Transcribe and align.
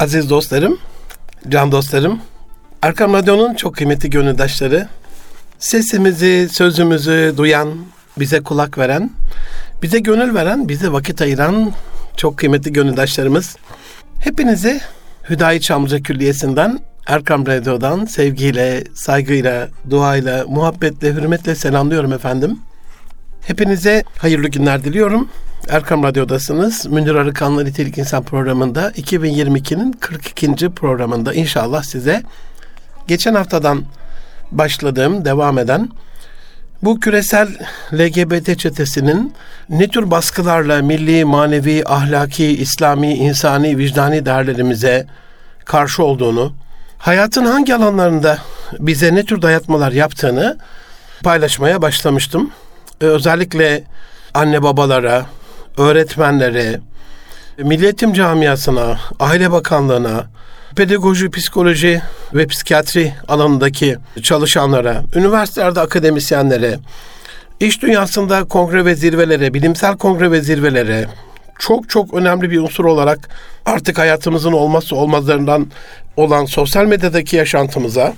Aziz 0.00 0.30
dostlarım, 0.30 0.78
can 1.48 1.72
dostlarım, 1.72 2.20
Erkam 2.82 3.12
Radyo'nun 3.12 3.54
çok 3.54 3.76
kıymetli 3.76 4.10
gönüldaşları, 4.10 4.88
sesimizi, 5.58 6.48
sözümüzü 6.52 7.34
duyan, 7.36 7.74
bize 8.18 8.40
kulak 8.40 8.78
veren, 8.78 9.10
bize 9.82 9.98
gönül 9.98 10.34
veren, 10.34 10.68
bize 10.68 10.92
vakit 10.92 11.22
ayıran 11.22 11.72
çok 12.16 12.38
kıymetli 12.38 12.72
gönüldaşlarımız. 12.72 13.56
Hepinizi 14.20 14.80
Hüdayi 15.30 15.60
Çamlıca 15.60 16.02
Külliyesi'nden, 16.02 16.80
Erkam 17.06 17.46
Radyo'dan 17.46 18.04
sevgiyle, 18.04 18.84
saygıyla, 18.94 19.68
duayla, 19.90 20.44
muhabbetle, 20.48 21.14
hürmetle 21.14 21.54
selamlıyorum 21.54 22.12
efendim. 22.12 22.58
Hepinize 23.46 24.04
hayırlı 24.18 24.48
günler 24.48 24.84
diliyorum. 24.84 25.28
Erkam 25.68 26.02
Radyo'dasınız. 26.02 26.86
Münir 26.86 27.14
Arıkan'la 27.14 27.62
Nitelik 27.62 27.98
İnsan 27.98 28.22
programında 28.22 28.90
2022'nin 28.90 29.92
42. 29.92 30.70
programında 30.70 31.34
inşallah 31.34 31.82
size 31.82 32.22
geçen 33.08 33.34
haftadan 33.34 33.84
başladığım, 34.50 35.24
devam 35.24 35.58
eden 35.58 35.88
bu 36.82 37.00
küresel 37.00 37.48
LGBT 37.92 38.58
çetesinin 38.58 39.34
ne 39.68 39.88
tür 39.88 40.10
baskılarla 40.10 40.82
milli, 40.82 41.24
manevi, 41.24 41.82
ahlaki, 41.86 42.46
İslami, 42.46 43.14
insani, 43.14 43.78
vicdani 43.78 44.26
değerlerimize 44.26 45.06
karşı 45.64 46.04
olduğunu, 46.04 46.52
hayatın 46.98 47.44
hangi 47.44 47.74
alanlarında 47.74 48.38
bize 48.78 49.14
ne 49.14 49.24
tür 49.24 49.42
dayatmalar 49.42 49.92
yaptığını 49.92 50.58
paylaşmaya 51.22 51.82
başlamıştım. 51.82 52.50
Özellikle 53.00 53.84
anne 54.34 54.62
babalara, 54.62 55.26
öğretmenlere, 55.78 56.80
Milli 57.58 57.84
Eğitim 57.84 58.12
Camiası'na, 58.12 58.98
Aile 59.20 59.52
Bakanlığı'na, 59.52 60.26
pedagoji, 60.76 61.30
psikoloji 61.30 62.02
ve 62.34 62.46
psikiyatri 62.46 63.12
alanındaki 63.28 63.96
çalışanlara, 64.22 65.02
üniversitelerde 65.14 65.80
akademisyenlere, 65.80 66.78
iş 67.60 67.82
dünyasında 67.82 68.44
kongre 68.44 68.84
ve 68.84 68.94
zirvelere, 68.94 69.54
bilimsel 69.54 69.96
kongre 69.96 70.30
ve 70.30 70.40
zirvelere 70.40 71.06
çok 71.58 71.88
çok 71.88 72.14
önemli 72.14 72.50
bir 72.50 72.60
unsur 72.60 72.84
olarak 72.84 73.28
artık 73.66 73.98
hayatımızın 73.98 74.52
olmazsa 74.52 74.96
olmazlarından 74.96 75.66
olan 76.16 76.44
sosyal 76.44 76.84
medyadaki 76.84 77.36
yaşantımıza 77.36 78.14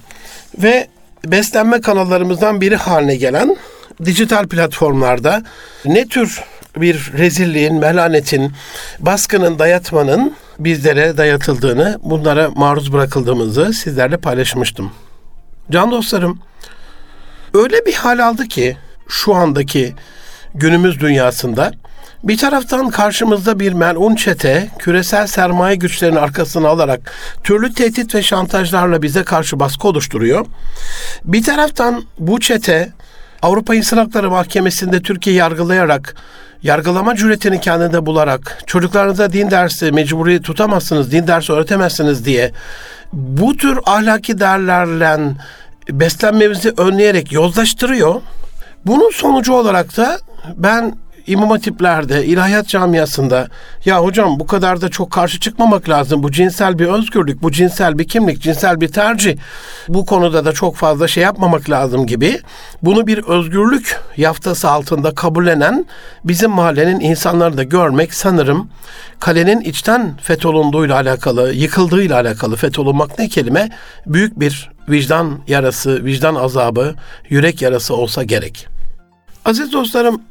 ve 0.59 0.89
beslenme 1.27 1.81
kanallarımızdan 1.81 2.61
biri 2.61 2.77
haline 2.77 3.17
gelen 3.17 3.57
dijital 4.05 4.49
platformlarda 4.49 5.43
ne 5.85 6.09
tür 6.09 6.41
bir 6.77 7.13
rezilliğin, 7.19 7.75
melanetin, 7.75 8.53
baskının, 8.99 9.59
dayatmanın 9.59 10.35
bizlere 10.59 11.17
dayatıldığını, 11.17 11.99
bunlara 12.03 12.51
maruz 12.51 12.93
bırakıldığımızı 12.93 13.73
sizlerle 13.73 14.17
paylaşmıştım. 14.17 14.93
Can 15.71 15.91
dostlarım, 15.91 16.41
öyle 17.55 17.87
bir 17.87 17.95
hal 17.95 18.19
aldı 18.19 18.49
ki 18.49 18.77
şu 19.09 19.35
andaki 19.35 19.95
günümüz 20.55 21.01
dünyasında 21.01 21.73
bir 22.25 22.39
taraftan 22.39 22.91
karşımızda 22.91 23.61
bir 23.61 23.73
melun 23.73 24.15
çete 24.15 24.69
küresel 24.79 25.27
sermaye 25.27 25.77
güçlerinin 25.77 26.17
arkasına 26.17 26.69
alarak 26.69 27.13
türlü 27.45 27.75
tehdit 27.75 28.15
ve 28.15 28.23
şantajlarla 28.23 29.03
bize 29.03 29.23
karşı 29.23 29.61
baskı 29.61 29.89
oluşturuyor. 29.89 30.47
Bir 31.25 31.43
taraftan 31.43 32.05
bu 32.19 32.41
çete 32.41 32.93
Avrupa 33.43 33.75
İnsan 33.75 33.97
Hakları 33.97 34.31
Mahkemesi'nde 34.31 35.03
Türkiye 35.03 35.37
yargılayarak 35.37 36.15
yargılama 36.63 37.17
cüretini 37.17 37.61
kendinde 37.61 38.07
bularak 38.07 38.63
çocuklarınıza 38.67 39.33
din 39.33 39.51
dersi 39.51 39.93
mecburi 39.93 40.43
tutamazsınız, 40.43 41.13
din 41.13 41.27
dersi 41.27 41.53
öğretemezsiniz 41.53 42.25
diye 42.25 42.53
bu 43.13 43.57
tür 43.57 43.79
ahlaki 43.87 44.41
değerlerle 44.41 45.19
beslenmemizi 45.91 46.73
önleyerek 46.77 47.33
yozlaştırıyor. 47.33 48.21
Bunun 48.87 49.11
sonucu 49.11 49.53
olarak 49.55 49.97
da 49.97 50.19
ben 50.57 50.95
İmam 51.27 51.51
Hatipler'de, 51.51 52.27
ilahiyat 52.27 52.69
camiasında 52.69 53.49
ya 53.85 54.03
hocam 54.03 54.41
bu 54.41 54.47
kadar 54.47 54.81
da 54.81 54.89
çok 54.89 55.11
karşı 55.11 55.41
çıkmamak 55.41 55.89
lazım. 55.89 56.23
Bu 56.23 56.33
cinsel 56.33 56.79
bir 56.79 56.87
özgürlük, 56.87 57.43
bu 57.43 57.53
cinsel 57.53 57.99
bir 57.99 58.09
kimlik, 58.09 58.43
cinsel 58.43 58.81
bir 58.81 58.89
tercih. 58.89 59.37
Bu 59.89 60.07
konuda 60.07 60.45
da 60.45 60.53
çok 60.53 60.77
fazla 60.77 61.09
şey 61.09 61.23
yapmamak 61.23 61.71
lazım 61.71 62.07
gibi. 62.07 62.41
Bunu 62.83 63.07
bir 63.07 63.19
özgürlük 63.19 64.01
yaftası 64.17 64.71
altında 64.71 65.15
kabullenen 65.15 65.87
bizim 66.25 66.51
mahallenin 66.51 67.01
insanları 67.01 67.57
da 67.57 67.63
görmek 67.63 68.15
sanırım 68.15 68.71
kalenin 69.21 69.61
içten 69.61 70.17
fetholunduğuyla 70.23 70.95
alakalı, 70.95 71.53
yıkıldığıyla 71.53 72.21
alakalı 72.21 72.57
fetholunmak 72.57 73.19
ne 73.19 73.29
kelime? 73.29 73.69
Büyük 74.07 74.41
bir 74.41 74.71
vicdan 74.89 75.39
yarası, 75.49 76.05
vicdan 76.05 76.35
azabı, 76.35 76.95
yürek 77.29 77.63
yarası 77.63 77.97
olsa 77.97 78.23
gerek. 78.23 78.67
Aziz 79.45 79.73
dostlarım, 79.73 80.23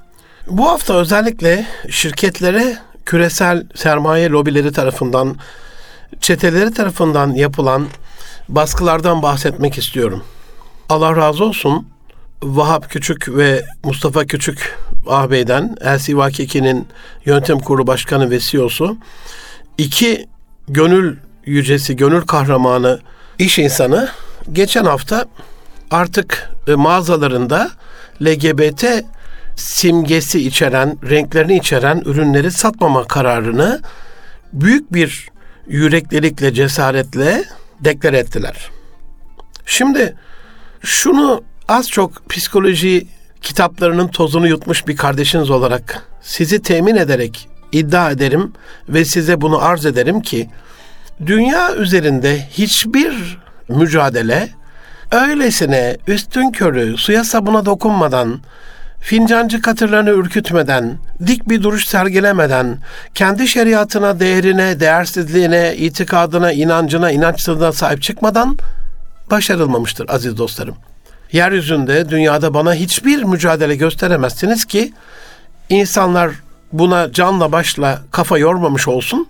bu 0.49 0.69
hafta 0.69 0.93
özellikle 0.93 1.65
şirketlere 1.89 2.77
küresel 3.05 3.67
sermaye 3.75 4.29
lobileri 4.29 4.71
tarafından, 4.71 5.35
çeteleri 6.21 6.73
tarafından 6.73 7.29
yapılan 7.29 7.87
baskılardan 8.49 9.21
bahsetmek 9.21 9.77
istiyorum. 9.77 10.23
Allah 10.89 11.15
razı 11.15 11.43
olsun 11.43 11.87
Vahap 12.43 12.89
Küçük 12.89 13.29
ve 13.37 13.65
Mustafa 13.83 14.25
Küçük 14.25 14.77
ağabeyden 15.07 15.75
Elsi 15.81 16.17
Vakiki'nin 16.17 16.87
yönetim 17.25 17.59
kurulu 17.59 17.87
başkanı 17.87 18.31
ve 18.31 18.39
CEO'su 18.39 18.97
iki 19.77 20.27
gönül 20.67 21.17
yücesi, 21.45 21.95
gönül 21.95 22.21
kahramanı 22.21 22.99
iş 23.39 23.59
insanı 23.59 24.09
geçen 24.53 24.85
hafta 24.85 25.25
artık 25.91 26.51
e, 26.67 26.75
mağazalarında 26.75 27.71
LGBT 28.21 28.85
simgesi 29.59 30.47
içeren, 30.47 30.97
renklerini 31.09 31.57
içeren 31.57 32.01
ürünleri 32.05 32.51
satmama 32.51 33.07
kararını 33.07 33.81
büyük 34.53 34.93
bir 34.93 35.29
yüreklilikle, 35.67 36.53
cesaretle 36.53 37.43
deklar 37.79 38.13
ettiler. 38.13 38.69
Şimdi 39.65 40.15
şunu 40.81 41.43
az 41.67 41.89
çok 41.89 42.29
psikoloji 42.29 43.07
kitaplarının 43.41 44.07
tozunu 44.07 44.47
yutmuş 44.47 44.87
bir 44.87 44.97
kardeşiniz 44.97 45.49
olarak 45.49 46.03
sizi 46.21 46.61
temin 46.61 46.95
ederek 46.95 47.49
iddia 47.71 48.11
ederim 48.11 48.53
ve 48.89 49.05
size 49.05 49.41
bunu 49.41 49.61
arz 49.61 49.85
ederim 49.85 50.21
ki 50.21 50.49
dünya 51.25 51.75
üzerinde 51.75 52.47
hiçbir 52.51 53.37
mücadele 53.69 54.49
öylesine 55.11 55.97
üstün 56.07 56.51
körü 56.51 56.97
suya 56.97 57.23
sabuna 57.23 57.65
dokunmadan 57.65 58.39
fincancı 59.01 59.61
katırlarını 59.61 60.09
ürkütmeden, 60.09 60.97
dik 61.27 61.49
bir 61.49 61.63
duruş 61.63 61.85
sergilemeden, 61.85 62.77
kendi 63.15 63.47
şeriatına, 63.47 64.19
değerine, 64.19 64.79
değersizliğine, 64.79 65.75
itikadına, 65.75 66.51
inancına, 66.51 67.11
inançsızlığına 67.11 67.71
sahip 67.71 68.01
çıkmadan 68.01 68.57
başarılmamıştır 69.31 70.09
aziz 70.09 70.37
dostlarım. 70.37 70.75
Yeryüzünde, 71.31 72.09
dünyada 72.09 72.53
bana 72.53 72.73
hiçbir 72.73 73.23
mücadele 73.23 73.75
gösteremezsiniz 73.75 74.65
ki 74.65 74.93
insanlar 75.69 76.31
buna 76.73 77.11
canla 77.11 77.51
başla 77.51 78.01
kafa 78.11 78.37
yormamış 78.37 78.87
olsun, 78.87 79.27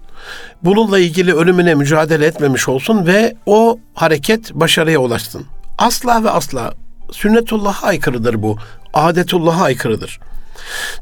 bununla 0.63 0.99
ilgili 0.99 1.33
ölümüne 1.33 1.75
mücadele 1.75 2.25
etmemiş 2.25 2.69
olsun 2.69 3.05
ve 3.05 3.35
o 3.45 3.79
hareket 3.93 4.53
başarıya 4.53 4.99
ulaşsın. 4.99 5.45
Asla 5.77 6.23
ve 6.23 6.29
asla 6.29 6.73
sünnetullah'a 7.11 7.87
aykırıdır 7.87 8.41
bu 8.41 8.57
adetullah'a 8.93 9.63
aykırıdır. 9.63 10.19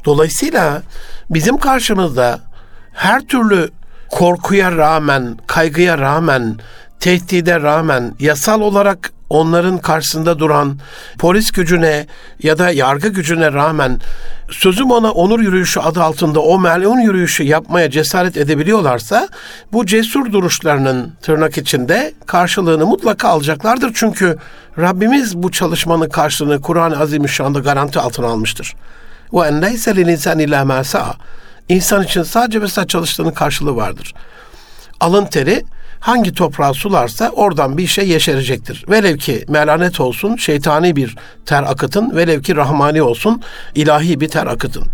Dolayısıyla 0.04 0.82
bizim 1.30 1.58
karşımızda 1.58 2.40
her 2.92 3.20
türlü 3.20 3.70
korkuya 4.08 4.72
rağmen, 4.72 5.38
kaygıya 5.46 5.98
rağmen, 5.98 6.58
tehdide 7.00 7.60
rağmen 7.60 8.14
yasal 8.20 8.60
olarak 8.60 9.12
onların 9.30 9.78
karşısında 9.78 10.38
duran 10.38 10.78
polis 11.18 11.50
gücüne 11.50 12.06
ya 12.42 12.58
da 12.58 12.70
yargı 12.70 13.08
gücüne 13.08 13.52
rağmen 13.52 14.00
sözüm 14.50 14.90
ona 14.90 15.10
onur 15.10 15.40
yürüyüşü 15.40 15.80
adı 15.80 16.02
altında 16.02 16.40
o 16.40 16.58
melun 16.58 16.98
yürüyüşü 16.98 17.42
yapmaya 17.42 17.90
cesaret 17.90 18.36
edebiliyorlarsa 18.36 19.28
bu 19.72 19.86
cesur 19.86 20.32
duruşlarının 20.32 21.12
tırnak 21.22 21.58
içinde 21.58 22.14
karşılığını 22.26 22.86
mutlaka 22.86 23.28
alacaklardır. 23.28 23.90
Çünkü 23.94 24.38
Rabbimiz 24.78 25.36
bu 25.36 25.50
çalışmanın 25.50 26.08
karşılığını 26.08 26.60
Kur'an-ı 26.60 27.00
Azimüşşan'da 27.00 27.58
garanti 27.58 28.00
altına 28.00 28.26
almıştır. 28.26 28.74
Ve 29.32 29.46
en 29.46 29.62
leyse 29.62 29.96
lil 29.96 30.08
insan 30.08 30.38
illa 30.38 30.64
ma 30.64 30.82
İnsan 31.68 32.02
için 32.02 32.22
sadece 32.22 32.58
mesela 32.58 32.86
çalıştığının 32.86 33.30
karşılığı 33.30 33.76
vardır. 33.76 34.14
Alın 35.00 35.26
teri 35.26 35.64
hangi 36.00 36.34
toprağı 36.34 36.74
sularsa 36.74 37.28
oradan 37.28 37.78
bir 37.78 37.86
şey 37.86 38.08
yeşerecektir. 38.08 38.84
Velev 38.88 39.16
ki 39.16 39.44
melanet 39.48 40.00
olsun, 40.00 40.36
şeytani 40.36 40.96
bir 40.96 41.16
ter 41.46 41.62
akıtın, 41.62 42.16
velev 42.16 42.42
ki 42.42 42.56
rahmani 42.56 43.02
olsun, 43.02 43.42
ilahi 43.74 44.20
bir 44.20 44.28
ter 44.28 44.46
akıtın. 44.46 44.84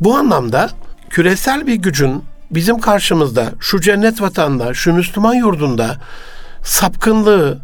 Bu 0.00 0.16
anlamda 0.16 0.70
küresel 1.10 1.66
bir 1.66 1.74
gücün 1.74 2.24
bizim 2.50 2.80
karşımızda 2.80 3.52
şu 3.60 3.80
cennet 3.80 4.22
vatanda, 4.22 4.74
şu 4.74 4.92
Müslüman 4.92 5.34
yurdunda 5.34 5.96
sapkınlığı, 6.62 7.58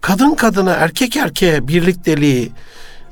kadın 0.00 0.34
kadına, 0.34 0.72
erkek 0.72 1.16
erkeğe 1.16 1.68
birlikteliği 1.68 2.52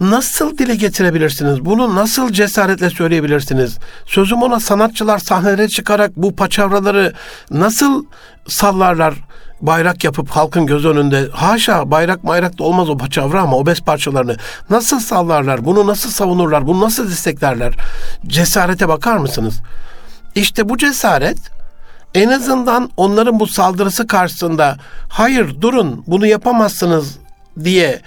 nasıl 0.00 0.58
dile 0.58 0.74
getirebilirsiniz? 0.74 1.64
Bunu 1.64 1.94
nasıl 1.94 2.32
cesaretle 2.32 2.90
söyleyebilirsiniz? 2.90 3.78
Sözüm 4.06 4.42
ona 4.42 4.60
sanatçılar 4.60 5.18
sahnelere 5.18 5.68
çıkarak 5.68 6.16
bu 6.16 6.36
paçavraları 6.36 7.12
nasıl 7.50 8.04
sallarlar? 8.48 9.14
bayrak 9.60 10.04
yapıp 10.04 10.30
halkın 10.30 10.66
göz 10.66 10.84
önünde 10.84 11.28
haşa 11.32 11.90
bayrak 11.90 12.26
bayrak 12.26 12.58
da 12.58 12.64
olmaz 12.64 12.90
o 12.90 12.96
paçavra 12.96 13.42
ama 13.42 13.56
o 13.56 13.66
bez 13.66 13.80
parçalarını 13.80 14.36
nasıl 14.70 15.00
sallarlar 15.00 15.64
bunu 15.64 15.86
nasıl 15.86 16.10
savunurlar 16.10 16.66
bunu 16.66 16.80
nasıl 16.80 17.10
desteklerler 17.10 17.74
cesarete 18.26 18.88
bakar 18.88 19.16
mısınız? 19.16 19.60
İşte 20.34 20.68
bu 20.68 20.76
cesaret 20.78 21.38
en 22.14 22.28
azından 22.28 22.90
onların 22.96 23.40
bu 23.40 23.46
saldırısı 23.46 24.06
karşısında 24.06 24.76
hayır 25.08 25.60
durun 25.60 26.04
bunu 26.06 26.26
yapamazsınız 26.26 27.18
diye 27.64 28.00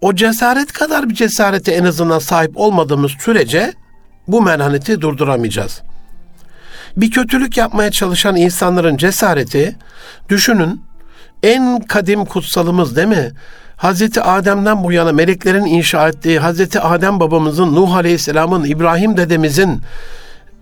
o 0.00 0.14
cesaret 0.14 0.72
kadar 0.72 1.08
bir 1.08 1.14
cesarete 1.14 1.72
en 1.72 1.84
azından 1.84 2.18
sahip 2.18 2.50
olmadığımız 2.54 3.12
sürece 3.20 3.72
bu 4.28 4.42
merhaneti 4.42 5.00
durduramayacağız. 5.00 5.82
Bir 6.96 7.10
kötülük 7.10 7.56
yapmaya 7.56 7.90
çalışan 7.90 8.36
insanların 8.36 8.96
cesareti 8.96 9.76
düşünün 10.28 10.82
en 11.42 11.80
kadim 11.80 12.24
kutsalımız 12.24 12.96
değil 12.96 13.08
mi? 13.08 13.32
Hazreti 13.76 14.20
Adem'den 14.20 14.84
bu 14.84 14.92
yana 14.92 15.12
meleklerin 15.12 15.64
inşa 15.64 16.08
ettiği 16.08 16.38
Hazreti 16.38 16.80
Adem 16.80 17.20
babamızın, 17.20 17.74
Nuh 17.74 17.94
Aleyhisselam'ın, 17.94 18.64
İbrahim 18.64 19.16
dedemizin 19.16 19.80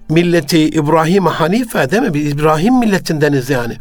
milleti 0.09 0.69
İbrahim 0.69 1.27
Hanife 1.27 1.91
değil 1.91 2.03
mi? 2.03 2.15
Biz 2.15 2.27
İbrahim 2.33 2.79
milletindeniz 2.79 3.51
yani. 3.51 3.77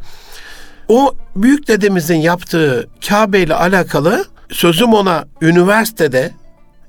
O 0.88 1.14
büyük 1.36 1.68
dedemizin 1.68 2.16
yaptığı 2.16 2.90
Kabe 3.08 3.40
ile 3.40 3.56
alakalı 3.56 4.26
sözüm 4.52 4.94
ona 4.94 5.26
üniversitede 5.42 6.32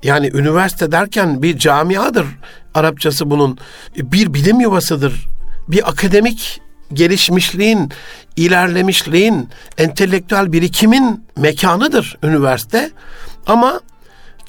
yani 0.03 0.31
üniversite 0.33 0.91
derken 0.91 1.43
bir 1.43 1.57
camiadır 1.57 2.25
Arapçası 2.73 3.29
bunun 3.29 3.57
bir 3.97 4.33
bilim 4.33 4.59
yuvasıdır. 4.59 5.27
Bir 5.67 5.89
akademik 5.89 6.61
gelişmişliğin, 6.93 7.91
ilerlemişliğin, 8.35 9.49
entelektüel 9.77 10.51
birikimin 10.51 11.25
mekanıdır 11.37 12.17
üniversite. 12.23 12.91
Ama 13.47 13.79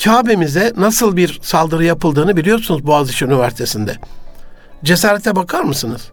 Kabe'mize 0.04 0.72
nasıl 0.76 1.16
bir 1.16 1.40
saldırı 1.42 1.84
yapıldığını 1.84 2.36
biliyorsunuz 2.36 2.86
Boğaziçi 2.86 3.24
Üniversitesi'nde. 3.24 3.96
Cesarete 4.84 5.36
bakar 5.36 5.62
mısınız? 5.62 6.10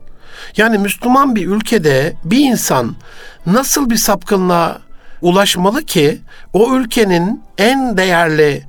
Yani 0.58 0.78
Müslüman 0.78 1.36
bir 1.36 1.48
ülkede 1.48 2.14
bir 2.24 2.40
insan 2.40 2.96
nasıl 3.46 3.90
bir 3.90 3.98
sapkınlığa 3.98 4.82
ulaşmalı 5.22 5.84
ki 5.84 6.22
o 6.54 6.76
ülkenin 6.76 7.44
en 7.58 7.98
değerli, 7.98 8.64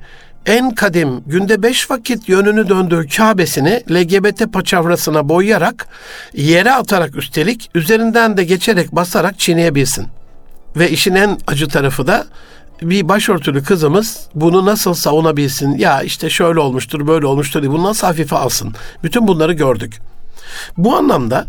en 0.45 0.75
kadim 0.75 1.21
günde 1.25 1.63
beş 1.63 1.91
vakit 1.91 2.29
yönünü 2.29 2.69
döndüğü 2.69 3.07
Kabe'sini 3.07 3.83
LGBT 3.91 4.53
paçavrasına 4.53 5.29
boyayarak 5.29 5.87
yere 6.33 6.71
atarak 6.71 7.15
üstelik 7.15 7.69
üzerinden 7.75 8.37
de 8.37 8.43
geçerek 8.43 8.91
basarak 8.91 9.39
çiğneyebilsin. 9.39 10.07
Ve 10.75 10.89
işin 10.89 11.15
en 11.15 11.37
acı 11.47 11.67
tarafı 11.67 12.07
da 12.07 12.25
bir 12.81 13.09
başörtülü 13.09 13.63
kızımız 13.63 14.27
bunu 14.35 14.65
nasıl 14.65 14.93
savunabilsin? 14.93 15.77
Ya 15.77 16.01
işte 16.01 16.29
şöyle 16.29 16.59
olmuştur, 16.59 17.07
böyle 17.07 17.25
olmuştur 17.25 17.61
diye 17.61 17.71
bunu 17.71 17.83
nasıl 17.83 18.07
hafife 18.07 18.35
alsın? 18.35 18.75
Bütün 19.03 19.27
bunları 19.27 19.53
gördük. 19.53 19.99
Bu 20.77 20.95
anlamda 20.95 21.45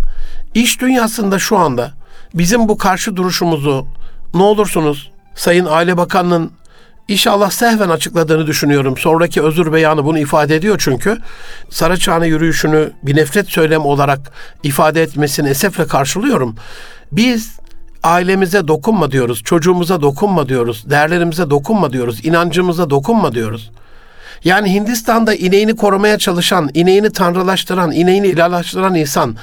iş 0.55 0.81
dünyasında 0.81 1.39
şu 1.39 1.57
anda 1.57 1.91
bizim 2.35 2.69
bu 2.69 2.79
karşı 2.79 3.17
duruşumuzu 3.17 3.87
ne 4.35 4.43
olursunuz 4.43 5.11
Sayın 5.35 5.67
Aile 5.67 5.97
Bakanı'nın 5.97 6.53
İnşallah 7.11 7.51
sehven 7.51 7.89
açıkladığını 7.89 8.47
düşünüyorum. 8.47 8.97
Sonraki 8.97 9.43
özür 9.43 9.73
beyanı 9.73 10.05
bunu 10.05 10.19
ifade 10.19 10.57
ediyor 10.57 10.77
çünkü. 10.79 11.19
Saraçhane 11.71 12.27
yürüyüşünü 12.27 12.93
bir 13.03 13.17
nefret 13.17 13.49
söylem 13.49 13.85
olarak 13.85 14.21
ifade 14.63 15.03
etmesini 15.03 15.49
esefle 15.49 15.87
karşılıyorum. 15.87 16.57
Biz 17.13 17.59
ailemize 18.03 18.69
dokunma 18.69 19.11
diyoruz, 19.11 19.43
çocuğumuza 19.45 20.03
dokunma 20.03 20.49
diyoruz, 20.49 20.91
değerlerimize 20.91 21.51
dokunma 21.51 21.93
diyoruz, 21.93 22.25
inancımıza 22.25 22.91
dokunma 22.91 23.33
diyoruz. 23.33 23.71
Yani 24.45 24.75
Hindistan'da 24.75 25.35
ineğini 25.35 25.77
korumaya 25.77 26.19
çalışan, 26.19 26.71
ineğini 26.75 27.13
tanrılaştıran, 27.13 27.93
ineğini 27.93 28.27
ilahlaştıran 28.27 28.95
insan 28.95 29.37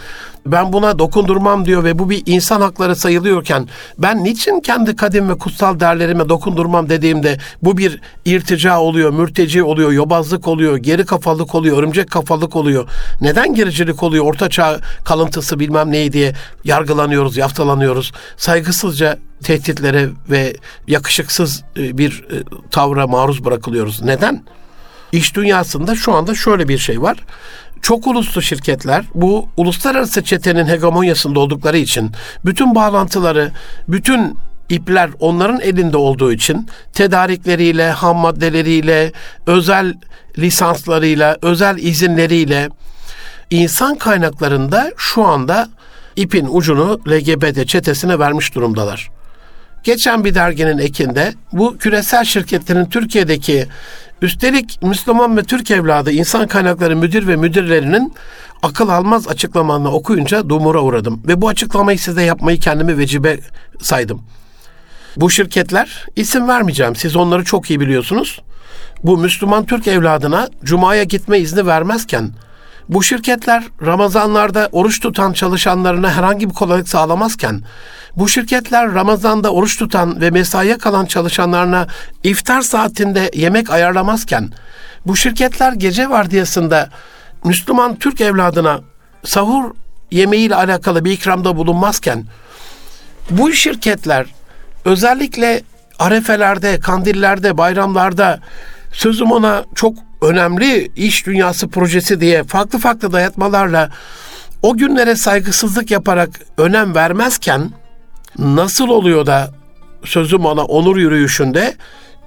ben 0.46 0.74
buna 0.74 1.00
dokundurmam 1.00 1.66
diyor 1.66 1.84
ve 1.84 2.00
bu 2.00 2.10
bir 2.10 2.24
insan 2.26 2.62
hakları 2.62 2.96
sayılıyorken 2.96 3.68
ben 3.98 4.24
niçin 4.24 4.60
kendi 4.60 4.96
kadim 4.96 5.30
ve 5.30 5.38
kutsal 5.38 5.80
değerlerime 5.80 6.30
dokundurmam 6.30 6.90
dediğimde 6.90 7.38
bu 7.62 7.78
bir 7.78 8.02
irtica 8.26 8.80
oluyor, 8.80 9.14
mürteci 9.14 9.64
oluyor, 9.64 9.92
yobazlık 9.92 10.48
oluyor, 10.48 10.78
geri 10.78 11.06
kafalık 11.06 11.56
oluyor, 11.56 11.78
örümcek 11.78 12.12
kafalık 12.12 12.56
oluyor. 12.56 12.90
Neden 13.22 13.54
gericilik 13.54 14.04
oluyor? 14.04 14.26
Ortaçağ 14.26 14.80
kalıntısı 15.06 15.60
bilmem 15.60 15.92
neyi 15.92 16.14
diye 16.14 16.34
yargılanıyoruz, 16.64 17.38
yaftalanıyoruz. 17.38 18.12
Saygısızca 18.38 19.18
tehditlere 19.44 20.10
ve 20.30 20.56
yakışıksız 20.88 21.64
e, 21.78 21.98
bir 21.98 22.26
e, 22.32 22.36
tavra 22.72 23.08
maruz 23.08 23.46
bırakılıyoruz. 23.46 24.02
Neden? 24.02 24.44
İş 25.12 25.36
dünyasında 25.36 25.96
şu 25.96 26.14
anda 26.14 26.36
şöyle 26.36 26.68
bir 26.68 26.78
şey 26.78 27.02
var. 27.02 27.18
Çok 27.82 28.08
uluslu 28.08 28.42
şirketler 28.42 29.06
bu 29.16 29.50
uluslararası 29.58 30.24
çetenin 30.24 30.66
hegemonyasında 30.66 31.40
oldukları 31.40 31.78
için 31.78 32.12
bütün 32.46 32.76
bağlantıları, 32.76 33.52
bütün 33.88 34.38
ipler 34.70 35.10
onların 35.20 35.62
elinde 35.62 35.98
olduğu 35.98 36.32
için 36.32 36.68
tedarikleriyle, 36.94 37.92
ham 37.92 38.18
maddeleriyle, 38.18 39.12
özel 39.46 39.94
lisanslarıyla, 40.38 41.38
özel 41.42 41.78
izinleriyle 41.78 42.70
insan 43.50 43.96
kaynaklarında 43.96 44.92
şu 44.98 45.24
anda 45.24 45.70
ipin 46.16 46.48
ucunu 46.52 47.00
LGBT 47.08 47.68
çetesine 47.68 48.20
vermiş 48.20 48.56
durumdalar. 48.56 49.17
Geçen 49.84 50.24
bir 50.24 50.36
derginin 50.36 50.78
ekinde 50.78 51.34
bu 51.52 51.78
küresel 51.78 52.24
şirketlerin 52.24 52.86
Türkiye'deki 52.86 53.68
Üstelik 54.22 54.84
Müslüman 54.84 55.38
ve 55.38 55.44
Türk 55.44 55.72
evladı 55.72 56.12
insan 56.12 56.48
kaynakları 56.48 56.96
müdür 56.96 57.28
ve 57.28 57.36
müdürlerinin 57.36 58.14
akıl 58.64 58.90
almaz 58.90 59.28
açıklamalarını 59.28 59.92
okuyunca 59.92 60.50
dumura 60.50 60.82
uğradım. 60.82 61.22
Ve 61.28 61.42
bu 61.42 61.48
açıklamayı 61.48 62.00
size 62.00 62.24
yapmayı 62.24 62.60
kendimi 62.60 62.98
vecibe 62.98 63.40
saydım. 63.82 64.22
Bu 65.18 65.30
şirketler 65.30 66.06
isim 66.16 66.48
vermeyeceğim. 66.48 66.96
Siz 66.96 67.16
onları 67.16 67.44
çok 67.44 67.70
iyi 67.70 67.80
biliyorsunuz. 67.80 68.42
Bu 69.04 69.18
Müslüman 69.18 69.66
Türk 69.66 69.88
evladına 69.88 70.50
Cuma'ya 70.64 71.04
gitme 71.04 71.40
izni 71.40 71.66
vermezken 71.66 72.32
bu 72.90 73.04
şirketler 73.04 73.64
Ramazanlarda 73.86 74.70
oruç 74.72 75.00
tutan 75.00 75.34
çalışanlarına 75.34 76.12
herhangi 76.12 76.50
bir 76.50 76.54
kolaylık 76.54 76.90
sağlamazken, 76.90 77.62
bu 78.16 78.30
şirketler 78.30 78.94
Ramazanda 78.94 79.54
oruç 79.54 79.80
tutan 79.80 80.22
ve 80.22 80.32
mesaiye 80.32 80.78
kalan 80.78 81.06
çalışanlarına 81.06 81.88
iftar 82.24 82.62
saatinde 82.62 83.32
yemek 83.34 83.70
ayarlamazken, 83.70 84.52
bu 85.06 85.16
şirketler 85.16 85.74
gece 85.74 86.10
vardiyasında 86.10 86.90
Müslüman 87.44 87.96
Türk 87.96 88.22
evladına 88.22 88.82
sahur 89.24 89.72
yemeğiyle 90.12 90.56
alakalı 90.56 91.06
bir 91.06 91.12
ikramda 91.12 91.56
bulunmazken, 91.56 92.26
bu 93.30 93.52
şirketler 93.52 94.26
özellikle 94.86 95.62
arefelerde, 96.00 96.80
kandillerde, 96.80 97.58
bayramlarda 97.58 98.40
sözüm 98.92 99.32
ona 99.32 99.66
çok 99.76 99.94
önemli 100.22 100.92
iş 100.96 101.26
dünyası 101.26 101.68
projesi 101.68 102.22
diye 102.22 102.44
farklı 102.44 102.80
farklı 102.80 103.12
dayatmalarla 103.12 103.92
o 104.62 104.78
günlere 104.78 105.16
saygısızlık 105.16 105.92
yaparak 105.92 106.30
önem 106.58 106.96
vermezken 106.96 107.72
nasıl 108.40 108.88
oluyor 108.88 109.26
da 109.26 109.52
sözüm 110.04 110.46
ona 110.46 110.64
onur 110.64 110.98
yürüyüşünde 110.98 111.76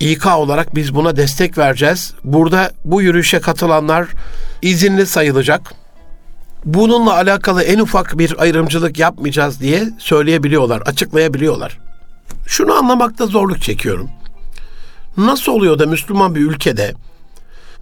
İK 0.01 0.27
olarak 0.27 0.75
biz 0.75 0.95
buna 0.95 1.17
destek 1.17 1.59
vereceğiz. 1.59 2.15
Burada 2.25 2.73
bu 2.85 3.03
yürüyüşe 3.03 3.41
katılanlar 3.41 4.07
izinli 4.63 5.07
sayılacak. 5.07 5.75
Bununla 6.65 7.15
alakalı 7.15 7.63
en 7.63 7.79
ufak 7.79 8.19
bir 8.19 8.43
ayrımcılık 8.43 8.99
yapmayacağız 8.99 9.61
diye 9.61 9.89
söyleyebiliyorlar, 9.99 10.81
açıklayabiliyorlar. 10.81 11.79
Şunu 12.47 12.73
anlamakta 12.73 13.27
zorluk 13.27 13.63
çekiyorum. 13.63 14.11
Nasıl 15.17 15.53
oluyor 15.53 15.79
da 15.79 15.87
Müslüman 15.87 16.35
bir 16.35 16.41
ülkede 16.41 16.95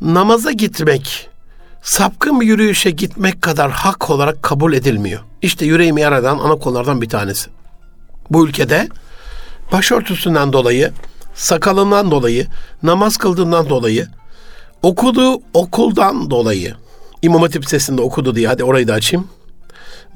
namaza 0.00 0.52
gitmek, 0.52 1.28
sapkın 1.82 2.40
bir 2.40 2.46
yürüyüşe 2.46 2.90
gitmek 2.90 3.42
kadar 3.42 3.70
hak 3.70 4.10
olarak 4.10 4.42
kabul 4.42 4.72
edilmiyor. 4.72 5.20
İşte 5.42 5.66
yüreğimi 5.66 6.00
yaradan 6.00 6.38
ana 6.38 6.56
konulardan 6.56 7.02
bir 7.02 7.08
tanesi. 7.08 7.50
Bu 8.30 8.48
ülkede 8.48 8.88
başörtüsünden 9.72 10.52
dolayı, 10.52 10.92
sakalından 11.34 12.10
dolayı, 12.10 12.46
namaz 12.82 13.16
kıldığından 13.16 13.68
dolayı, 13.68 14.06
okuduğu 14.82 15.40
okuldan 15.54 16.30
dolayı, 16.30 16.74
İmam 17.22 17.42
Hatip 17.42 17.62
Lisesi'nde 17.62 18.02
okudu 18.02 18.34
diye 18.34 18.48
hadi 18.48 18.64
orayı 18.64 18.88
da 18.88 18.94
açayım. 18.94 19.28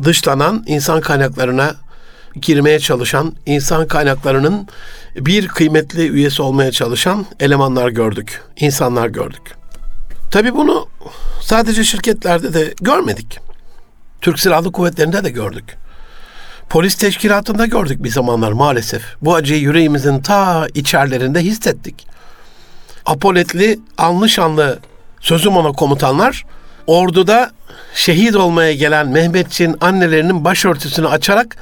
dışlanan 0.03 0.65
insan 0.67 1.01
kaynaklarına 1.01 1.75
girmeye 2.43 2.79
çalışan, 2.79 3.33
insan 3.47 3.87
kaynaklarının 3.87 4.69
bir 5.17 5.49
kıymetli 5.49 6.09
üyesi 6.09 6.43
olmaya 6.43 6.73
çalışan 6.73 7.27
elemanlar 7.41 7.89
gördük, 7.89 8.43
insanlar 8.57 9.09
gördük. 9.09 9.43
Tabi 10.31 10.55
bunu 10.55 10.89
sadece 11.41 11.85
şirketlerde 11.85 12.55
de 12.55 12.75
görmedik. 12.81 13.39
Türk 14.21 14.41
Silahlı 14.41 14.73
Kuvvetleri'nde 14.73 15.25
de 15.25 15.31
gördük. 15.31 15.77
Polis 16.69 16.95
teşkilatında 16.95 17.67
gördük 17.67 18.05
bir 18.05 18.11
zamanlar 18.11 18.53
maalesef. 18.53 19.03
Bu 19.23 19.35
acıyı 19.35 19.61
yüreğimizin 19.61 20.21
ta 20.21 20.67
içerlerinde 20.75 21.41
hissettik. 21.41 22.07
Apoletli, 23.07 23.81
anlı 23.99 24.29
şanlı 24.29 24.79
sözüm 25.21 25.57
ona 25.57 25.73
komutanlar 25.73 26.45
orduda 26.87 27.51
şehit 27.95 28.37
olmaya 28.37 28.73
gelen 28.73 29.09
Mehmetçiğin 29.09 29.77
annelerinin 29.81 30.45
başörtüsünü 30.45 31.09
açarak 31.09 31.57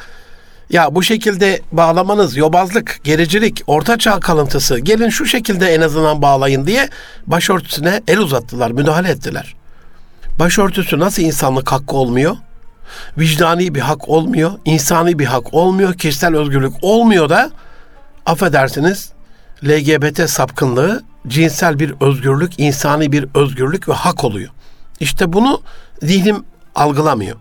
ya 0.70 0.94
bu 0.94 1.02
şekilde 1.02 1.60
bağlamanız 1.72 2.36
yobazlık, 2.36 3.00
gericilik, 3.04 3.62
ortaçağ 3.66 4.20
kalıntısı 4.20 4.78
gelin 4.78 5.08
şu 5.08 5.26
şekilde 5.26 5.74
en 5.74 5.80
azından 5.80 6.22
bağlayın 6.22 6.66
diye 6.66 6.88
başörtüsüne 7.26 8.00
el 8.08 8.18
uzattılar, 8.18 8.70
müdahale 8.70 9.10
ettiler. 9.10 9.54
Başörtüsü 10.38 10.98
nasıl 10.98 11.22
insanlık 11.22 11.72
hakkı 11.72 11.96
olmuyor? 11.96 12.36
Vicdani 13.18 13.74
bir 13.74 13.80
hak 13.80 14.08
olmuyor, 14.08 14.52
insani 14.64 15.18
bir 15.18 15.24
hak 15.24 15.54
olmuyor, 15.54 15.94
kişisel 15.94 16.36
özgürlük 16.36 16.72
olmuyor 16.82 17.28
da 17.28 17.50
affedersiniz 18.26 19.12
LGBT 19.64 20.30
sapkınlığı 20.30 21.02
cinsel 21.26 21.78
bir 21.78 21.94
özgürlük, 22.00 22.60
insani 22.60 23.12
bir 23.12 23.26
özgürlük 23.34 23.88
ve 23.88 23.92
hak 23.92 24.24
oluyor. 24.24 24.50
İşte 25.00 25.32
bunu 25.32 25.62
zihnim 26.02 26.44
algılamıyor. 26.74 27.36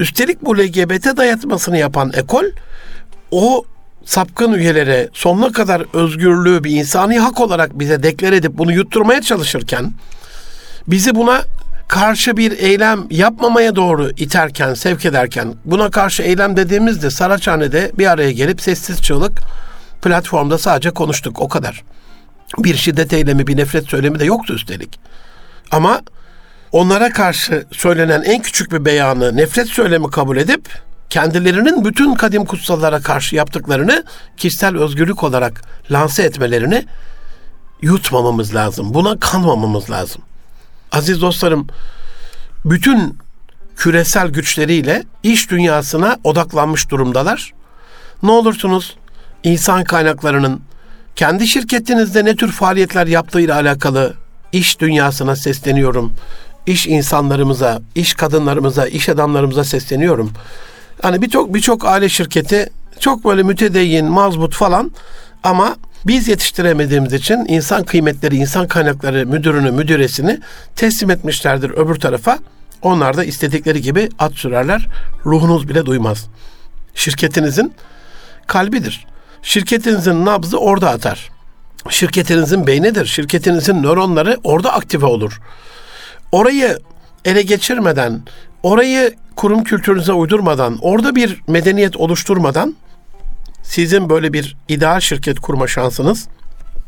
Üstelik 0.00 0.42
bu 0.42 0.58
LGBT 0.58 1.16
dayatmasını 1.16 1.78
yapan 1.78 2.12
ekol 2.14 2.44
o 3.30 3.64
sapkın 4.04 4.52
üyelere 4.52 5.08
sonuna 5.12 5.52
kadar 5.52 5.82
özgürlüğü 5.92 6.64
bir 6.64 6.70
insani 6.70 7.18
hak 7.18 7.40
olarak 7.40 7.78
bize 7.78 8.02
deklar 8.02 8.32
edip 8.32 8.58
bunu 8.58 8.72
yutturmaya 8.72 9.20
çalışırken 9.20 9.92
bizi 10.88 11.14
buna 11.14 11.42
karşı 11.88 12.36
bir 12.36 12.58
eylem 12.58 13.06
yapmamaya 13.10 13.76
doğru 13.76 14.10
iterken, 14.10 14.74
sevk 14.74 15.04
ederken 15.04 15.54
buna 15.64 15.90
karşı 15.90 16.22
eylem 16.22 16.56
dediğimizde 16.56 17.10
Saraçhane'de 17.10 17.92
bir 17.98 18.06
araya 18.06 18.32
gelip 18.32 18.60
sessiz 18.60 19.02
çığlık 19.02 19.40
platformda 20.02 20.58
sadece 20.58 20.90
konuştuk 20.90 21.40
o 21.40 21.48
kadar. 21.48 21.82
Bir 22.58 22.74
şiddet 22.74 23.12
eylemi, 23.12 23.46
bir 23.46 23.56
nefret 23.56 23.88
söylemi 23.88 24.18
de 24.18 24.24
yoktu 24.24 24.54
üstelik. 24.54 25.00
Ama 25.70 26.00
onlara 26.72 27.10
karşı 27.10 27.66
söylenen 27.72 28.22
en 28.22 28.42
küçük 28.42 28.72
bir 28.72 28.84
beyanı 28.84 29.36
nefret 29.36 29.68
söylemi 29.68 30.10
kabul 30.10 30.36
edip 30.36 30.68
kendilerinin 31.10 31.84
bütün 31.84 32.14
kadim 32.14 32.44
kutsallara 32.44 33.00
karşı 33.00 33.36
yaptıklarını 33.36 34.04
kişisel 34.36 34.76
özgürlük 34.76 35.24
olarak 35.24 35.62
lanse 35.90 36.22
etmelerini 36.22 36.86
yutmamamız 37.82 38.54
lazım. 38.54 38.94
Buna 38.94 39.20
kanmamamız 39.20 39.90
lazım. 39.90 40.22
Aziz 40.92 41.20
dostlarım, 41.20 41.66
bütün 42.64 43.18
küresel 43.76 44.28
güçleriyle 44.28 45.04
iş 45.22 45.50
dünyasına 45.50 46.16
odaklanmış 46.24 46.90
durumdalar. 46.90 47.52
Ne 48.22 48.30
olursunuz 48.30 48.96
insan 49.44 49.84
kaynaklarının 49.84 50.60
kendi 51.16 51.46
şirketinizde 51.46 52.24
ne 52.24 52.36
tür 52.36 52.52
faaliyetler 52.52 53.06
yaptığıyla 53.06 53.54
alakalı 53.54 54.14
iş 54.52 54.80
dünyasına 54.80 55.36
sesleniyorum 55.36 56.12
iş 56.70 56.86
insanlarımıza, 56.86 57.80
iş 57.94 58.14
kadınlarımıza, 58.14 58.86
iş 58.86 59.08
adamlarımıza 59.08 59.64
sesleniyorum. 59.64 60.32
Hani 61.02 61.22
birçok 61.22 61.54
birçok 61.54 61.84
aile 61.84 62.08
şirketi 62.08 62.70
çok 63.00 63.24
böyle 63.24 63.42
mütedeyyin, 63.42 64.06
mazbut 64.06 64.54
falan 64.54 64.90
ama 65.42 65.76
biz 66.06 66.28
yetiştiremediğimiz 66.28 67.12
için 67.12 67.44
insan 67.48 67.84
kıymetleri, 67.84 68.36
insan 68.36 68.68
kaynakları 68.68 69.26
müdürünü, 69.26 69.70
müdüresini 69.70 70.40
teslim 70.76 71.10
etmişlerdir 71.10 71.70
öbür 71.70 71.94
tarafa. 71.94 72.38
Onlar 72.82 73.16
da 73.16 73.24
istedikleri 73.24 73.82
gibi 73.82 74.08
at 74.18 74.32
sürerler. 74.32 74.86
Ruhunuz 75.26 75.68
bile 75.68 75.86
duymaz. 75.86 76.26
Şirketinizin 76.94 77.72
kalbidir. 78.46 79.06
Şirketinizin 79.42 80.24
nabzı 80.24 80.58
orada 80.58 80.90
atar. 80.90 81.30
Şirketinizin 81.90 82.66
beynidir. 82.66 83.06
Şirketinizin 83.06 83.82
nöronları 83.82 84.38
orada 84.44 84.72
aktive 84.72 85.06
olur 85.06 85.40
orayı 86.32 86.78
ele 87.24 87.42
geçirmeden, 87.42 88.22
orayı 88.62 89.14
kurum 89.36 89.64
kültürünüze 89.64 90.12
uydurmadan, 90.12 90.78
orada 90.80 91.14
bir 91.14 91.42
medeniyet 91.48 91.96
oluşturmadan 91.96 92.76
sizin 93.62 94.08
böyle 94.10 94.32
bir 94.32 94.56
ideal 94.68 95.00
şirket 95.00 95.40
kurma 95.40 95.66
şansınız, 95.66 96.28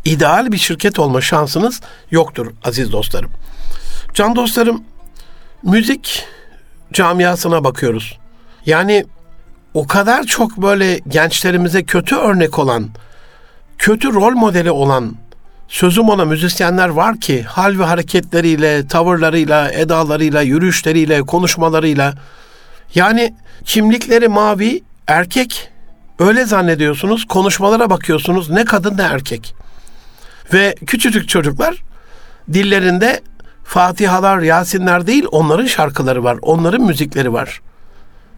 ideal 0.05 0.53
bir 0.53 0.59
şirket 0.59 0.99
olma 0.99 1.21
şansınız 1.21 1.81
yoktur 2.11 2.53
aziz 2.65 2.93
dostlarım. 2.93 3.31
Can 4.15 4.37
dostlarım, 4.37 4.85
müzik 5.63 6.25
camiasına 6.93 7.65
bakıyoruz. 7.65 8.19
Yani 8.67 9.05
o 9.75 9.87
kadar 9.87 10.25
çok 10.25 10.57
böyle 10.57 10.99
gençlerimize 11.09 11.83
kötü 11.83 12.17
örnek 12.17 12.59
olan, 12.59 12.89
kötü 13.79 14.15
rol 14.15 14.33
modeli 14.33 14.71
olan 14.71 15.17
sözüm 15.73 16.09
ona 16.09 16.25
müzisyenler 16.25 16.89
var 16.89 17.21
ki 17.21 17.43
hal 17.43 17.79
ve 17.79 17.85
hareketleriyle, 17.85 18.87
tavırlarıyla, 18.87 19.73
edalarıyla, 19.73 20.43
yürüyüşleriyle, 20.43 21.23
konuşmalarıyla 21.23 22.15
yani 22.95 23.35
kimlikleri 23.65 24.29
mavi, 24.29 24.83
erkek 25.07 25.71
öyle 26.19 26.45
zannediyorsunuz. 26.45 27.25
Konuşmalara 27.25 27.91
bakıyorsunuz 27.91 28.51
ne 28.51 28.65
kadın 28.65 28.99
ne 28.99 29.03
erkek. 29.03 29.55
Ve 30.53 30.75
küçücük 30.87 31.29
çocuklar 31.29 31.83
dillerinde 32.53 33.21
Fatihalar, 33.65 34.39
Yasinler 34.39 35.07
değil 35.07 35.25
onların 35.33 35.67
şarkıları 35.67 36.25
var, 36.25 36.39
onların 36.43 36.83
müzikleri 36.83 37.33
var. 37.33 37.61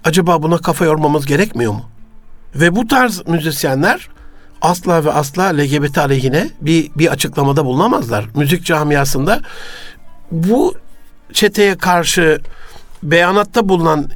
Acaba 0.04 0.42
buna 0.42 0.58
kafa 0.58 0.84
yormamız 0.84 1.26
gerekmiyor 1.26 1.72
mu? 1.72 1.90
Ve 2.54 2.76
bu 2.76 2.86
tarz 2.88 3.28
müzisyenler 3.28 4.08
asla 4.64 5.04
ve 5.04 5.12
asla 5.12 5.42
LGBT 5.42 5.98
aleyhine 5.98 6.50
bir, 6.60 6.90
bir 6.96 7.08
açıklamada 7.08 7.64
bulunamazlar. 7.64 8.24
Müzik 8.34 8.64
camiasında 8.64 9.40
bu 10.30 10.74
çeteye 11.32 11.78
karşı 11.78 12.40
beyanatta 13.02 13.68
bulunan 13.68 14.10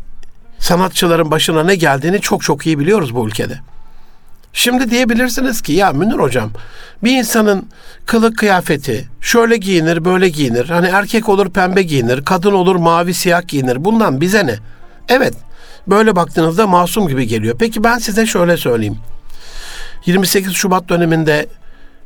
sanatçıların 0.59 1.31
başına 1.31 1.64
ne 1.64 1.75
geldiğini 1.75 2.21
çok 2.21 2.43
çok 2.43 2.67
iyi 2.67 2.78
biliyoruz 2.78 3.14
bu 3.14 3.26
ülkede. 3.26 3.59
Şimdi 4.52 4.90
diyebilirsiniz 4.90 5.62
ki 5.62 5.73
ya 5.73 5.93
Münir 5.93 6.19
hocam 6.19 6.50
bir 7.05 7.19
insanın 7.19 7.69
kılık 8.07 8.38
kıyafeti 8.38 9.09
şöyle 9.21 9.57
giyinir 9.57 10.05
böyle 10.05 10.28
giyinir. 10.28 10.69
Hani 10.69 10.87
erkek 10.87 11.28
olur 11.28 11.50
pembe 11.50 11.83
giyinir, 11.83 12.25
kadın 12.25 12.52
olur 12.52 12.76
mavi 12.76 13.14
siyah 13.14 13.49
giyinir. 13.49 13.85
Bundan 13.85 14.21
bize 14.21 14.47
ne? 14.47 14.55
Evet 15.09 15.35
böyle 15.87 16.17
baktığınızda 16.17 16.67
masum 16.67 17.09
gibi 17.09 17.26
geliyor. 17.26 17.57
Peki 17.59 17.85
ben 17.85 17.99
size 17.99 18.26
şöyle 18.26 18.57
söyleyeyim. 18.57 18.99
28 20.09 20.53
Şubat 20.53 20.88
döneminde 20.88 21.47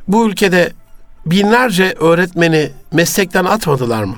bu 0.09 0.29
ülkede 0.29 0.73
binlerce 1.27 1.95
öğretmeni 2.01 2.71
meslekten 2.93 3.45
atmadılar 3.45 4.05
mı? 4.05 4.17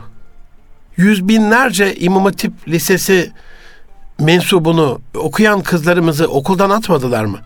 Yüz 0.96 1.28
binlerce 1.28 1.96
İmam 1.96 2.24
Hatip 2.24 2.68
Lisesi 2.68 3.32
mensubunu 4.20 5.00
okuyan 5.16 5.60
kızlarımızı 5.62 6.26
okuldan 6.26 6.70
atmadılar 6.70 7.24
mı? 7.24 7.38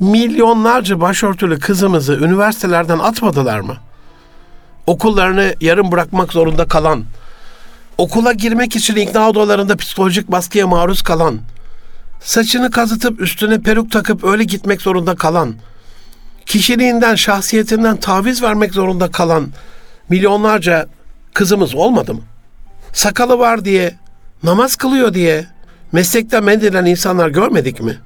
Milyonlarca 0.00 1.00
başörtülü 1.00 1.58
kızımızı 1.58 2.14
üniversitelerden 2.14 2.98
atmadılar 2.98 3.60
mı? 3.60 3.76
Okullarını 4.86 5.54
yarım 5.60 5.92
bırakmak 5.92 6.32
zorunda 6.32 6.68
kalan, 6.68 7.04
okula 7.98 8.32
girmek 8.32 8.76
için 8.76 8.96
ikna 8.96 9.28
odalarında 9.30 9.76
psikolojik 9.76 10.28
baskıya 10.28 10.66
maruz 10.66 11.02
kalan, 11.02 11.40
saçını 12.24 12.70
kazıtıp 12.70 13.20
üstüne 13.20 13.60
peruk 13.60 13.90
takıp 13.90 14.24
öyle 14.24 14.44
gitmek 14.44 14.82
zorunda 14.82 15.14
kalan, 15.14 15.54
kişiliğinden, 16.46 17.14
şahsiyetinden 17.14 17.96
taviz 17.96 18.42
vermek 18.42 18.74
zorunda 18.74 19.10
kalan 19.10 19.48
milyonlarca 20.08 20.86
kızımız 21.34 21.74
olmadı 21.74 22.14
mı? 22.14 22.20
Sakalı 22.92 23.38
var 23.38 23.64
diye, 23.64 23.98
namaz 24.42 24.76
kılıyor 24.76 25.14
diye 25.14 25.46
meslekten 25.92 26.44
men 26.44 26.60
insanlar 26.86 27.28
görmedik 27.28 27.80
mi? 27.80 27.98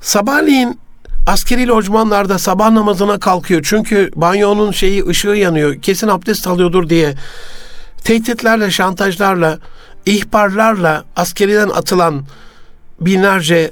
Sabahleyin 0.00 0.80
askeri 1.26 1.68
lojmanlarda 1.68 2.38
sabah 2.38 2.70
namazına 2.70 3.18
kalkıyor. 3.18 3.66
Çünkü 3.68 4.10
banyonun 4.16 4.72
şeyi 4.72 5.06
ışığı 5.06 5.28
yanıyor. 5.28 5.82
Kesin 5.82 6.08
abdest 6.08 6.46
alıyordur 6.46 6.88
diye 6.88 7.14
tehditlerle, 8.04 8.70
şantajlarla, 8.70 9.58
ihbarlarla 10.06 11.04
askeriden 11.16 11.68
atılan 11.68 12.24
binlerce 13.00 13.70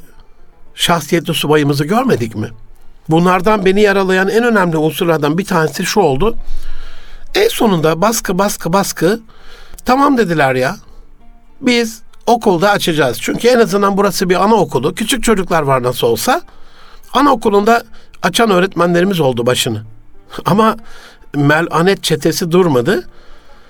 şahsiyetli 0.75 1.35
subayımızı 1.35 1.85
görmedik 1.85 2.37
mi? 2.37 2.49
Bunlardan 3.09 3.65
beni 3.65 3.81
yaralayan 3.81 4.29
en 4.29 4.45
önemli 4.45 4.77
unsurlardan 4.77 5.39
bir 5.39 5.45
tanesi 5.45 5.87
şu 5.87 6.01
oldu. 6.01 6.37
En 7.35 7.49
sonunda 7.49 8.01
baskı 8.01 8.39
baskı 8.39 8.73
baskı 8.73 9.21
tamam 9.85 10.19
dediler 10.19 10.55
ya. 10.55 10.77
Biz 11.61 12.03
okulda 12.27 12.71
açacağız. 12.71 13.19
Çünkü 13.21 13.49
en 13.49 13.59
azından 13.59 13.97
burası 13.97 14.31
bir 14.31 14.45
anaokulu. 14.45 14.95
Küçük 14.95 15.23
çocuklar 15.23 15.63
var 15.63 15.83
nasıl 15.83 16.07
olsa. 16.07 16.43
Anaokulunda 17.13 17.85
açan 18.23 18.51
öğretmenlerimiz 18.51 19.21
oldu 19.21 19.47
başını. 19.47 19.83
Ama 20.45 20.77
melanet 21.35 22.03
çetesi 22.03 22.51
durmadı. 22.51 23.09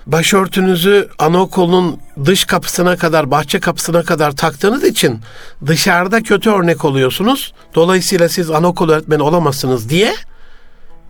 Başörtünüzü 0.07 1.09
anaokulunun 1.19 1.99
dış 2.25 2.45
kapısına 2.45 2.97
kadar, 2.97 3.31
bahçe 3.31 3.61
kapısına 3.61 4.03
kadar 4.03 4.33
taktığınız 4.33 4.85
için 4.85 5.19
dışarıda 5.67 6.23
kötü 6.23 6.51
örnek 6.51 6.85
oluyorsunuz. 6.85 7.53
Dolayısıyla 7.75 8.29
siz 8.29 8.51
anaokul 8.51 8.91
öğretmeni 8.91 9.23
olamazsınız 9.23 9.89
diye 9.89 10.15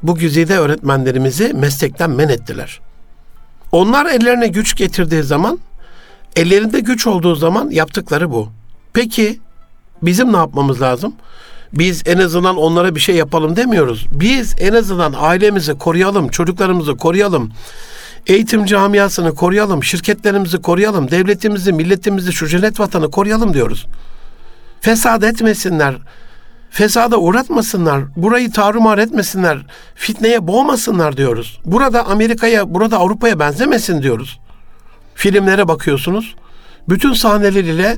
bu 0.03 0.15
güzide 0.15 0.59
öğretmenlerimizi 0.59 1.53
meslekten 1.55 2.11
men 2.11 2.29
ettiler. 2.29 2.81
Onlar 3.73 4.07
ellerine 4.07 4.49
güç 4.49 4.77
getirdiği 4.77 5.23
zaman, 5.23 5.59
ellerinde 6.37 6.81
güç 6.81 7.07
olduğu 7.07 7.35
zaman 7.35 7.71
yaptıkları 7.71 8.31
bu. 8.31 8.49
Peki 8.93 9.41
bizim 10.03 10.33
ne 10.33 10.37
yapmamız 10.37 10.83
lazım? 10.83 11.15
Biz 11.73 12.03
en 12.07 12.19
azından 12.19 12.57
onlara 12.57 12.95
bir 12.95 13.01
şey 13.01 13.17
yapalım 13.17 13.57
demiyoruz. 13.57 14.07
Biz 14.13 14.55
en 14.59 14.73
azından 14.73 15.15
ailemizi 15.19 15.79
koruyalım, 15.79 16.29
çocuklarımızı 16.29 16.97
koruyalım. 16.97 17.53
Eğitim 18.27 18.65
camiasını 18.65 19.35
koruyalım, 19.35 19.85
şirketlerimizi 19.85 20.63
koruyalım, 20.63 21.11
devletimizi, 21.11 21.73
milletimizi, 21.73 22.33
şu 22.33 22.47
cennet 22.47 22.81
vatanı 22.81 23.11
koruyalım 23.11 23.55
diyoruz. 23.55 23.87
Fesat 24.81 25.25
etmesinler, 25.25 25.95
fesada 26.71 27.17
uğratmasınlar, 27.19 28.05
burayı 28.17 28.53
tarumar 28.53 28.99
etmesinler, 28.99 29.59
fitneye 29.95 30.47
boğmasınlar 30.47 31.17
diyoruz. 31.17 31.61
Burada 31.65 32.07
Amerika'ya, 32.07 32.75
burada 32.75 32.99
Avrupa'ya 32.99 33.39
benzemesin 33.39 34.03
diyoruz. 34.03 34.41
Filmlere 35.15 35.69
bakıyorsunuz, 35.69 36.35
bütün 36.89 37.13
sahneleriyle 37.13 37.97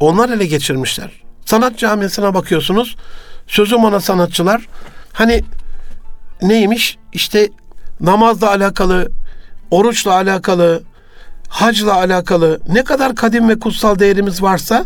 onlar 0.00 0.28
ele 0.28 0.46
geçirmişler. 0.46 1.10
Sanat 1.44 1.78
camiasına 1.78 2.34
bakıyorsunuz, 2.34 2.96
sözüm 3.46 3.84
ona 3.84 4.00
sanatçılar, 4.00 4.68
hani 5.12 5.44
neymiş? 6.42 6.98
İşte 7.12 7.48
namazla 8.00 8.50
alakalı, 8.50 9.08
oruçla 9.70 10.12
alakalı, 10.12 10.82
hacla 11.48 11.94
alakalı 11.94 12.60
ne 12.68 12.84
kadar 12.84 13.14
kadim 13.14 13.48
ve 13.48 13.58
kutsal 13.58 13.98
değerimiz 13.98 14.42
varsa 14.42 14.84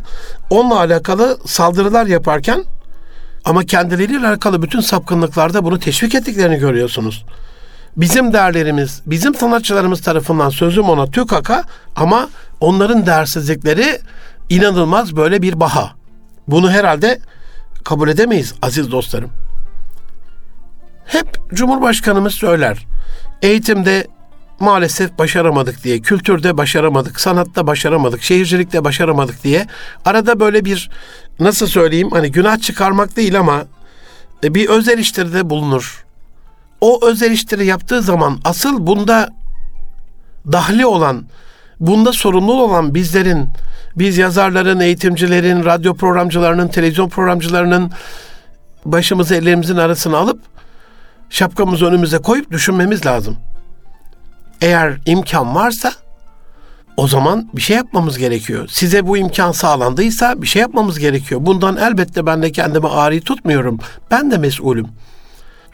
onunla 0.51 0.79
alakalı 0.79 1.39
saldırılar 1.47 2.07
yaparken 2.07 2.65
ama 3.45 3.65
kendileriyle 3.65 4.29
alakalı 4.29 4.63
bütün 4.63 4.81
sapkınlıklarda 4.81 5.65
bunu 5.65 5.79
teşvik 5.79 6.15
ettiklerini 6.15 6.57
görüyorsunuz. 6.57 7.25
Bizim 7.97 8.33
değerlerimiz, 8.33 9.03
bizim 9.07 9.35
sanatçılarımız 9.35 10.01
tarafından 10.03 10.51
sözüm 10.51 10.85
ona 10.85 11.07
tükaka 11.07 11.65
ama 11.97 12.29
onların 12.61 13.07
değersizlikleri 13.07 14.01
inanılmaz 14.49 15.17
böyle 15.17 15.43
bir 15.43 15.61
baha. 15.61 15.93
Bunu 16.49 16.71
herhalde 16.71 17.21
kabul 17.85 18.09
edemeyiz 18.09 18.55
aziz 18.63 18.93
dostlarım. 18.93 19.31
Hep 21.07 21.39
Cumhurbaşkanımız 21.55 22.35
söyler. 22.35 22.87
Eğitimde 23.43 24.07
maalesef 24.61 25.19
başaramadık 25.19 25.85
diye, 25.85 26.01
kültürde 26.01 26.57
başaramadık, 26.57 27.21
sanatta 27.21 27.67
başaramadık, 27.67 28.23
şehircilikte 28.23 28.85
başaramadık 28.85 29.45
diye 29.45 29.67
arada 30.05 30.41
böyle 30.41 30.65
bir 30.65 30.91
nasıl 31.41 31.67
söyleyeyim 31.67 32.11
hani 32.11 32.33
günah 32.33 32.61
çıkarmak 32.61 33.17
değil 33.17 33.39
ama 33.39 33.65
e, 34.45 34.55
bir 34.55 34.69
öz 34.69 34.89
eleştiride 34.89 35.51
bulunur. 35.51 36.05
O 36.81 37.07
öz 37.07 37.23
eleştiri 37.23 37.67
yaptığı 37.67 38.03
zaman 38.03 38.41
asıl 38.45 38.87
bunda 38.87 39.31
dahli 40.53 40.87
olan, 40.87 41.25
bunda 41.81 42.13
sorumlu 42.13 42.63
olan 42.63 42.95
bizlerin, 42.95 43.49
biz 43.97 44.19
yazarların, 44.19 44.81
eğitimcilerin, 44.81 45.65
radyo 45.65 45.95
programcılarının, 45.95 46.69
televizyon 46.69 47.09
programcılarının 47.09 47.91
başımızı 48.85 49.35
ellerimizin 49.35 49.77
arasına 49.77 50.17
alıp 50.19 50.41
şapkamızı 51.31 51.87
önümüze 51.87 52.19
koyup 52.19 52.51
düşünmemiz 52.51 53.07
lazım. 53.07 53.37
Eğer 54.61 55.01
imkan 55.07 55.55
varsa 55.55 55.93
o 56.97 57.09
zaman 57.09 57.51
bir 57.55 57.63
şey 57.63 57.77
yapmamız 57.77 58.19
gerekiyor. 58.19 58.69
Size 58.71 59.07
bu 59.07 59.17
imkan 59.17 59.53
sağlandıysa 59.53 60.43
bir 60.43 60.47
şey 60.47 60.63
yapmamız 60.63 60.99
gerekiyor. 60.99 61.41
Bundan 61.45 61.77
elbette 61.77 62.27
ben 62.27 62.43
de 62.43 62.53
kendimi 62.53 62.89
ağrı 62.89 63.21
tutmuyorum. 63.21 63.79
Ben 64.11 64.31
de 64.31 64.39
mesulüm. 64.39 64.89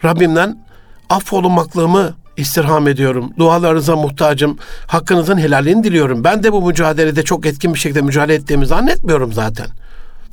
Rabbimden 0.03 0.65
affolunmaklığımı 1.09 2.15
istirham 2.37 2.87
ediyorum. 2.87 3.33
Dualarınıza 3.37 3.95
muhtacım. 3.95 4.57
Hakkınızın 4.87 5.37
helalini 5.37 5.83
diliyorum. 5.83 6.23
Ben 6.23 6.43
de 6.43 6.53
bu 6.53 6.67
mücadelede 6.67 7.23
çok 7.23 7.45
etkin 7.45 7.73
bir 7.73 7.79
şekilde 7.79 8.01
mücadele 8.01 8.35
ettiğimi 8.35 8.65
zannetmiyorum 8.65 9.33
zaten. 9.33 9.67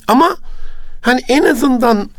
Ama 0.08 0.36
hani 1.00 1.20
en 1.28 1.42
azından 1.42 2.10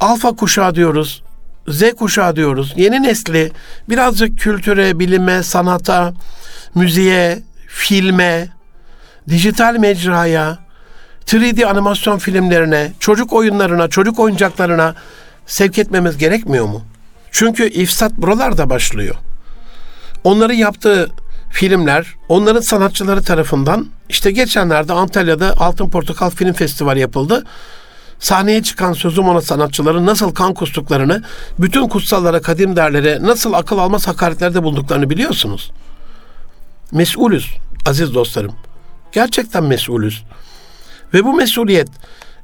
alfa 0.00 0.32
kuşağı 0.32 0.74
diyoruz. 0.74 1.22
Z 1.68 1.94
kuşağı 1.98 2.36
diyoruz. 2.36 2.74
Yeni 2.76 3.02
nesli 3.02 3.52
birazcık 3.88 4.38
kültüre, 4.38 4.98
bilime, 4.98 5.42
sanata, 5.42 6.14
müziğe, 6.74 7.42
filme, 7.68 8.48
dijital 9.28 9.76
mecraya, 9.78 10.58
3D 11.26 11.66
animasyon 11.66 12.18
filmlerine, 12.18 12.92
çocuk 13.00 13.32
oyunlarına, 13.32 13.88
çocuk 13.88 14.18
oyuncaklarına 14.18 14.94
sevk 15.46 15.78
etmemiz 15.78 16.18
gerekmiyor 16.18 16.64
mu? 16.64 16.82
Çünkü 17.30 17.68
ifsat 17.68 18.12
buralarda 18.12 18.70
başlıyor. 18.70 19.14
Onların 20.24 20.54
yaptığı 20.54 21.10
filmler, 21.50 22.06
onların 22.28 22.60
sanatçıları 22.60 23.22
tarafından 23.22 23.86
işte 24.08 24.30
geçenlerde 24.30 24.92
Antalya'da 24.92 25.54
Altın 25.58 25.88
Portakal 25.88 26.30
Film 26.30 26.52
Festivali 26.52 27.00
yapıldı 27.00 27.44
sahneye 28.24 28.62
çıkan 28.62 28.92
sözüm 28.92 29.28
ona 29.28 29.40
sanatçıların 29.40 30.06
nasıl 30.06 30.34
kan 30.34 30.54
kustuklarını, 30.54 31.22
bütün 31.58 31.88
kutsallara, 31.88 32.42
kadim 32.42 32.76
derlere 32.76 33.18
nasıl 33.22 33.52
akıl 33.52 33.78
almaz 33.78 34.06
hakaretlerde 34.06 34.62
bulduklarını 34.62 35.10
biliyorsunuz. 35.10 35.72
Mesulüz 36.92 37.50
aziz 37.86 38.14
dostlarım. 38.14 38.54
Gerçekten 39.12 39.64
mesulüz. 39.64 40.24
Ve 41.14 41.24
bu 41.24 41.34
mesuliyet 41.34 41.88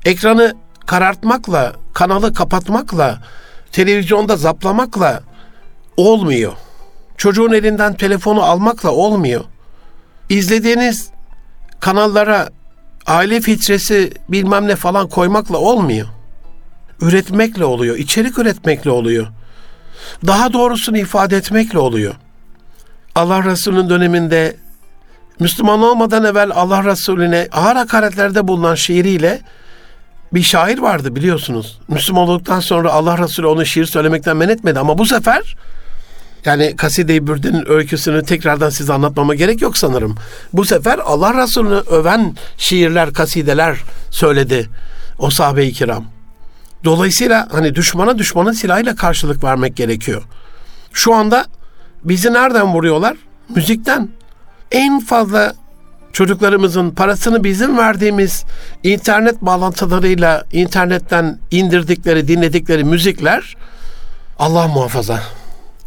ekranı 0.04 0.54
karartmakla, 0.86 1.72
kanalı 1.94 2.34
kapatmakla, 2.34 3.18
televizyonda 3.72 4.36
zaplamakla 4.36 5.20
olmuyor. 5.96 6.52
Çocuğun 7.16 7.52
elinden 7.52 7.94
telefonu 7.94 8.42
almakla 8.42 8.90
olmuyor. 8.90 9.44
İzlediğiniz 10.28 11.10
kanallara 11.80 12.48
aile 13.10 13.40
filtresi 13.40 14.12
bilmem 14.28 14.68
ne 14.68 14.76
falan 14.76 15.08
koymakla 15.08 15.58
olmuyor. 15.58 16.08
Üretmekle 17.00 17.64
oluyor, 17.64 17.96
içerik 17.96 18.38
üretmekle 18.38 18.90
oluyor. 18.90 19.26
Daha 20.26 20.52
doğrusunu 20.52 20.98
ifade 20.98 21.36
etmekle 21.36 21.78
oluyor. 21.78 22.14
Allah 23.14 23.44
Resulü'nün 23.44 23.90
döneminde 23.90 24.56
Müslüman 25.40 25.82
olmadan 25.82 26.24
evvel 26.24 26.50
Allah 26.54 26.84
Resulüne 26.84 27.48
ağır 27.52 27.76
hakaretlerde 27.76 28.48
bulunan 28.48 28.74
şiiriyle 28.74 29.40
bir 30.32 30.42
şair 30.42 30.78
vardı 30.78 31.16
biliyorsunuz. 31.16 31.78
Müslüman 31.88 32.28
olduktan 32.28 32.60
sonra 32.60 32.92
Allah 32.92 33.18
Resulü 33.18 33.46
onu 33.46 33.66
şiir 33.66 33.86
söylemekten 33.86 34.36
men 34.36 34.48
etmedi 34.48 34.78
ama 34.78 34.98
bu 34.98 35.06
sefer 35.06 35.56
yani 36.44 36.76
Kaside-i 36.76 37.26
Bürde'nin 37.26 37.70
öyküsünü 37.70 38.24
tekrardan 38.24 38.70
size 38.70 38.92
anlatmama 38.92 39.34
gerek 39.34 39.62
yok 39.62 39.78
sanırım. 39.78 40.14
Bu 40.52 40.64
sefer 40.64 40.98
Allah 41.04 41.42
Resulü'nü 41.42 41.74
öven 41.74 42.36
şiirler, 42.56 43.12
kasideler 43.12 43.76
söyledi 44.10 44.68
o 45.18 45.30
sahabe-i 45.30 45.72
kiram. 45.72 46.04
Dolayısıyla 46.84 47.48
hani 47.52 47.74
düşmana 47.74 48.18
düşmanın 48.18 48.52
silahıyla 48.52 48.96
karşılık 48.96 49.44
vermek 49.44 49.76
gerekiyor. 49.76 50.22
Şu 50.92 51.14
anda 51.14 51.44
bizi 52.04 52.32
nereden 52.32 52.74
vuruyorlar? 52.74 53.16
Müzikten. 53.54 54.08
En 54.72 55.00
fazla 55.00 55.54
çocuklarımızın 56.12 56.90
parasını 56.90 57.44
bizim 57.44 57.78
verdiğimiz 57.78 58.44
internet 58.82 59.42
bağlantılarıyla 59.42 60.44
internetten 60.52 61.38
indirdikleri, 61.50 62.28
dinledikleri 62.28 62.84
müzikler 62.84 63.56
Allah 64.38 64.68
muhafaza 64.68 65.20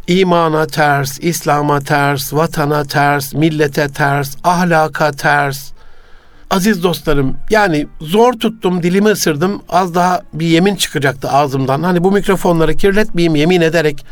imana 0.06 0.66
ters, 0.66 1.18
İslam'a 1.20 1.80
ters, 1.80 2.34
vatana 2.34 2.84
ters, 2.84 3.34
millete 3.34 3.88
ters, 3.88 4.36
ahlaka 4.44 5.12
ters. 5.12 5.70
Aziz 6.50 6.82
dostlarım 6.82 7.36
yani 7.50 7.86
zor 8.00 8.32
tuttum 8.32 8.82
dilimi 8.82 9.08
ısırdım 9.08 9.62
az 9.68 9.94
daha 9.94 10.22
bir 10.32 10.46
yemin 10.46 10.76
çıkacaktı 10.76 11.28
ağzımdan. 11.30 11.82
Hani 11.82 12.04
bu 12.04 12.12
mikrofonları 12.12 12.76
kirletmeyeyim 12.76 13.34
yemin 13.34 13.60
ederek 13.60 14.06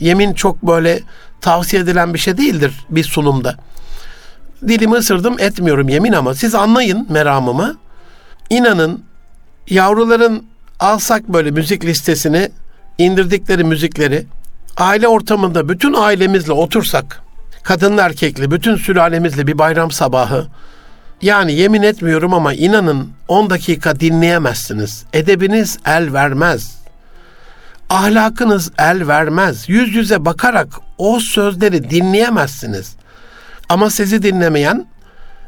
yemin 0.00 0.34
çok 0.34 0.62
böyle 0.62 1.00
tavsiye 1.40 1.82
edilen 1.82 2.14
bir 2.14 2.18
şey 2.18 2.38
değildir 2.38 2.72
bir 2.90 3.04
sunumda. 3.04 3.54
Dilimi 4.68 4.94
ısırdım 4.94 5.40
etmiyorum 5.40 5.88
yemin 5.88 6.12
ama 6.12 6.34
siz 6.34 6.54
anlayın 6.54 7.06
meramımı. 7.10 7.76
İnanın 8.50 9.04
yavruların 9.70 10.44
alsak 10.80 11.28
böyle 11.28 11.50
müzik 11.50 11.84
listesini 11.84 12.50
indirdikleri 12.98 13.64
müzikleri 13.64 14.26
aile 14.76 15.08
ortamında 15.08 15.68
bütün 15.68 15.94
ailemizle 15.94 16.52
otursak, 16.52 17.22
kadınlı 17.62 18.00
erkekli, 18.00 18.50
bütün 18.50 18.76
sülalemizle 18.76 19.46
bir 19.46 19.58
bayram 19.58 19.90
sabahı 19.90 20.46
Yani 21.22 21.52
yemin 21.52 21.82
etmiyorum 21.82 22.34
ama 22.34 22.54
inanın 22.54 23.12
10 23.28 23.50
dakika 23.50 24.00
dinleyemezsiniz. 24.00 25.04
Edebiniz 25.12 25.78
el 25.86 26.12
vermez. 26.12 26.76
Ahlakınız 27.90 28.72
el 28.78 29.08
vermez. 29.08 29.68
Yüz 29.68 29.94
yüze 29.94 30.24
bakarak 30.24 30.68
o 30.98 31.20
sözleri 31.20 31.90
dinleyemezsiniz. 31.90 32.96
Ama 33.68 33.90
sizi 33.90 34.22
dinlemeyen, 34.22 34.86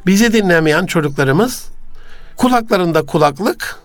bizi 0.07 0.33
dinlemeyen 0.33 0.87
çocuklarımız 0.87 1.69
kulaklarında 2.37 3.07
kulaklık 3.07 3.77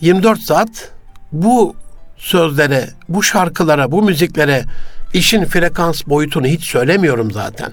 24 0.00 0.40
saat 0.40 0.92
bu 1.32 1.76
sözlere, 2.18 2.88
bu 3.08 3.22
şarkılara, 3.22 3.92
bu 3.92 4.02
müziklere 4.02 4.64
işin 5.12 5.44
frekans 5.44 6.06
boyutunu 6.06 6.46
hiç 6.46 6.64
söylemiyorum 6.64 7.30
zaten. 7.30 7.72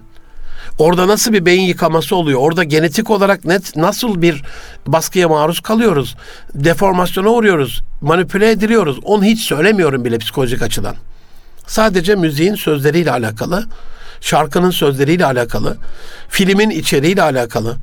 Orada 0.77 1.07
nasıl 1.07 1.33
bir 1.33 1.45
beyin 1.45 1.61
yıkaması 1.61 2.15
oluyor? 2.15 2.39
Orada 2.39 2.63
genetik 2.63 3.09
olarak 3.09 3.45
net 3.45 3.75
nasıl 3.75 4.21
bir 4.21 4.43
baskıya 4.87 5.27
maruz 5.27 5.59
kalıyoruz? 5.59 6.15
Deformasyona 6.55 7.29
uğruyoruz, 7.29 7.81
manipüle 8.01 8.51
ediliyoruz. 8.51 8.99
Onu 9.03 9.23
hiç 9.23 9.39
söylemiyorum 9.39 10.05
bile 10.05 10.17
psikolojik 10.17 10.61
açıdan. 10.61 10.95
Sadece 11.67 12.15
müziğin 12.15 12.55
sözleriyle 12.55 13.11
alakalı, 13.11 13.65
şarkının 14.21 14.71
sözleriyle 14.71 15.25
alakalı, 15.25 15.77
filmin 16.29 16.69
içeriğiyle 16.69 17.21
alakalı. 17.21 17.75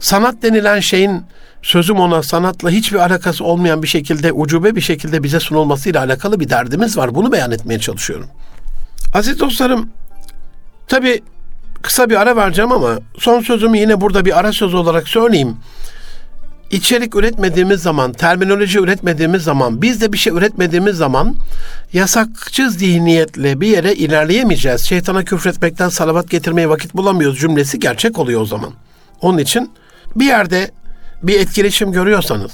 Sanat 0.00 0.42
denilen 0.42 0.80
şeyin 0.80 1.22
sözüm 1.62 1.96
ona 1.96 2.22
sanatla 2.22 2.70
hiçbir 2.70 2.98
alakası 2.98 3.44
olmayan 3.44 3.82
bir 3.82 3.88
şekilde, 3.88 4.32
ucube 4.32 4.76
bir 4.76 4.80
şekilde 4.80 5.22
bize 5.22 5.40
sunulmasıyla 5.40 6.00
alakalı 6.04 6.40
bir 6.40 6.48
derdimiz 6.48 6.96
var. 6.96 7.14
Bunu 7.14 7.32
beyan 7.32 7.50
etmeye 7.50 7.78
çalışıyorum. 7.78 8.26
Aziz 9.14 9.40
dostlarım, 9.40 9.90
tabi 10.88 11.22
kısa 11.82 12.10
bir 12.10 12.20
ara 12.20 12.36
vereceğim 12.36 12.72
ama 12.72 12.98
son 13.18 13.40
sözümü 13.40 13.78
yine 13.78 14.00
burada 14.00 14.24
bir 14.24 14.38
ara 14.38 14.52
söz 14.52 14.74
olarak 14.74 15.08
söyleyeyim. 15.08 15.56
İçerik 16.70 17.14
üretmediğimiz 17.14 17.82
zaman, 17.82 18.12
terminoloji 18.12 18.78
üretmediğimiz 18.78 19.42
zaman, 19.42 19.82
biz 19.82 20.00
de 20.00 20.12
bir 20.12 20.18
şey 20.18 20.32
üretmediğimiz 20.32 20.96
zaman 20.96 21.34
yasakçı 21.92 22.70
zihniyetle 22.70 23.60
bir 23.60 23.66
yere 23.66 23.94
ilerleyemeyeceğiz. 23.94 24.80
Şeytana 24.80 25.24
küfretmekten 25.24 25.88
salavat 25.88 26.30
getirmeye 26.30 26.68
vakit 26.68 26.94
bulamıyoruz 26.94 27.38
cümlesi 27.40 27.78
gerçek 27.78 28.18
oluyor 28.18 28.40
o 28.40 28.44
zaman. 28.44 28.70
Onun 29.20 29.38
için 29.38 29.70
bir 30.16 30.26
yerde 30.26 30.70
bir 31.22 31.40
etkileşim 31.40 31.92
görüyorsanız, 31.92 32.52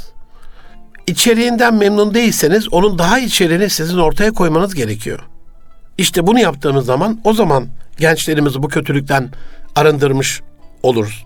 içeriğinden 1.07 1.75
memnun 1.75 2.15
değilseniz 2.15 2.73
onun 2.73 2.99
daha 2.99 3.19
içeriğini 3.19 3.71
sizin 3.71 3.99
ortaya 3.99 4.33
koymanız 4.33 4.75
gerekiyor. 4.75 5.21
İşte 5.99 6.27
bunu 6.27 6.41
yaptığımız 6.41 6.87
zaman 6.87 7.21
o 7.25 7.33
zaman 7.33 7.67
gençlerimizi 7.99 8.63
bu 8.63 8.69
kötülükten 8.69 9.31
arındırmış 9.77 10.41
oluruz. 10.83 11.25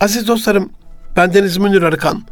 Aziz 0.00 0.28
dostlarım, 0.28 0.70
ben 1.16 1.34
Deniz 1.34 1.56
Münir 1.56 1.82
Arıkan. 1.82 2.22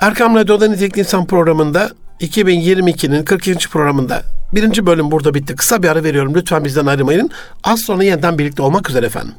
Erkam 0.00 0.34
Radyo'da 0.34 0.68
Nitelikli 0.68 1.00
İnsan 1.00 1.26
programında 1.26 1.90
2022'nin 2.20 3.24
42. 3.24 3.68
programında 3.68 4.22
birinci 4.52 4.86
bölüm 4.86 5.10
burada 5.10 5.34
bitti. 5.34 5.56
Kısa 5.56 5.82
bir 5.82 5.88
ara 5.88 6.04
veriyorum. 6.04 6.34
Lütfen 6.34 6.64
bizden 6.64 6.86
ayrılmayın. 6.86 7.30
Az 7.64 7.80
sonra 7.80 8.04
yeniden 8.04 8.38
birlikte 8.38 8.62
olmak 8.62 8.90
üzere 8.90 9.06
efendim. 9.06 9.34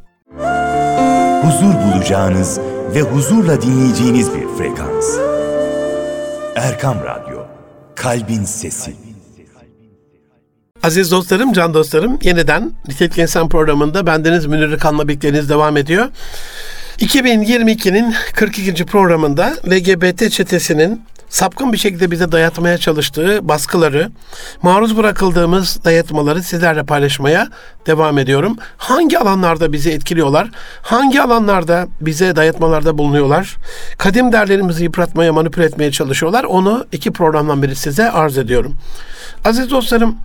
Huzur 1.42 1.74
bulacağınız 1.74 2.60
ve 2.96 3.02
huzurla 3.02 3.62
dinleyeceğiniz 3.62 4.30
bir 4.34 4.48
frekans. 4.58 5.18
Erkam 6.56 6.98
Radyo, 7.04 7.46
Kalbin 7.96 8.44
Sesi. 8.44 8.96
Aziz 10.84 11.12
dostlarım, 11.12 11.54
can 11.54 11.74
dostlarım, 11.74 12.20
yeniden 12.24 12.72
Nitelikli 12.88 13.22
İnsan 13.22 13.50
programında 13.50 14.06
bendeniz 14.06 14.46
Münir 14.46 14.68
Arıkan'la 14.70 15.08
birlikleriniz 15.08 15.50
devam 15.50 15.78
ediyor. 15.78 16.08
2022'nin 17.00 18.14
42. 18.36 18.86
programında 18.86 19.54
LGBT 19.68 20.32
çetesinin 20.32 21.02
sapkın 21.30 21.74
bir 21.74 21.78
şekilde 21.78 22.12
bize 22.12 22.32
dayatmaya 22.32 22.78
çalıştığı 22.78 23.48
baskıları, 23.48 24.12
maruz 24.62 24.98
bırakıldığımız 24.98 25.84
dayatmaları 25.86 26.44
sizlerle 26.44 26.84
paylaşmaya 26.84 27.48
devam 27.88 28.18
ediyorum. 28.18 28.58
Hangi 28.78 29.20
alanlarda 29.20 29.74
bizi 29.74 29.92
etkiliyorlar? 29.92 30.52
Hangi 30.82 31.22
alanlarda 31.22 31.88
bize 32.02 32.36
dayatmalarda 32.36 32.98
bulunuyorlar? 32.98 33.56
Kadim 33.98 34.32
değerlerimizi 34.32 34.84
yıpratmaya, 34.84 35.34
manipüle 35.34 35.66
etmeye 35.66 35.92
çalışıyorlar. 35.92 36.44
Onu 36.44 36.86
iki 36.92 37.12
programdan 37.12 37.64
beri 37.64 37.76
size 37.76 38.12
arz 38.12 38.38
ediyorum. 38.38 38.76
Aziz 39.46 39.72
dostlarım, 39.72 40.16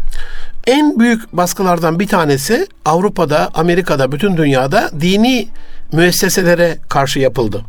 en 0.67 0.99
büyük 0.99 1.33
baskılardan 1.33 2.01
bir 2.01 2.09
tanesi 2.09 2.67
Avrupa'da, 2.85 3.51
Amerika'da, 3.55 4.13
bütün 4.13 4.37
dünyada 4.37 4.91
dini 5.01 5.49
müesseselere 5.93 6.79
karşı 6.89 7.19
yapıldı. 7.19 7.65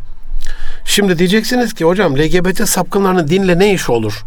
Şimdi 0.86 1.20
diyeceksiniz 1.20 1.74
ki 1.74 1.86
hocam 1.86 2.18
LGBT 2.18 2.70
sapkınlarının 2.70 3.28
dinle 3.28 3.60
ne 3.60 3.74
iş 3.74 3.90
olur? 3.90 4.24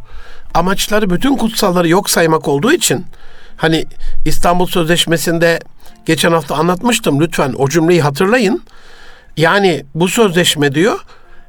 Amaçları 0.55 1.11
bütün 1.11 1.37
kutsalları 1.37 1.89
yok 1.89 2.11
saymak 2.11 2.49
olduğu 2.49 2.73
için 2.73 3.07
hani 3.57 3.85
İstanbul 4.25 4.67
Sözleşmesi'nde 4.67 5.61
geçen 6.07 6.33
hafta 6.33 6.55
anlatmıştım 6.55 7.21
lütfen 7.21 7.55
o 7.59 7.69
cümleyi 7.69 8.03
hatırlayın. 8.03 8.63
Yani 9.37 9.85
bu 9.95 10.09
sözleşme 10.09 10.75
diyor 10.75 10.99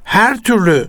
her 0.04 0.38
türlü 0.38 0.88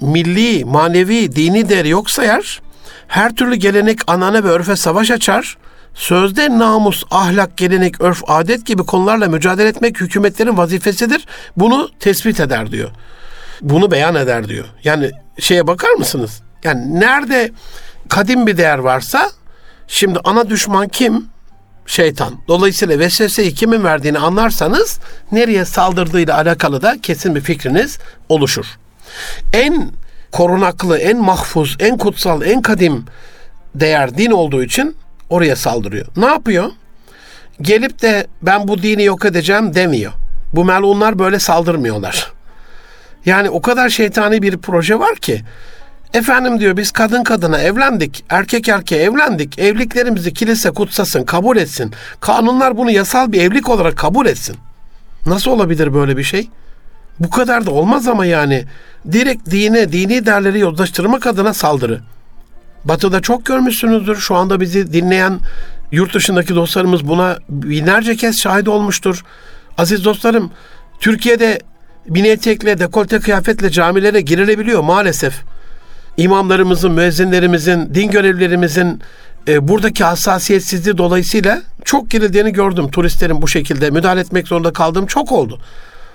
milli, 0.00 0.64
manevi, 0.64 1.36
dini 1.36 1.68
değeri 1.68 1.88
yok 1.88 2.10
sayar. 2.10 2.60
Her 3.08 3.34
türlü 3.34 3.54
gelenek, 3.54 3.98
anane 4.06 4.44
ve 4.44 4.48
örfe 4.48 4.76
savaş 4.76 5.10
açar. 5.10 5.56
Sözde 5.94 6.58
namus, 6.58 7.04
ahlak, 7.10 7.56
gelenek, 7.56 8.00
örf, 8.00 8.22
adet 8.26 8.66
gibi 8.66 8.82
konularla 8.82 9.28
mücadele 9.28 9.68
etmek 9.68 10.00
hükümetlerin 10.00 10.56
vazifesidir. 10.56 11.26
Bunu 11.56 11.90
tespit 12.00 12.40
eder 12.40 12.72
diyor. 12.72 12.90
Bunu 13.60 13.90
beyan 13.90 14.14
eder 14.14 14.48
diyor. 14.48 14.64
Yani 14.84 15.10
şeye 15.38 15.66
bakar 15.66 15.90
mısınız? 15.90 16.40
Yani 16.64 17.00
nerede 17.00 17.52
kadim 18.08 18.46
bir 18.46 18.56
değer 18.56 18.78
varsa 18.78 19.30
şimdi 19.88 20.18
ana 20.24 20.50
düşman 20.50 20.88
kim? 20.88 21.26
Şeytan. 21.86 22.34
Dolayısıyla 22.48 22.98
vesveseyi 22.98 23.54
kimin 23.54 23.84
verdiğini 23.84 24.18
anlarsanız 24.18 24.98
nereye 25.32 25.64
saldırdığıyla 25.64 26.36
alakalı 26.36 26.82
da 26.82 26.96
kesin 27.02 27.34
bir 27.34 27.40
fikriniz 27.40 27.98
oluşur. 28.28 28.66
En 29.52 29.90
korunaklı, 30.32 30.98
en 30.98 31.18
mahfuz, 31.18 31.76
en 31.80 31.98
kutsal, 31.98 32.42
en 32.42 32.62
kadim 32.62 33.04
değer 33.74 34.18
din 34.18 34.30
olduğu 34.30 34.62
için 34.64 34.96
oraya 35.30 35.56
saldırıyor. 35.56 36.06
Ne 36.16 36.26
yapıyor? 36.26 36.70
Gelip 37.60 38.02
de 38.02 38.26
ben 38.42 38.68
bu 38.68 38.82
dini 38.82 39.04
yok 39.04 39.24
edeceğim 39.24 39.74
demiyor. 39.74 40.12
Bu 40.52 40.64
melunlar 40.64 41.18
böyle 41.18 41.38
saldırmıyorlar. 41.38 42.32
Yani 43.28 43.50
o 43.50 43.62
kadar 43.62 43.88
şeytani 43.88 44.42
bir 44.42 44.56
proje 44.56 44.98
var 44.98 45.16
ki 45.16 45.42
Efendim 46.14 46.60
diyor 46.60 46.76
biz 46.76 46.90
kadın 46.90 47.24
kadına 47.24 47.58
evlendik, 47.58 48.24
erkek 48.28 48.68
erkeğe 48.68 49.02
evlendik. 49.02 49.58
Evliliklerimizi 49.58 50.34
kilise 50.34 50.70
kutsasın, 50.70 51.24
kabul 51.24 51.56
etsin. 51.56 51.92
Kanunlar 52.20 52.76
bunu 52.76 52.90
yasal 52.90 53.32
bir 53.32 53.40
evlilik 53.40 53.68
olarak 53.68 53.96
kabul 53.96 54.26
etsin. 54.26 54.56
Nasıl 55.26 55.50
olabilir 55.50 55.94
böyle 55.94 56.16
bir 56.16 56.22
şey? 56.22 56.48
Bu 57.20 57.30
kadar 57.30 57.66
da 57.66 57.70
olmaz 57.70 58.08
ama 58.08 58.26
yani. 58.26 58.64
Direkt 59.12 59.50
dine, 59.50 59.92
dini 59.92 60.26
değerleri 60.26 60.58
yozlaştırmak 60.58 61.26
adına 61.26 61.54
saldırı. 61.54 62.00
Batı'da 62.84 63.20
çok 63.20 63.46
görmüşsünüzdür. 63.46 64.16
Şu 64.16 64.34
anda 64.34 64.60
bizi 64.60 64.92
dinleyen 64.92 65.40
yurt 65.92 66.14
dışındaki 66.14 66.54
dostlarımız 66.54 67.08
buna 67.08 67.38
binlerce 67.48 68.16
kez 68.16 68.40
şahit 68.40 68.68
olmuştur. 68.68 69.24
Aziz 69.78 70.04
dostlarım, 70.04 70.50
Türkiye'de 71.00 71.58
mini 72.08 72.28
etekle, 72.28 72.78
dekolte 72.78 73.20
kıyafetle 73.20 73.70
camilere 73.70 74.20
girilebiliyor 74.20 74.80
maalesef. 74.80 75.34
İmamlarımızın, 76.16 76.92
müezzinlerimizin, 76.92 77.94
din 77.94 78.10
görevlilerimizin 78.10 79.00
e, 79.48 79.68
buradaki 79.68 80.04
hassasiyetsizliği 80.04 80.98
dolayısıyla 80.98 81.62
çok 81.84 82.10
girildiğini 82.10 82.52
gördüm. 82.52 82.90
Turistlerin 82.90 83.42
bu 83.42 83.48
şekilde 83.48 83.90
müdahale 83.90 84.20
etmek 84.20 84.48
zorunda 84.48 84.72
kaldığım 84.72 85.06
çok 85.06 85.32
oldu. 85.32 85.60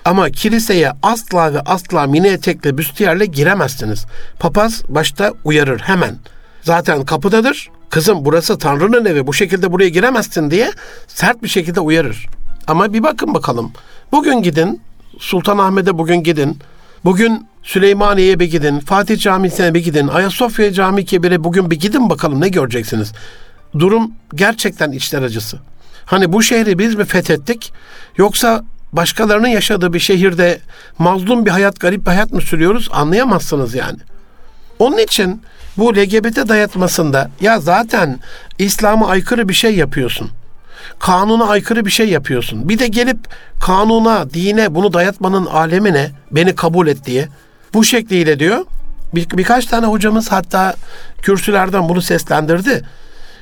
Ama 0.05 0.29
kiliseye 0.29 0.91
asla 1.03 1.53
ve 1.53 1.59
asla 1.59 2.07
mini 2.07 2.27
etekle, 2.27 2.77
büstiyerle 2.77 3.25
giremezsiniz. 3.25 4.05
Papaz 4.39 4.83
başta 4.87 5.33
uyarır 5.43 5.79
hemen. 5.79 6.15
Zaten 6.61 7.05
kapıdadır. 7.05 7.69
Kızım 7.89 8.25
burası 8.25 8.57
Tanrı'nın 8.57 9.05
evi 9.05 9.27
bu 9.27 9.33
şekilde 9.33 9.71
buraya 9.71 9.89
giremezsin 9.89 10.51
diye 10.51 10.71
sert 11.07 11.43
bir 11.43 11.47
şekilde 11.47 11.79
uyarır. 11.79 12.27
Ama 12.67 12.93
bir 12.93 13.03
bakın 13.03 13.33
bakalım. 13.33 13.71
Bugün 14.11 14.41
gidin 14.41 14.81
Sultanahmet'e 15.19 15.97
bugün 15.97 16.23
gidin. 16.23 16.57
Bugün 17.05 17.47
Süleymaniye'ye 17.63 18.39
bir 18.39 18.51
gidin. 18.51 18.79
Fatih 18.79 19.19
Camisi'ne 19.19 19.73
bir 19.73 19.83
gidin. 19.83 20.07
Ayasofya 20.07 20.73
Camii 20.73 21.05
Kebir'e 21.05 21.43
bugün 21.43 21.71
bir 21.71 21.79
gidin 21.79 22.09
bakalım 22.09 22.41
ne 22.41 22.49
göreceksiniz. 22.49 23.13
Durum 23.79 24.11
gerçekten 24.35 24.91
içler 24.91 25.21
acısı. 25.21 25.59
Hani 26.05 26.33
bu 26.33 26.43
şehri 26.43 26.79
biz 26.79 26.95
mi 26.95 27.05
fethettik? 27.05 27.73
Yoksa 28.17 28.63
başkalarının 28.93 29.47
yaşadığı 29.47 29.93
bir 29.93 29.99
şehirde 29.99 30.59
mazlum 30.97 31.45
bir 31.45 31.51
hayat, 31.51 31.79
garip 31.79 32.01
bir 32.01 32.11
hayat 32.11 32.31
mı 32.31 32.41
sürüyoruz? 32.41 32.89
Anlayamazsınız 32.91 33.75
yani. 33.75 33.97
Onun 34.79 34.97
için 34.97 35.41
bu 35.77 35.95
LGBT 35.95 36.47
dayatmasında 36.49 37.31
ya 37.41 37.59
zaten 37.59 38.19
İslam'a 38.59 39.07
aykırı 39.07 39.49
bir 39.49 39.53
şey 39.53 39.75
yapıyorsun. 39.75 40.31
Kanuna 40.99 41.45
aykırı 41.45 41.85
bir 41.85 41.91
şey 41.91 42.09
yapıyorsun. 42.09 42.69
Bir 42.69 42.79
de 42.79 42.87
gelip 42.87 43.17
kanuna, 43.59 44.29
dine 44.29 44.75
bunu 44.75 44.93
dayatmanın 44.93 45.45
alemine 45.45 46.11
beni 46.31 46.55
kabul 46.55 46.87
et 46.87 47.05
diye 47.05 47.27
bu 47.73 47.83
şekliyle 47.83 48.39
diyor. 48.39 48.65
Bir, 49.15 49.29
birkaç 49.29 49.65
tane 49.65 49.85
hocamız 49.85 50.31
hatta 50.31 50.75
kürsülerden 51.21 51.89
bunu 51.89 52.01
seslendirdi. 52.01 52.81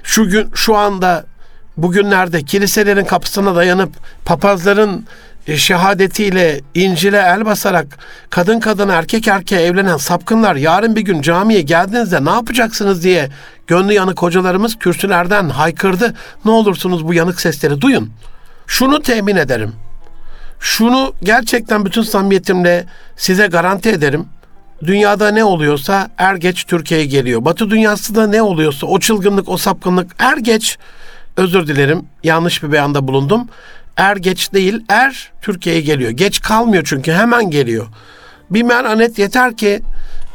Şu 0.03 0.29
gün 0.29 0.49
şu 0.53 0.75
anda 0.75 1.25
bugünlerde 1.77 2.43
kiliselerin 2.43 3.05
kapısına 3.05 3.55
dayanıp 3.55 3.89
papazların 4.25 5.05
şehadetiyle 5.47 6.61
İncil'e 6.73 7.17
el 7.17 7.45
basarak 7.45 7.99
kadın 8.29 8.59
kadına 8.59 8.93
erkek 8.93 9.27
erkeğe 9.27 9.61
evlenen 9.61 9.97
sapkınlar 9.97 10.55
yarın 10.55 10.95
bir 10.95 11.01
gün 11.01 11.21
camiye 11.21 11.61
geldiğinizde 11.61 12.25
ne 12.25 12.29
yapacaksınız 12.29 13.03
diye 13.03 13.29
gönlü 13.67 13.93
yanık 13.93 14.21
hocalarımız 14.21 14.79
kürsülerden 14.79 15.49
haykırdı. 15.49 16.13
Ne 16.45 16.51
olursunuz 16.51 17.07
bu 17.07 17.13
yanık 17.13 17.41
sesleri 17.41 17.81
duyun. 17.81 18.11
Şunu 18.67 19.01
temin 19.01 19.35
ederim. 19.35 19.73
Şunu 20.59 21.13
gerçekten 21.23 21.85
bütün 21.85 22.01
samimiyetimle 22.01 22.85
size 23.17 23.47
garanti 23.47 23.89
ederim. 23.89 24.25
Dünyada 24.85 25.31
ne 25.31 25.43
oluyorsa 25.43 26.09
er 26.17 26.35
geç 26.35 26.65
Türkiye'ye 26.65 27.05
geliyor. 27.05 27.45
Batı 27.45 27.69
dünyasında 27.69 28.27
ne 28.27 28.41
oluyorsa 28.41 28.87
o 28.87 28.99
çılgınlık, 28.99 29.49
o 29.49 29.57
sapkınlık 29.57 30.11
er 30.19 30.37
geç 30.37 30.77
özür 31.37 31.67
dilerim 31.67 32.05
yanlış 32.23 32.63
bir 32.63 32.71
beyanda 32.71 33.07
bulundum. 33.07 33.47
Er 34.01 34.15
geç 34.15 34.53
değil 34.53 34.83
er 34.89 35.31
Türkiye'ye 35.41 35.81
geliyor. 35.81 36.11
Geç 36.11 36.41
kalmıyor 36.41 36.83
çünkü 36.87 37.11
hemen 37.11 37.49
geliyor. 37.49 37.87
Bir 38.49 38.63
meranet 38.63 39.19
yeter 39.19 39.57
ki 39.57 39.81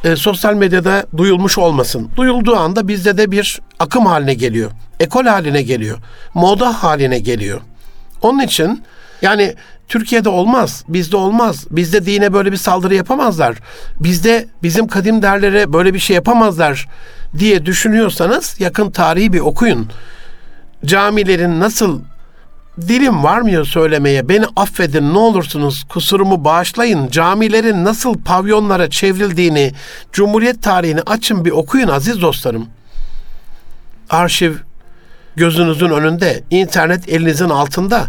e, 0.04 0.16
sosyal 0.16 0.54
medyada 0.54 1.06
duyulmuş 1.16 1.58
olmasın. 1.58 2.10
Duyulduğu 2.16 2.56
anda 2.56 2.88
bizde 2.88 3.18
de 3.18 3.30
bir 3.30 3.60
akım 3.78 4.06
haline 4.06 4.34
geliyor. 4.34 4.70
Ekol 5.00 5.24
haline 5.24 5.62
geliyor. 5.62 5.98
Moda 6.34 6.82
haline 6.82 7.18
geliyor. 7.18 7.60
Onun 8.22 8.40
için 8.40 8.84
yani 9.22 9.54
Türkiye'de 9.88 10.28
olmaz, 10.28 10.84
bizde 10.88 11.16
olmaz. 11.16 11.66
Bizde 11.70 12.06
dine 12.06 12.32
böyle 12.32 12.52
bir 12.52 12.56
saldırı 12.56 12.94
yapamazlar. 12.94 13.56
Bizde 14.00 14.46
bizim 14.62 14.86
kadim 14.86 15.22
derlere 15.22 15.72
böyle 15.72 15.94
bir 15.94 15.98
şey 15.98 16.14
yapamazlar 16.14 16.88
diye 17.38 17.66
düşünüyorsanız 17.66 18.60
yakın 18.60 18.90
tarihi 18.90 19.32
bir 19.32 19.40
okuyun. 19.40 19.88
Camilerin 20.84 21.60
nasıl 21.60 22.00
dilim 22.80 23.24
varmıyor 23.24 23.64
söylemeye. 23.64 24.28
Beni 24.28 24.44
affedin 24.56 25.14
ne 25.14 25.18
olursunuz 25.18 25.84
kusurumu 25.88 26.44
bağışlayın. 26.44 27.08
Camilerin 27.08 27.84
nasıl 27.84 28.22
pavyonlara 28.22 28.90
çevrildiğini, 28.90 29.72
Cumhuriyet 30.12 30.62
tarihini 30.62 31.00
açın 31.00 31.44
bir 31.44 31.50
okuyun 31.50 31.88
aziz 31.88 32.20
dostlarım. 32.22 32.66
Arşiv 34.10 34.54
gözünüzün 35.36 35.90
önünde, 35.90 36.44
internet 36.50 37.08
elinizin 37.08 37.48
altında. 37.48 38.06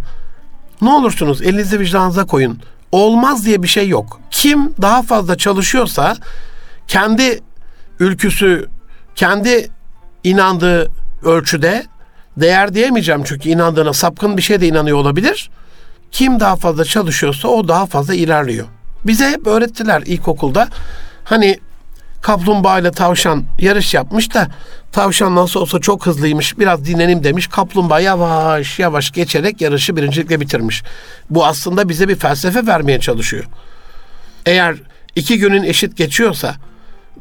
Ne 0.82 0.90
olursunuz 0.90 1.42
elinizi 1.42 1.80
vicdanınıza 1.80 2.26
koyun. 2.26 2.60
Olmaz 2.92 3.46
diye 3.46 3.64
bir 3.64 3.68
şey 3.68 3.88
yok. 3.88 4.20
Kim 4.32 4.74
daha 4.82 5.02
fazla 5.02 5.38
çalışıyorsa 5.38 6.16
kendi 6.88 7.40
ülküsü, 8.00 8.70
kendi 9.16 9.70
inandığı 10.24 10.92
ölçüde 11.24 11.86
değer 12.38 12.74
diyemeyeceğim 12.74 13.24
çünkü 13.24 13.50
inandığına 13.50 13.94
sapkın 13.94 14.38
bir 14.38 14.42
şey 14.42 14.62
de 14.62 14.68
inanıyor 14.68 14.98
olabilir. 14.98 15.50
Kim 16.12 16.40
daha 16.40 16.56
fazla 16.56 16.86
çalışıyorsa 16.86 17.48
o 17.48 17.68
daha 17.68 17.86
fazla 17.86 18.14
ilerliyor. 18.14 18.68
Bize 19.06 19.30
hep 19.30 19.48
öğrettiler 19.48 20.02
ilkokulda. 20.02 20.68
Hani 21.24 21.60
kaplumbağa 22.22 22.80
ile 22.80 22.92
tavşan 22.92 23.44
yarış 23.60 23.94
yapmış 23.94 24.34
da 24.34 24.48
tavşan 24.92 25.36
nasıl 25.36 25.60
olsa 25.60 25.80
çok 25.80 26.06
hızlıymış 26.06 26.60
biraz 26.60 26.86
dinlenim 26.86 27.24
demiş. 27.24 27.48
Kaplumbağa 27.48 28.00
yavaş 28.00 28.80
yavaş 28.80 29.12
geçerek 29.12 29.62
yarışı 29.62 29.96
birincilikle 29.96 30.40
bitirmiş. 30.40 30.84
Bu 31.30 31.46
aslında 31.46 31.90
bize 31.90 32.08
bir 32.08 32.16
felsefe 32.16 32.68
vermeye 32.68 33.00
çalışıyor. 33.00 33.46
Eğer 34.46 34.76
iki 35.16 35.40
günün 35.40 35.64
eşit 35.64 35.98
geçiyorsa 35.98 36.56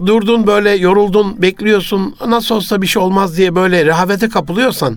durdun 0.06 0.46
böyle 0.46 0.70
yoruldun 0.70 1.42
bekliyorsun 1.42 2.16
nasıl 2.26 2.54
olsa 2.54 2.82
bir 2.82 2.86
şey 2.86 3.02
olmaz 3.02 3.36
diye 3.36 3.54
böyle 3.54 3.84
rehavete 3.84 4.28
kapılıyorsan 4.28 4.96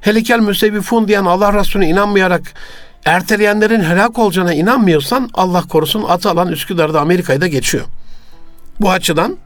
helikel 0.00 0.40
müsebifun 0.40 1.08
diyen 1.08 1.24
Allah 1.24 1.60
Resulüne 1.60 1.88
inanmayarak 1.88 2.42
erteleyenlerin 3.04 3.80
helak 3.80 4.18
olacağına 4.18 4.54
inanmıyorsan 4.54 5.30
Allah 5.34 5.62
korusun 5.62 6.04
atı 6.08 6.30
alan 6.30 6.48
Üsküdar'da 6.48 7.00
Amerika'yı 7.00 7.40
da 7.40 7.46
geçiyor. 7.46 7.84
Bu 8.80 8.90
açıdan 8.90 9.36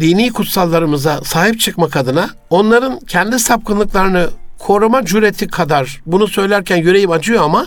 dini 0.00 0.32
kutsallarımıza 0.32 1.20
sahip 1.24 1.60
çıkmak 1.60 1.96
adına 1.96 2.30
onların 2.50 2.98
kendi 3.00 3.38
sapkınlıklarını 3.38 4.30
koruma 4.58 5.04
cüreti 5.04 5.48
kadar 5.48 6.00
bunu 6.06 6.28
söylerken 6.28 6.76
yüreğim 6.76 7.10
acıyor 7.10 7.44
ama 7.44 7.66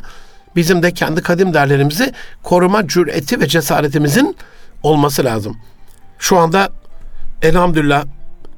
bizim 0.56 0.84
de 0.84 0.92
kendi 0.92 1.22
kadim 1.22 1.54
değerlerimizi 1.54 2.14
koruma 2.44 2.88
cüreti 2.88 3.40
ve 3.40 3.48
cesaretimizin 3.48 4.36
olması 4.84 5.24
lazım. 5.24 5.58
Şu 6.22 6.38
anda 6.38 6.70
elhamdülillah 7.42 8.06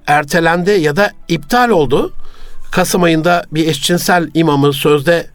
ertelendi 0.07 0.71
ya 0.71 0.95
da 0.95 1.11
iptal 1.27 1.69
oldu. 1.69 2.13
Kasım 2.71 3.03
ayında 3.03 3.45
bir 3.51 3.67
eşcinsel 3.67 4.29
imamı 4.33 4.73
sözde 4.73 5.27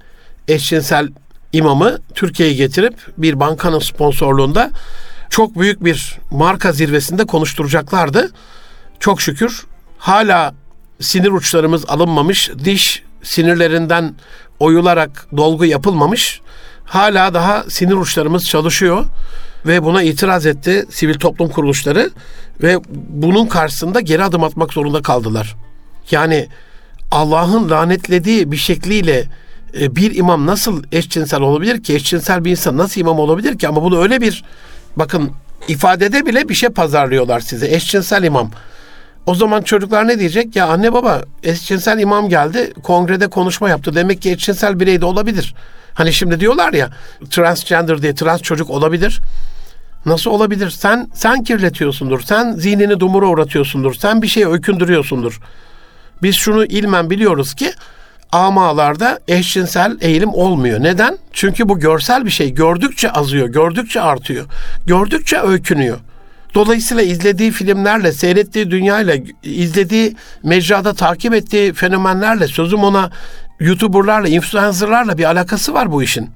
eşcinsel 0.48 1.08
imamı 1.52 1.98
Türkiye'ye 2.14 2.54
getirip 2.54 2.94
bir 3.18 3.40
bankanın 3.40 3.78
sponsorluğunda 3.78 4.70
çok 5.30 5.58
büyük 5.58 5.84
bir 5.84 6.18
marka 6.30 6.72
zirvesinde 6.72 7.26
konuşturacaklardı. 7.26 8.30
Çok 9.00 9.20
şükür 9.20 9.66
hala 9.98 10.54
sinir 11.00 11.30
uçlarımız 11.30 11.84
alınmamış, 11.88 12.50
diş 12.64 13.02
sinirlerinden 13.22 14.14
oyularak 14.58 15.26
dolgu 15.36 15.64
yapılmamış. 15.64 16.40
Hala 16.88 17.34
daha 17.34 17.64
sinir 17.68 17.94
uçlarımız 17.94 18.44
çalışıyor 18.44 19.04
ve 19.66 19.82
buna 19.82 20.02
itiraz 20.02 20.46
etti 20.46 20.86
sivil 20.90 21.14
toplum 21.14 21.48
kuruluşları 21.48 22.10
ve 22.62 22.78
bunun 23.08 23.46
karşısında 23.46 24.00
geri 24.00 24.24
adım 24.24 24.44
atmak 24.44 24.72
zorunda 24.72 25.02
kaldılar. 25.02 25.56
Yani 26.10 26.48
Allah'ın 27.10 27.70
lanetlediği 27.70 28.52
bir 28.52 28.56
şekliyle 28.56 29.24
e, 29.80 29.96
bir 29.96 30.16
imam 30.16 30.46
nasıl 30.46 30.82
eşcinsel 30.92 31.40
olabilir 31.40 31.82
ki? 31.82 31.94
Eşcinsel 31.94 32.44
bir 32.44 32.50
insan 32.50 32.76
nasıl 32.76 33.00
imam 33.00 33.18
olabilir 33.18 33.58
ki? 33.58 33.68
Ama 33.68 33.82
bunu 33.82 34.02
öyle 34.02 34.20
bir 34.20 34.44
bakın 34.96 35.30
ifadede 35.68 36.26
bile 36.26 36.48
bir 36.48 36.54
şey 36.54 36.68
pazarlıyorlar 36.68 37.40
size. 37.40 37.74
Eşcinsel 37.74 38.22
imam. 38.22 38.50
O 39.26 39.34
zaman 39.34 39.62
çocuklar 39.62 40.08
ne 40.08 40.18
diyecek? 40.18 40.56
Ya 40.56 40.66
anne 40.66 40.92
baba 40.92 41.22
eşcinsel 41.42 41.98
imam 41.98 42.28
geldi 42.28 42.72
kongrede 42.82 43.28
konuşma 43.28 43.68
yaptı. 43.68 43.94
Demek 43.94 44.22
ki 44.22 44.30
eşcinsel 44.30 44.80
birey 44.80 45.00
de 45.00 45.04
olabilir. 45.04 45.54
Hani 45.98 46.12
şimdi 46.12 46.40
diyorlar 46.40 46.72
ya 46.72 46.90
transgender 47.30 48.02
diye 48.02 48.14
trans 48.14 48.42
çocuk 48.42 48.70
olabilir. 48.70 49.20
Nasıl 50.06 50.30
olabilir? 50.30 50.70
Sen 50.70 51.08
sen 51.14 51.44
kirletiyorsundur. 51.44 52.20
Sen 52.20 52.52
zihnini 52.52 53.00
dumura 53.00 53.26
uğratıyorsundur. 53.26 53.94
Sen 53.94 54.22
bir 54.22 54.26
şey 54.26 54.44
öykündürüyorsundur. 54.44 55.40
Biz 56.22 56.34
şunu 56.34 56.64
ilmen 56.64 57.10
biliyoruz 57.10 57.54
ki 57.54 57.72
amalarda 58.32 59.18
eşcinsel 59.28 59.96
eğilim 60.00 60.34
olmuyor. 60.34 60.82
Neden? 60.82 61.18
Çünkü 61.32 61.68
bu 61.68 61.78
görsel 61.78 62.24
bir 62.24 62.30
şey. 62.30 62.54
Gördükçe 62.54 63.10
azıyor, 63.10 63.48
gördükçe 63.48 64.00
artıyor. 64.00 64.46
Gördükçe 64.86 65.40
öykünüyor. 65.40 65.98
Dolayısıyla 66.54 67.02
izlediği 67.02 67.50
filmlerle, 67.50 68.12
seyrettiği 68.12 68.70
dünyayla, 68.70 69.14
izlediği 69.42 70.16
mecrada 70.42 70.94
takip 70.94 71.34
ettiği 71.34 71.72
fenomenlerle, 71.72 72.46
sözüm 72.48 72.84
ona 72.84 73.10
YouTuber'larla, 73.60 74.28
influencer'larla 74.28 75.18
bir 75.18 75.24
alakası 75.24 75.74
var 75.74 75.92
bu 75.92 76.02
işin. 76.02 76.30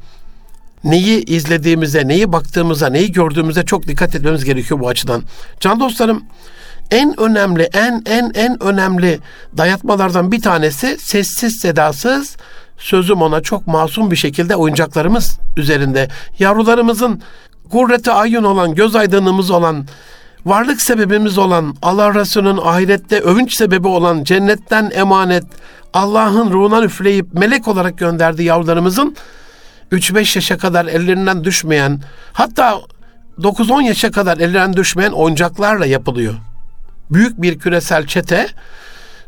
Neyi 0.85 1.25
izlediğimize, 1.25 2.09
neyi 2.09 2.33
baktığımıza, 2.33 2.89
neyi 2.89 3.13
gördüğümüze 3.13 3.65
çok 3.65 3.89
dikkat 3.89 4.15
etmemiz 4.15 4.45
gerekiyor 4.45 4.81
bu 4.81 4.89
açıdan. 4.89 5.23
Can 5.61 5.81
dostlarım, 5.81 6.25
en 6.91 7.21
önemli, 7.21 7.63
en 7.63 8.03
en 8.07 8.33
en 8.35 8.63
önemli 8.63 9.19
dayatmalardan 9.57 10.33
bir 10.33 10.43
tanesi 10.43 10.99
sessiz 10.99 11.61
sedasız 11.61 12.37
sözüm 12.79 13.23
ona 13.23 13.41
çok 13.41 13.67
masum 13.67 14.11
bir 14.11 14.17
şekilde 14.17 14.57
oyuncaklarımız 14.57 15.39
üzerinde 15.57 16.09
yavrularımızın 16.39 17.23
gurreti 17.71 18.11
ayın 18.11 18.45
olan, 18.45 18.75
göz 18.75 18.97
aydınlığımız 18.97 19.51
olan, 19.51 19.87
varlık 20.47 20.83
sebebimiz 20.83 21.39
olan, 21.39 21.77
Allah 21.83 22.15
Resulü'nün 22.15 22.61
ahirette 22.63 23.21
övünç 23.21 23.55
sebebi 23.55 23.89
olan, 23.89 24.25
cennetten 24.25 24.91
emanet, 24.95 25.45
Allah'ın 25.95 26.51
ruhuna 26.51 26.83
üfleyip 26.83 27.35
melek 27.35 27.69
olarak 27.69 27.99
gönderdiği 27.99 28.45
yavrularımızın 28.45 29.17
3-5 29.93 30.19
yaşa 30.39 30.59
kadar 30.59 30.87
ellerinden 30.87 31.45
düşmeyen, 31.45 32.01
hatta 32.33 32.81
9-10 33.39 33.83
yaşa 33.83 34.11
kadar 34.11 34.37
ellerinden 34.37 34.77
düşmeyen 34.77 35.13
oyuncaklarla 35.13 35.87
yapılıyor. 35.87 36.35
Büyük 37.11 37.43
bir 37.43 37.59
küresel 37.59 38.07
çete 38.07 38.47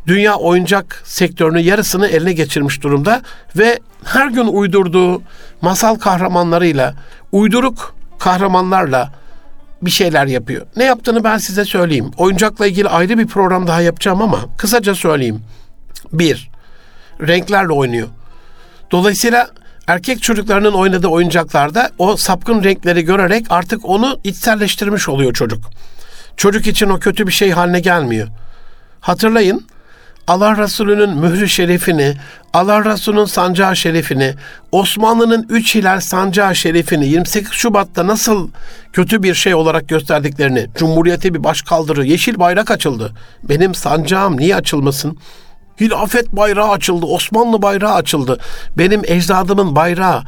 dünya 0.07 0.35
oyuncak 0.37 1.03
sektörünün 1.05 1.59
yarısını 1.61 2.07
eline 2.07 2.33
geçirmiş 2.33 2.83
durumda 2.83 3.23
ve 3.57 3.79
her 4.05 4.27
gün 4.27 4.47
uydurduğu 4.47 5.23
masal 5.61 5.95
kahramanlarıyla, 5.95 6.95
uyduruk 7.33 7.95
kahramanlarla 8.19 9.13
bir 9.87 9.91
şeyler 9.91 10.27
yapıyor. 10.27 10.67
Ne 10.77 10.85
yaptığını 10.85 11.25
ben 11.25 11.39
size 11.39 11.65
söyleyeyim. 11.65 12.11
Oyuncakla 12.17 12.67
ilgili 12.67 12.89
ayrı 12.89 13.19
bir 13.19 13.27
program 13.27 13.67
daha 13.67 13.81
yapacağım 13.81 14.23
ama 14.23 14.41
kısaca 14.59 14.95
söyleyeyim. 14.95 15.43
Bir, 16.13 16.51
renklerle 17.21 17.73
oynuyor. 17.73 18.09
Dolayısıyla 18.91 19.49
erkek 19.87 20.23
çocuklarının 20.23 20.73
oynadığı 20.73 21.09
oyuncaklarda 21.09 21.91
o 21.99 22.17
sapkın 22.17 22.65
renkleri 22.65 23.05
görerek 23.05 23.47
artık 23.51 23.85
onu 23.85 24.21
içselleştirmiş 24.25 25.09
oluyor 25.09 25.33
çocuk. 25.33 25.65
Çocuk 26.37 26.67
için 26.67 26.89
o 26.89 26.99
kötü 26.99 27.27
bir 27.27 27.33
şey 27.33 27.51
haline 27.51 27.81
gelmiyor. 27.81 28.29
Hatırlayın 29.01 29.67
Allah 30.27 30.57
Resulü'nün 30.57 31.11
mührü 31.11 31.49
şerifini, 31.49 32.17
Allah 32.53 32.85
Resulü'nün 32.85 33.25
sancağı 33.25 33.77
şerifini, 33.77 34.35
Osmanlı'nın 34.73 35.47
üç 35.49 35.75
hilal 35.75 36.01
sancağı 36.01 36.57
şerifini 36.57 37.09
28 37.09 37.53
Şubat'ta 37.53 38.07
nasıl 38.07 38.49
kötü 38.93 39.23
bir 39.23 39.35
şey 39.35 39.55
olarak 39.55 39.89
gösterdiklerini, 39.89 40.67
Cumhuriyeti 40.75 41.35
bir 41.35 41.45
başkaldırı, 41.45 42.07
yeşil 42.07 42.39
bayrak 42.39 42.71
açıldı. 42.71 43.13
Benim 43.43 43.75
sancağım 43.75 44.37
niye 44.37 44.57
açılmasın? 44.57 45.19
Hilafet 45.81 46.33
bayrağı 46.33 46.71
açıldı, 46.71 47.07
Osmanlı 47.07 47.63
bayrağı 47.63 47.95
açıldı. 47.95 48.39
Benim 48.79 49.03
ecdadımın 49.05 49.77
bayrağı. 49.77 50.23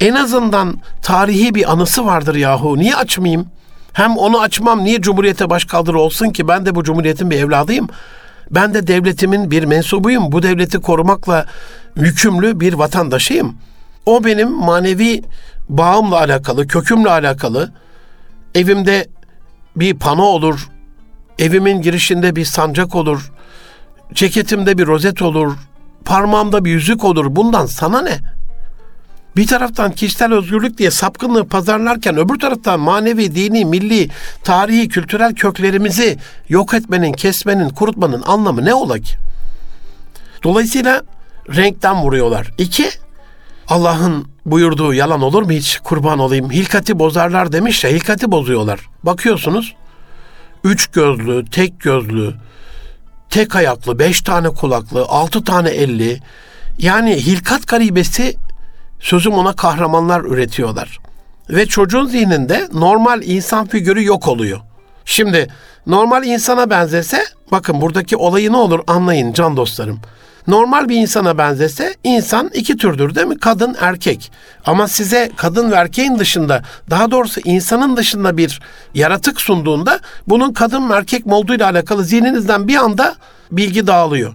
En 0.00 0.14
azından 0.14 0.76
tarihi 1.02 1.54
bir 1.54 1.72
anısı 1.72 2.06
vardır 2.06 2.34
yahu. 2.34 2.78
Niye 2.78 2.96
açmayayım? 2.96 3.48
Hem 3.92 4.16
onu 4.16 4.40
açmam 4.40 4.84
niye 4.84 5.00
Cumhuriyete 5.00 5.50
başkaldırı 5.50 6.00
olsun 6.00 6.30
ki? 6.30 6.48
Ben 6.48 6.66
de 6.66 6.74
bu 6.74 6.84
Cumhuriyet'in 6.84 7.30
bir 7.30 7.36
evladıyım. 7.36 7.88
Ben 8.50 8.74
de 8.74 8.86
devletimin 8.86 9.50
bir 9.50 9.64
mensubuyum. 9.64 10.32
Bu 10.32 10.42
devleti 10.42 10.78
korumakla 10.78 11.46
yükümlü 11.96 12.60
bir 12.60 12.72
vatandaşıyım. 12.72 13.54
O 14.06 14.24
benim 14.24 14.50
manevi 14.50 15.22
bağımla 15.68 16.16
alakalı, 16.16 16.66
kökümle 16.66 17.10
alakalı. 17.10 17.72
Evimde 18.54 19.08
bir 19.76 19.94
pano 19.94 20.22
olur. 20.22 20.68
Evimin 21.38 21.82
girişinde 21.82 22.36
bir 22.36 22.44
sancak 22.44 22.94
olur. 22.94 23.32
Ceketimde 24.14 24.78
bir 24.78 24.86
rozet 24.86 25.22
olur. 25.22 25.56
Parmağımda 26.04 26.64
bir 26.64 26.70
yüzük 26.70 27.04
olur. 27.04 27.36
Bundan 27.36 27.66
sana 27.66 28.02
ne? 28.02 28.18
Bir 29.38 29.46
taraftan 29.46 29.92
kişisel 29.92 30.34
özgürlük 30.34 30.78
diye 30.78 30.90
sapkınlığı 30.90 31.48
pazarlarken 31.48 32.16
öbür 32.16 32.38
taraftan 32.38 32.80
manevi, 32.80 33.34
dini, 33.34 33.64
milli, 33.64 34.08
tarihi, 34.44 34.88
kültürel 34.88 35.34
köklerimizi 35.34 36.18
yok 36.48 36.74
etmenin, 36.74 37.12
kesmenin, 37.12 37.68
kurutmanın 37.68 38.22
anlamı 38.22 38.64
ne 38.64 38.74
ola 38.74 38.98
ki? 38.98 39.14
Dolayısıyla 40.42 41.02
renkten 41.56 42.02
vuruyorlar. 42.02 42.50
İki, 42.58 42.88
Allah'ın 43.68 44.28
buyurduğu 44.46 44.94
yalan 44.94 45.22
olur 45.22 45.42
mu 45.42 45.50
hiç 45.50 45.78
kurban 45.78 46.18
olayım? 46.18 46.50
Hilkati 46.50 46.98
bozarlar 46.98 47.52
demiş 47.52 47.84
ya, 47.84 47.90
hilkati 47.90 48.30
bozuyorlar. 48.30 48.80
Bakıyorsunuz, 49.02 49.74
üç 50.64 50.86
gözlü, 50.86 51.44
tek 51.44 51.80
gözlü, 51.80 52.34
tek 53.30 53.56
ayaklı, 53.56 53.98
beş 53.98 54.20
tane 54.20 54.48
kulaklı, 54.48 55.04
altı 55.08 55.44
tane 55.44 55.68
elli, 55.68 56.20
yani 56.78 57.16
hilkat 57.16 57.66
garibesi 57.66 58.36
sözüm 59.00 59.32
ona 59.32 59.52
kahramanlar 59.52 60.20
üretiyorlar. 60.20 60.98
Ve 61.50 61.66
çocuğun 61.66 62.06
zihninde 62.06 62.68
normal 62.72 63.22
insan 63.22 63.66
figürü 63.66 64.04
yok 64.04 64.28
oluyor. 64.28 64.60
Şimdi 65.04 65.48
normal 65.86 66.24
insana 66.24 66.70
benzese, 66.70 67.24
bakın 67.52 67.80
buradaki 67.80 68.16
olayı 68.16 68.52
ne 68.52 68.56
olur 68.56 68.80
anlayın 68.86 69.32
can 69.32 69.56
dostlarım. 69.56 70.00
Normal 70.46 70.88
bir 70.88 70.96
insana 70.96 71.38
benzese 71.38 71.94
insan 72.04 72.50
iki 72.54 72.76
türdür 72.76 73.14
değil 73.14 73.26
mi? 73.26 73.38
Kadın, 73.38 73.76
erkek. 73.80 74.32
Ama 74.66 74.88
size 74.88 75.30
kadın 75.36 75.70
ve 75.70 75.74
erkeğin 75.74 76.18
dışında, 76.18 76.62
daha 76.90 77.10
doğrusu 77.10 77.40
insanın 77.44 77.96
dışında 77.96 78.36
bir 78.36 78.60
yaratık 78.94 79.40
sunduğunda 79.40 80.00
bunun 80.26 80.52
kadın 80.52 80.90
ve 80.90 80.94
erkek 80.94 81.26
olduğuyla 81.26 81.70
alakalı 81.70 82.04
zihninizden 82.04 82.68
bir 82.68 82.76
anda 82.76 83.14
bilgi 83.50 83.86
dağılıyor. 83.86 84.34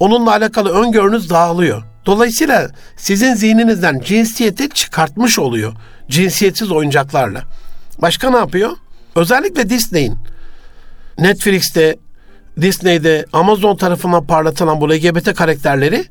Onunla 0.00 0.30
alakalı 0.30 0.70
öngörünüz 0.70 1.30
dağılıyor. 1.30 1.82
Dolayısıyla 2.08 2.70
sizin 2.96 3.34
zihninizden 3.34 4.00
cinsiyeti 4.00 4.68
çıkartmış 4.68 5.38
oluyor 5.38 5.72
cinsiyetsiz 6.08 6.70
oyuncaklarla. 6.70 7.42
Başka 7.98 8.30
ne 8.30 8.36
yapıyor? 8.36 8.70
Özellikle 9.16 9.70
Disney'in 9.70 10.16
Netflix'te, 11.18 11.96
Disney'de, 12.60 13.26
Amazon 13.32 13.76
tarafından 13.76 14.26
parlatılan 14.26 14.80
bu 14.80 14.90
LGBT 14.90 15.34
karakterleri 15.34 16.04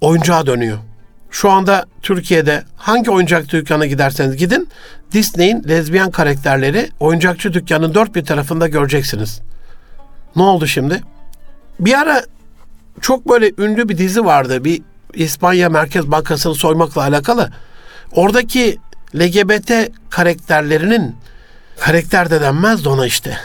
oyuncağa 0.00 0.46
dönüyor. 0.46 0.78
Şu 1.30 1.50
anda 1.50 1.86
Türkiye'de 2.02 2.62
hangi 2.76 3.10
oyuncak 3.10 3.52
dükkanına 3.52 3.86
giderseniz 3.86 4.36
gidin 4.36 4.68
Disney'in 5.12 5.64
lezbiyen 5.68 6.10
karakterleri 6.10 6.90
oyuncakçı 7.00 7.52
dükkanının 7.52 7.94
dört 7.94 8.14
bir 8.14 8.24
tarafında 8.24 8.68
göreceksiniz. 8.68 9.40
Ne 10.36 10.42
oldu 10.42 10.66
şimdi? 10.66 11.00
Bir 11.80 11.98
ara 11.98 12.22
çok 13.00 13.28
böyle 13.28 13.52
ünlü 13.58 13.88
bir 13.88 13.98
dizi 13.98 14.24
vardı. 14.24 14.64
Bir 14.64 14.82
İspanya 15.14 15.68
Merkez 15.68 16.10
Bankası'nı 16.10 16.54
soymakla 16.54 17.02
alakalı. 17.02 17.50
Oradaki 18.12 18.78
LGBT 19.16 19.72
karakterlerinin 20.10 21.16
karakter 21.78 22.30
de 22.30 22.40
denmez 22.40 22.84
de 22.84 22.88
ona 22.88 23.06
işte. 23.06 23.36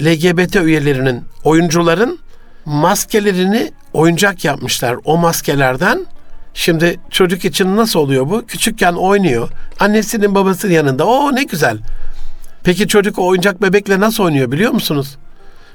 LGBT 0.00 0.56
üyelerinin, 0.56 1.24
oyuncuların 1.44 2.18
maskelerini 2.64 3.72
oyuncak 3.92 4.44
yapmışlar. 4.44 4.96
O 5.04 5.16
maskelerden 5.16 6.06
şimdi 6.54 7.00
çocuk 7.10 7.44
için 7.44 7.76
nasıl 7.76 8.00
oluyor 8.00 8.30
bu? 8.30 8.46
Küçükken 8.46 8.92
oynuyor. 8.92 9.48
Annesinin 9.80 10.34
babasının 10.34 10.72
yanında. 10.72 11.06
O 11.06 11.34
ne 11.34 11.42
güzel. 11.42 11.78
Peki 12.64 12.88
çocuk 12.88 13.18
o 13.18 13.26
oyuncak 13.26 13.62
bebekle 13.62 14.00
nasıl 14.00 14.24
oynuyor 14.24 14.52
biliyor 14.52 14.72
musunuz? 14.72 15.16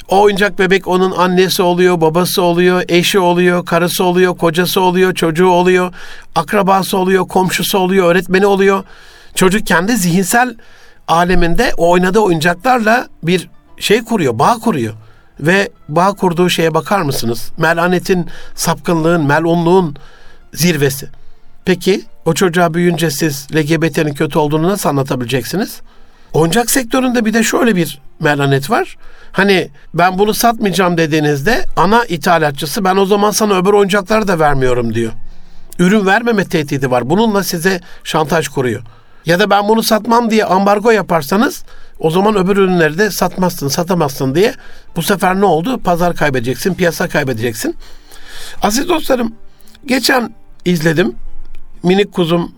O 0.10 0.22
oyuncak 0.22 0.60
bebek 0.60 0.88
onun 0.88 1.12
annesi 1.12 1.62
oluyor, 1.62 2.02
babası 2.02 2.42
oluyor, 2.42 2.84
eşi 2.90 3.20
oluyor, 3.20 3.66
karısı 3.66 4.04
oluyor, 4.04 4.38
kocası 4.38 4.82
oluyor, 4.82 5.14
çocuğu 5.14 5.48
oluyor, 5.48 5.94
akrabası 6.36 6.98
oluyor, 6.98 7.28
komşusu 7.28 7.78
oluyor, 7.78 8.12
öğretmeni 8.12 8.46
oluyor. 8.46 8.84
Çocuk 9.36 9.68
kendi 9.68 9.98
zihinsel 9.98 10.56
aleminde 11.08 11.72
o 11.78 11.90
oynadığı 11.90 12.20
oyuncaklarla 12.20 13.08
bir 13.24 13.50
şey 13.80 14.04
kuruyor, 14.04 14.40
bağ 14.40 14.54
kuruyor. 14.54 14.94
Ve 15.40 15.70
bağ 15.90 16.14
kurduğu 16.14 16.50
şeye 16.50 16.74
bakar 16.74 17.02
mısınız? 17.02 17.52
Melanetin, 17.58 18.30
sapkınlığın, 18.56 19.26
melunluğun 19.26 19.96
zirvesi. 20.54 21.10
Peki 21.66 22.02
o 22.26 22.34
çocuğa 22.34 22.74
büyüyünce 22.74 23.12
siz 23.12 23.48
LGBT'nin 23.56 24.14
kötü 24.14 24.40
olduğunu 24.40 24.68
nasıl 24.68 24.90
anlatabileceksiniz? 24.90 25.82
Oyuncak 26.36 26.72
sektöründe 26.72 27.26
bir 27.26 27.34
de 27.34 27.44
şöyle 27.44 27.76
bir 27.76 28.00
melanet 28.20 28.70
var. 28.70 28.98
Hani 29.32 29.70
ben 29.94 30.20
bunu 30.20 30.34
satmayacağım 30.34 30.98
dediğinizde 30.98 31.66
ana 31.76 32.06
ithalatçısı 32.06 32.84
ben 32.84 32.96
o 32.96 33.06
zaman 33.06 33.32
sana 33.32 33.58
öbür 33.58 33.74
oyuncakları 33.74 34.28
da 34.28 34.40
vermiyorum 34.40 34.94
diyor. 34.94 35.12
Ürün 35.80 36.06
vermeme 36.06 36.46
tehdidi 36.46 36.92
var. 36.92 37.10
Bununla 37.10 37.44
size 37.44 37.82
şantaj 38.04 38.48
kuruyor. 38.48 38.82
Ya 39.26 39.40
da 39.40 39.50
ben 39.50 39.68
bunu 39.68 39.84
satmam 39.84 40.30
diye 40.30 40.46
ambargo 40.46 40.92
yaparsanız 40.92 41.64
o 42.00 42.12
zaman 42.12 42.36
öbür 42.36 42.58
ürünleri 42.58 42.98
de 42.98 43.12
satmazsın, 43.12 43.68
satamazsın 43.68 44.36
diye 44.36 44.54
bu 44.96 45.02
sefer 45.02 45.36
ne 45.36 45.46
oldu? 45.46 45.78
Pazar 45.78 46.16
kaybedeceksin, 46.16 46.74
piyasa 46.74 47.10
kaybedeceksin. 47.10 47.76
Aziz 48.62 48.90
dostlarım, 48.90 49.36
geçen 49.86 50.36
izledim. 50.66 51.16
Minik 51.84 52.12
kuzum, 52.12 52.52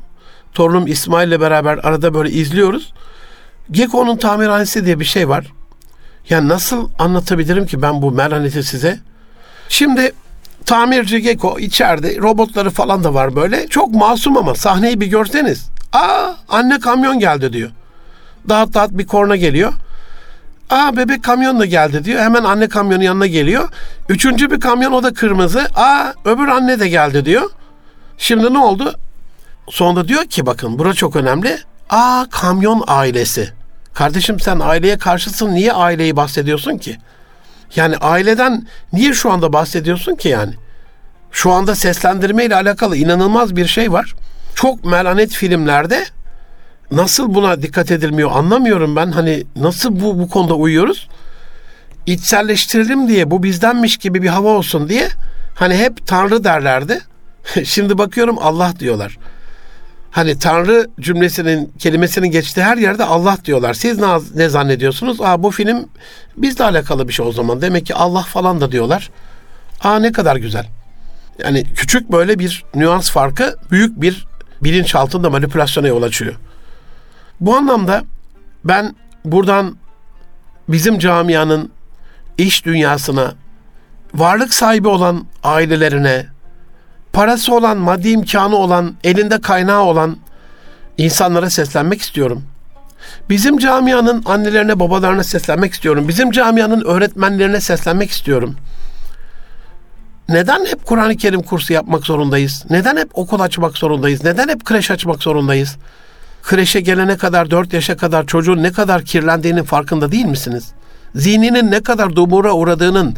torunum 0.54 0.88
İsmail 0.88 1.28
ile 1.28 1.42
beraber 1.42 1.78
arada 1.78 2.14
böyle 2.14 2.30
izliyoruz. 2.32 2.94
Gekko'nun 3.72 4.18
tamirhanesi 4.18 4.86
diye 4.86 5.00
bir 5.00 5.06
şey 5.06 5.30
var. 5.30 5.46
Ya 6.30 6.48
nasıl 6.48 6.90
anlatabilirim 7.00 7.66
ki 7.66 7.82
ben 7.82 8.02
bu 8.02 8.12
melaneti 8.12 8.64
size? 8.64 9.00
Şimdi 9.70 10.12
tamirci 10.66 11.22
Geko 11.22 11.60
içeride 11.60 12.18
robotları 12.18 12.70
falan 12.70 13.04
da 13.04 13.14
var 13.14 13.36
böyle. 13.36 13.68
Çok 13.68 13.94
masum 13.94 14.38
ama 14.38 14.56
sahneyi 14.56 15.02
bir 15.02 15.08
görseniz. 15.08 15.70
Aa 15.94 16.34
anne 16.50 16.80
kamyon 16.80 17.20
geldi 17.20 17.54
diyor. 17.54 17.72
Dağıt 18.50 18.74
dağıt 18.74 18.92
bir 18.92 19.08
korna 19.08 19.36
geliyor. 19.36 19.74
Aa 20.70 20.98
bebek 20.98 21.24
kamyon 21.24 21.60
da 21.60 21.66
geldi 21.66 22.04
diyor. 22.04 22.22
Hemen 22.22 22.44
anne 22.44 22.68
kamyonun 22.68 23.04
yanına 23.04 23.28
geliyor. 23.28 23.70
Üçüncü 24.10 24.52
bir 24.52 24.60
kamyon 24.60 24.92
o 24.92 25.04
da 25.04 25.14
kırmızı. 25.14 25.68
Aa 25.76 26.14
öbür 26.26 26.48
anne 26.48 26.80
de 26.80 26.90
geldi 26.90 27.26
diyor. 27.26 27.50
Şimdi 28.18 28.54
ne 28.54 28.58
oldu? 28.58 28.96
Sonunda 29.70 30.08
diyor 30.08 30.26
ki 30.26 30.46
bakın 30.46 30.80
bura 30.80 30.94
çok 30.94 31.16
önemli. 31.16 31.60
Aa 31.90 32.26
kamyon 32.32 32.84
ailesi. 32.88 33.57
Kardeşim 33.98 34.40
sen 34.40 34.60
aileye 34.60 34.98
karşısın 34.98 35.56
niye 35.56 35.74
aileyi 35.74 36.16
bahsediyorsun 36.16 36.78
ki? 36.78 36.98
Yani 37.76 37.98
aileden 37.98 38.68
niye 38.94 39.14
şu 39.14 39.32
anda 39.32 39.54
bahsediyorsun 39.54 40.16
ki 40.16 40.30
yani? 40.30 40.54
Şu 41.32 41.52
anda 41.52 41.76
seslendirme 41.76 42.46
ile 42.46 42.56
alakalı 42.56 42.98
inanılmaz 42.98 43.56
bir 43.56 43.66
şey 43.66 43.92
var. 43.92 44.14
Çok 44.56 44.86
melanet 44.86 45.32
filmlerde 45.32 46.06
nasıl 46.92 47.34
buna 47.34 47.62
dikkat 47.62 47.92
edilmiyor 47.92 48.32
anlamıyorum 48.34 48.96
ben. 48.96 49.12
Hani 49.12 49.44
nasıl 49.56 50.00
bu 50.00 50.20
bu 50.20 50.30
konuda 50.30 50.54
uyuyoruz? 50.56 51.08
İçselleştirelim 52.06 53.08
diye 53.08 53.32
bu 53.32 53.44
bizdenmiş 53.44 53.98
gibi 53.98 54.22
bir 54.22 54.30
hava 54.30 54.50
olsun 54.50 54.90
diye 54.90 55.08
hani 55.56 55.78
hep 55.78 56.08
Tanrı 56.08 56.44
derlerdi. 56.44 57.02
Şimdi 57.64 57.98
bakıyorum 57.98 58.38
Allah 58.42 58.74
diyorlar. 58.80 59.18
Hani 60.12 60.40
Tanrı 60.40 60.88
cümlesinin 61.00 61.74
kelimesinin 61.80 62.28
geçtiği 62.28 62.64
her 62.64 62.78
yerde 62.78 63.04
Allah 63.04 63.38
diyorlar. 63.46 63.74
Siz 63.74 64.00
ne, 64.00 64.08
ne 64.36 64.50
zannediyorsunuz? 64.50 65.22
Aa 65.22 65.44
bu 65.44 65.52
film 65.52 65.90
bizle 66.38 66.64
alakalı 66.64 67.08
bir 67.08 67.14
şey 67.14 67.26
o 67.26 67.32
zaman. 67.32 67.62
Demek 67.62 67.86
ki 67.86 67.96
Allah 67.96 68.22
falan 68.22 68.62
da 68.62 68.72
diyorlar. 68.72 69.10
Aa 69.82 70.00
ne 70.00 70.12
kadar 70.12 70.36
güzel. 70.36 70.66
Yani 71.44 71.64
küçük 71.76 72.12
böyle 72.12 72.40
bir 72.40 72.66
nüans 72.76 73.10
farkı 73.10 73.56
büyük 73.72 74.02
bir 74.02 74.28
bilinçaltında 74.64 75.30
manipülasyona 75.30 75.88
yol 75.88 76.04
açıyor. 76.04 76.36
Bu 77.42 77.56
anlamda 77.56 78.04
ben 78.66 78.96
buradan 79.26 79.78
bizim 80.70 81.00
camianın 81.00 81.72
iş 82.38 82.66
dünyasına, 82.66 83.34
varlık 84.14 84.54
sahibi 84.54 84.88
olan 84.88 85.26
ailelerine, 85.44 86.26
parası 87.14 87.56
olan, 87.56 87.78
maddi 87.78 88.10
imkanı 88.10 88.56
olan, 88.56 88.96
elinde 89.04 89.42
kaynağı 89.42 89.82
olan 89.82 90.18
insanlara 90.98 91.50
seslenmek 91.50 92.02
istiyorum. 92.02 92.44
Bizim 93.30 93.58
camianın 93.58 94.24
annelerine, 94.26 94.80
babalarına 94.80 95.24
seslenmek 95.24 95.74
istiyorum. 95.74 96.08
Bizim 96.08 96.32
camianın 96.32 96.86
öğretmenlerine 96.86 97.62
seslenmek 97.62 98.12
istiyorum. 98.12 98.56
Neden 100.30 100.66
hep 100.66 100.86
Kur'an-ı 100.86 101.18
Kerim 101.18 101.44
kursu 101.44 101.74
yapmak 101.74 102.06
zorundayız? 102.06 102.66
Neden 102.70 102.98
hep 102.98 103.10
okul 103.14 103.40
açmak 103.40 103.78
zorundayız? 103.78 104.24
Neden 104.24 104.48
hep 104.48 104.66
kreş 104.66 104.92
açmak 104.92 105.24
zorundayız? 105.24 105.78
Kreşe 106.44 106.80
gelene 106.82 107.18
kadar, 107.18 107.52
4 107.52 107.74
yaşa 107.74 107.98
kadar 107.98 108.26
çocuğun 108.26 108.64
ne 108.64 108.72
kadar 108.72 109.04
kirlendiğinin 109.04 109.64
farkında 109.64 110.12
değil 110.12 110.26
misiniz? 110.26 110.72
Zihninin 111.16 111.72
ne 111.72 111.84
kadar 111.84 112.16
dumura 112.16 112.54
uğradığının, 112.54 113.16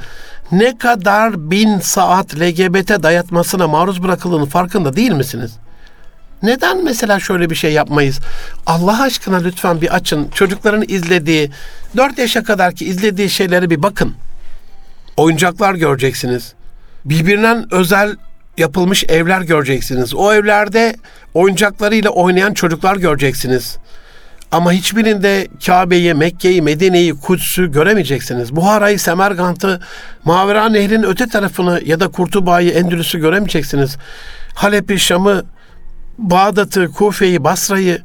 ne 0.51 0.77
kadar 0.77 1.51
bin 1.51 1.79
saat 1.79 2.39
LGBT 2.39 3.03
dayatmasına 3.03 3.67
maruz 3.67 4.03
bırakıldığının 4.03 4.45
farkında 4.45 4.95
değil 4.95 5.11
misiniz? 5.11 5.51
Neden 6.43 6.83
mesela 6.83 7.19
şöyle 7.19 7.49
bir 7.49 7.55
şey 7.55 7.73
yapmayız? 7.73 8.19
Allah 8.65 9.01
aşkına 9.01 9.37
lütfen 9.37 9.81
bir 9.81 9.95
açın. 9.95 10.29
Çocukların 10.29 10.85
izlediği, 10.87 11.51
4 11.97 12.17
yaşa 12.17 12.43
kadar 12.43 12.75
ki 12.75 12.85
izlediği 12.85 13.29
şeyleri 13.29 13.69
bir 13.69 13.83
bakın. 13.83 14.13
Oyuncaklar 15.17 15.73
göreceksiniz. 15.73 16.53
Birbirinden 17.05 17.73
özel 17.73 18.15
yapılmış 18.57 19.03
evler 19.03 19.41
göreceksiniz. 19.41 20.15
O 20.15 20.33
evlerde 20.33 20.95
oyuncaklarıyla 21.33 22.09
oynayan 22.09 22.53
çocuklar 22.53 22.95
göreceksiniz. 22.95 23.77
Ama 24.51 24.71
hiçbirinde 24.71 25.47
Kabe'yi, 25.65 26.13
Mekke'yi, 26.13 26.61
Medine'yi, 26.61 27.13
Kuds'ü 27.13 27.71
göremeyeceksiniz. 27.71 28.55
Buhara'yı, 28.55 28.99
Semerkant'ı, 28.99 29.81
Mavera 30.23 30.69
Nehri'nin 30.69 31.03
öte 31.03 31.27
tarafını 31.27 31.81
ya 31.85 31.99
da 31.99 32.07
Kurtuba'yı, 32.07 32.71
Endülüs'ü 32.71 33.19
göremeyeceksiniz. 33.19 33.97
Halep'i, 34.55 34.99
Şam'ı, 34.99 35.43
Bağdat'ı, 36.17 36.91
Kufe'yi, 36.91 37.43
Basra'yı, 37.43 38.01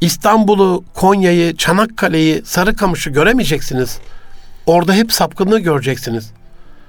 İstanbul'u, 0.00 0.84
Konya'yı, 0.94 1.56
Çanakkale'yi, 1.56 2.42
Sarıkamış'ı 2.44 3.10
göremeyeceksiniz. 3.10 3.98
Orada 4.66 4.94
hep 4.94 5.12
sapkınlığı 5.12 5.58
göreceksiniz. 5.58 6.32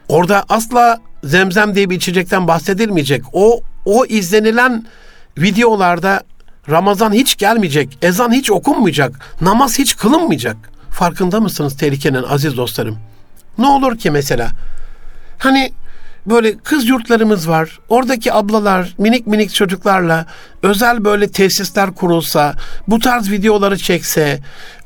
Orada 0.10 0.44
asla 0.50 1.00
zemzem 1.24 1.76
diye 1.76 1.90
bir 1.90 1.96
içecekten 1.96 2.48
bahsedilmeyecek. 2.48 3.24
O 3.34 3.62
o 3.86 4.06
izlenilen 4.06 4.86
videolarda 5.38 6.22
Ramazan 6.70 7.14
hiç 7.14 7.38
gelmeyecek, 7.38 7.98
ezan 8.02 8.32
hiç 8.32 8.52
okunmayacak, 8.52 9.12
namaz 9.42 9.80
hiç 9.80 9.98
kılınmayacak. 9.98 10.58
Farkında 10.90 11.40
mısınız 11.40 11.78
tehlikenin 11.78 12.24
aziz 12.24 12.58
dostlarım? 12.58 12.98
Ne 13.58 13.68
olur 13.68 13.98
ki 13.98 14.12
mesela? 14.12 14.50
Hani 15.38 15.72
böyle 16.26 16.58
kız 16.58 16.90
yurtlarımız 16.90 17.50
var. 17.50 17.80
Oradaki 17.90 18.34
ablalar 18.34 18.96
minik 18.98 19.28
minik 19.28 19.54
çocuklarla 19.54 20.26
özel 20.64 21.06
böyle 21.06 21.32
tesisler 21.32 21.94
kurulsa, 21.94 22.54
bu 22.88 23.00
tarz 23.00 23.32
videoları 23.32 23.78
çekse, 23.78 24.40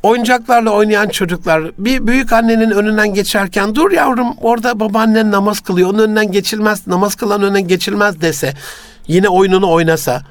oyuncaklarla 0.04 0.70
oynayan 0.70 1.10
çocuklar 1.10 1.72
bir 1.78 2.08
büyük 2.08 2.34
annenin 2.34 2.72
önünden 2.72 3.14
geçerken 3.14 3.76
dur 3.76 3.92
yavrum 3.92 4.36
orada 4.42 4.80
babaannen 4.80 5.32
namaz 5.32 5.60
kılıyor. 5.60 5.90
Onun 5.90 6.00
önünden 6.00 6.32
geçilmez, 6.32 6.88
namaz 6.88 7.16
kılan 7.16 7.44
önünden 7.44 7.68
geçilmez 7.68 8.22
dese, 8.22 8.54
yine 9.08 9.30
oyununu 9.30 9.72
oynasa. 9.72 10.22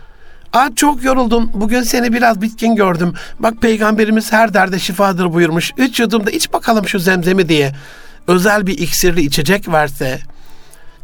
Aa 0.53 0.69
çok 0.77 1.05
yoruldun. 1.05 1.51
Bugün 1.55 1.83
seni 1.83 2.13
biraz 2.13 2.43
bitkin 2.43 2.77
gördüm. 2.77 3.15
Bak 3.39 3.55
peygamberimiz 3.63 4.33
her 4.33 4.55
derde 4.55 4.79
şifadır 4.79 5.33
buyurmuş. 5.33 5.73
Üç 5.77 6.01
yudumda 6.01 6.31
iç 6.31 6.53
bakalım 6.53 6.89
şu 6.89 6.99
zemzemi 6.99 7.49
diye. 7.49 7.73
Özel 8.27 8.67
bir 8.67 8.79
iksirli 8.79 9.21
içecek 9.21 9.69
verse 9.69 10.21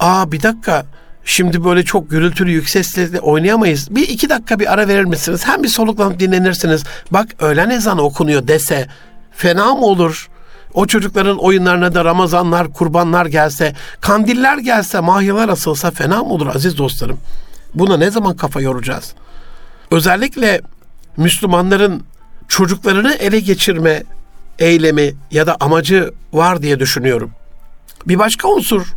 aa 0.00 0.32
bir 0.32 0.42
dakika 0.42 0.86
şimdi 1.24 1.64
böyle 1.64 1.84
çok 1.84 2.10
gürültülü 2.10 2.50
yüksek 2.50 2.86
sesle 2.86 3.20
oynayamayız. 3.20 3.88
Bir 3.90 4.08
iki 4.08 4.28
dakika 4.28 4.58
bir 4.58 4.72
ara 4.72 4.88
verir 4.88 5.04
misiniz? 5.04 5.46
Hem 5.46 5.62
bir 5.62 5.68
soluklanıp 5.68 6.20
dinlenirsiniz. 6.20 6.84
Bak 7.10 7.26
öğlen 7.38 7.70
ezanı 7.70 8.02
okunuyor 8.02 8.48
dese 8.48 8.88
fena 9.32 9.74
mı 9.74 9.86
olur? 9.86 10.28
O 10.74 10.86
çocukların 10.86 11.38
oyunlarına 11.38 11.94
da 11.94 12.04
Ramazanlar, 12.04 12.72
kurbanlar 12.72 13.26
gelse, 13.26 13.74
kandiller 14.00 14.58
gelse, 14.58 15.00
mahyalar 15.00 15.48
asılsa 15.48 15.90
fena 15.90 16.24
mı 16.24 16.32
olur 16.32 16.46
aziz 16.54 16.78
dostlarım? 16.78 17.18
Buna 17.74 17.96
ne 17.96 18.10
zaman 18.10 18.36
kafa 18.36 18.60
yoracağız? 18.60 19.14
Özellikle 19.90 20.60
Müslümanların 21.16 22.02
çocuklarını 22.48 23.14
ele 23.14 23.40
geçirme 23.40 24.02
eylemi 24.58 25.14
ya 25.30 25.46
da 25.46 25.56
amacı 25.60 26.10
var 26.32 26.62
diye 26.62 26.80
düşünüyorum. 26.80 27.30
Bir 28.06 28.18
başka 28.18 28.48
unsur 28.48 28.94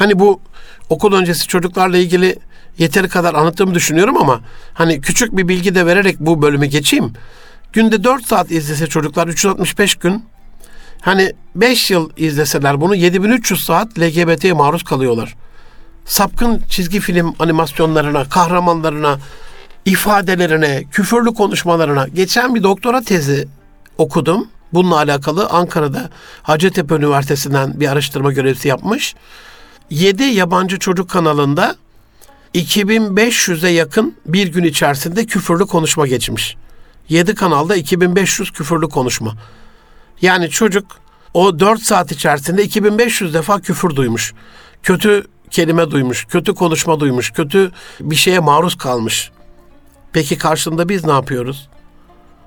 Hani 0.00 0.18
bu 0.18 0.40
okul 0.88 1.12
öncesi 1.12 1.46
çocuklarla 1.46 1.96
ilgili 1.96 2.38
yeteri 2.78 3.08
kadar 3.08 3.34
anlattığımı 3.34 3.74
düşünüyorum 3.74 4.16
ama 4.16 4.40
hani 4.74 5.00
küçük 5.00 5.36
bir 5.36 5.48
bilgi 5.48 5.74
de 5.74 5.86
vererek 5.86 6.20
bu 6.20 6.42
bölümü 6.42 6.66
geçeyim. 6.66 7.12
Günde 7.72 8.04
4 8.04 8.26
saat 8.26 8.50
izlese 8.50 8.86
çocuklar 8.86 9.28
365 9.28 9.94
gün 9.94 10.24
hani 11.00 11.32
5 11.54 11.90
yıl 11.90 12.10
izleseler 12.16 12.80
bunu 12.80 12.94
7300 12.94 13.64
saat 13.64 13.98
LGBT'ye 13.98 14.52
maruz 14.52 14.82
kalıyorlar. 14.84 15.36
Sapkın 16.04 16.62
çizgi 16.68 17.00
film 17.00 17.34
animasyonlarına, 17.38 18.24
kahramanlarına, 18.28 19.18
ifadelerine, 19.90 20.84
küfürlü 20.90 21.34
konuşmalarına 21.34 22.08
geçen 22.08 22.54
bir 22.54 22.62
doktora 22.62 23.02
tezi 23.02 23.48
okudum. 23.98 24.48
Bununla 24.72 24.96
alakalı 24.96 25.46
Ankara'da 25.46 26.10
Hacettepe 26.42 26.94
Üniversitesi'nden 26.94 27.80
bir 27.80 27.88
araştırma 27.88 28.32
görevlisi 28.32 28.68
yapmış. 28.68 29.14
7 29.90 30.22
yabancı 30.22 30.78
çocuk 30.78 31.10
kanalında 31.10 31.76
2500'e 32.54 33.70
yakın 33.70 34.14
bir 34.26 34.46
gün 34.46 34.64
içerisinde 34.64 35.26
küfürlü 35.26 35.66
konuşma 35.66 36.06
geçmiş. 36.06 36.56
7 37.08 37.34
kanalda 37.34 37.76
2500 37.76 38.50
küfürlü 38.50 38.88
konuşma. 38.88 39.34
Yani 40.22 40.50
çocuk 40.50 40.86
o 41.34 41.58
4 41.58 41.82
saat 41.82 42.12
içerisinde 42.12 42.64
2500 42.64 43.34
defa 43.34 43.60
küfür 43.60 43.96
duymuş. 43.96 44.34
Kötü 44.82 45.26
kelime 45.50 45.90
duymuş, 45.90 46.24
kötü 46.24 46.54
konuşma 46.54 47.00
duymuş, 47.00 47.30
kötü 47.30 47.70
bir 48.00 48.16
şeye 48.16 48.38
maruz 48.38 48.78
kalmış. 48.78 49.30
Peki 50.12 50.38
karşında 50.38 50.88
biz 50.88 51.04
ne 51.04 51.12
yapıyoruz? 51.12 51.68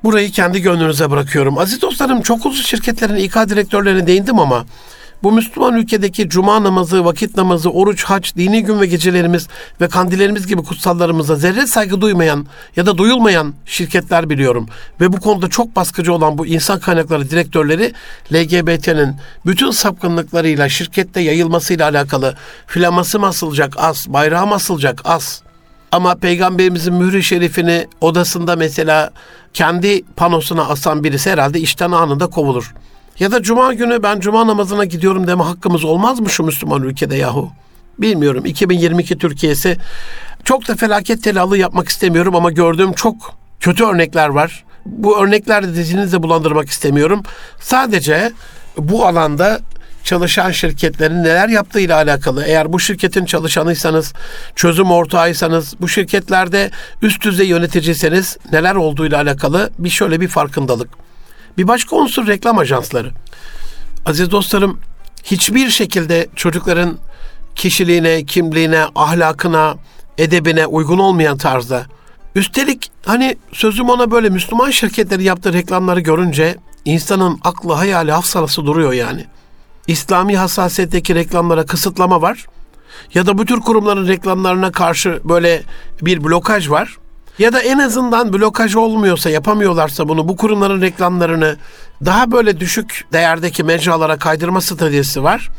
Burayı 0.03 0.31
kendi 0.31 0.61
gönlünüze 0.61 1.11
bırakıyorum. 1.11 1.57
Aziz 1.57 1.81
dostlarım 1.81 2.21
çok 2.21 2.45
uzun 2.45 2.61
şirketlerin 2.61 3.15
İK 3.15 3.35
direktörlerine 3.35 4.07
değindim 4.07 4.39
ama 4.39 4.65
bu 5.23 5.31
Müslüman 5.31 5.77
ülkedeki 5.77 6.29
cuma 6.29 6.63
namazı, 6.63 7.05
vakit 7.05 7.37
namazı, 7.37 7.69
oruç, 7.69 8.03
haç, 8.03 8.35
dini 8.35 8.63
gün 8.63 8.79
ve 8.81 8.85
gecelerimiz 8.85 9.47
ve 9.81 9.87
kandillerimiz 9.87 10.47
gibi 10.47 10.63
kutsallarımıza 10.63 11.35
zerre 11.35 11.67
saygı 11.67 12.01
duymayan 12.01 12.45
ya 12.75 12.85
da 12.85 12.97
duyulmayan 12.97 13.53
şirketler 13.65 14.29
biliyorum. 14.29 14.67
Ve 15.01 15.13
bu 15.13 15.19
konuda 15.19 15.49
çok 15.49 15.75
baskıcı 15.75 16.13
olan 16.13 16.37
bu 16.37 16.45
insan 16.45 16.79
kaynakları 16.79 17.29
direktörleri 17.29 17.93
LGBT'nin 18.33 19.15
bütün 19.45 19.71
sapkınlıklarıyla 19.71 20.69
şirkette 20.69 21.21
yayılmasıyla 21.21 21.89
alakalı 21.89 22.35
flaması 22.67 23.19
mı 23.19 23.27
asılacak 23.27 23.73
az, 23.77 24.05
bayrağı 24.09 24.47
mı 24.47 24.53
asılacak 24.53 25.01
az. 25.05 25.43
Ama 25.93 26.15
peygamberimizin 26.15 26.93
mührü 26.93 27.23
şerifini 27.23 27.87
odasında 28.01 28.55
mesela 28.55 29.11
kendi 29.53 30.03
panosuna 30.15 30.67
asan 30.67 31.03
birisi 31.03 31.31
herhalde 31.31 31.59
işten 31.59 31.91
anında 31.91 32.27
kovulur. 32.27 32.73
Ya 33.19 33.31
da 33.31 33.43
cuma 33.43 33.73
günü 33.73 34.03
ben 34.03 34.19
cuma 34.19 34.47
namazına 34.47 34.85
gidiyorum 34.85 35.27
deme 35.27 35.43
hakkımız 35.43 35.83
olmaz 35.83 36.19
mı 36.19 36.29
şu 36.29 36.43
Müslüman 36.43 36.83
ülkede 36.83 37.15
yahu? 37.15 37.51
Bilmiyorum 37.99 38.45
2022 38.45 39.17
Türkiye'si 39.17 39.77
çok 40.43 40.67
da 40.67 40.75
felaket 40.75 41.23
telalı 41.23 41.57
yapmak 41.57 41.89
istemiyorum 41.89 42.35
ama 42.35 42.51
gördüğüm 42.51 42.93
çok 42.93 43.15
kötü 43.59 43.83
örnekler 43.83 44.29
var. 44.29 44.63
Bu 44.85 45.19
örneklerle 45.23 45.75
dizinizde 45.75 46.23
bulandırmak 46.23 46.69
istemiyorum. 46.69 47.23
Sadece 47.59 48.31
bu 48.77 49.05
alanda 49.05 49.59
çalışan 50.03 50.51
şirketlerin 50.51 51.23
neler 51.23 51.49
yaptığıyla 51.49 51.95
alakalı. 51.95 52.43
Eğer 52.43 52.73
bu 52.73 52.79
şirketin 52.79 53.25
çalışanıysanız, 53.25 54.13
çözüm 54.55 54.91
ortağıysanız, 54.91 55.75
bu 55.81 55.87
şirketlerde 55.87 56.71
üst 57.01 57.23
düzey 57.23 57.47
yöneticiyseniz 57.47 58.37
neler 58.51 58.75
olduğuyla 58.75 59.21
alakalı 59.21 59.69
bir 59.79 59.89
şöyle 59.89 60.21
bir 60.21 60.27
farkındalık. 60.27 60.89
Bir 61.57 61.67
başka 61.67 61.95
unsur 61.95 62.27
reklam 62.27 62.57
ajansları. 62.57 63.11
Aziz 64.05 64.31
dostlarım, 64.31 64.79
hiçbir 65.23 65.69
şekilde 65.69 66.27
çocukların 66.35 66.97
kişiliğine, 67.55 68.25
kimliğine, 68.25 68.85
ahlakına, 68.95 69.75
edebine 70.17 70.65
uygun 70.65 70.99
olmayan 70.99 71.37
tarzda. 71.37 71.85
Üstelik 72.35 72.91
hani 73.05 73.37
sözüm 73.53 73.89
ona 73.89 74.11
böyle 74.11 74.29
Müslüman 74.29 74.71
şirketleri 74.71 75.23
yaptığı 75.23 75.53
reklamları 75.53 75.99
görünce 75.99 76.55
insanın 76.85 77.39
aklı, 77.43 77.73
hayali, 77.73 78.11
hafsalası 78.11 78.65
duruyor 78.65 78.93
yani. 78.93 79.25
İslami 79.87 80.37
hassasiyetteki 80.37 81.15
reklamlara 81.15 81.65
kısıtlama 81.65 82.21
var. 82.21 82.45
ya 83.13 83.25
da 83.25 83.37
bu 83.37 83.45
tür 83.45 83.59
kurumların 83.59 84.07
reklamlarına 84.07 84.71
karşı 84.71 85.21
böyle 85.23 85.63
bir 86.01 86.23
blokaj 86.23 86.69
var. 86.69 86.97
Ya 87.39 87.53
da 87.53 87.61
en 87.61 87.79
azından 87.79 88.33
blokaj 88.33 88.75
olmuyorsa, 88.75 89.29
yapamıyorlarsa 89.29 90.07
bunu 90.09 90.27
bu 90.27 90.37
kurumların 90.37 90.81
reklamlarını 90.81 91.57
daha 92.05 92.31
böyle 92.31 92.59
düşük 92.59 93.05
değerdeki 93.13 93.63
mecralara 93.63 94.17
kaydırma 94.17 94.61
stratejisi 94.61 95.23
var. 95.23 95.49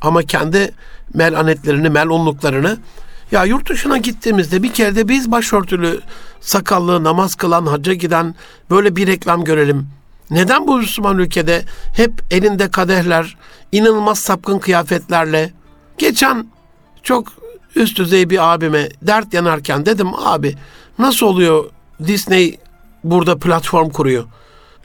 Ama 0.00 0.22
kendi 0.22 0.74
melanetlerini, 1.14 1.90
melunluklarını 1.90 2.78
ya 3.32 3.44
yurt 3.44 3.70
dışına 3.70 3.98
gittiğimizde 3.98 4.62
bir 4.62 4.72
kere 4.72 4.96
de 4.96 5.08
biz 5.08 5.30
başörtülü, 5.30 6.00
sakallı, 6.40 7.04
namaz 7.04 7.34
kılan, 7.34 7.66
hacca 7.66 7.94
giden 7.94 8.34
böyle 8.70 8.96
bir 8.96 9.06
reklam 9.06 9.44
görelim. 9.44 9.97
Neden 10.30 10.66
bu 10.66 10.76
Müslüman 10.78 11.18
ülkede 11.18 11.64
hep 11.96 12.12
elinde 12.30 12.70
kadehler, 12.70 13.36
inanılmaz 13.72 14.18
sapkın 14.18 14.58
kıyafetlerle? 14.58 15.52
Geçen 15.98 16.46
çok 17.02 17.32
üst 17.76 17.98
düzey 17.98 18.30
bir 18.30 18.54
abime 18.54 18.88
dert 19.02 19.34
yanarken 19.34 19.86
dedim 19.86 20.14
abi 20.14 20.54
nasıl 20.98 21.26
oluyor 21.26 21.64
Disney 22.06 22.58
burada 23.04 23.38
platform 23.38 23.90
kuruyor? 23.90 24.24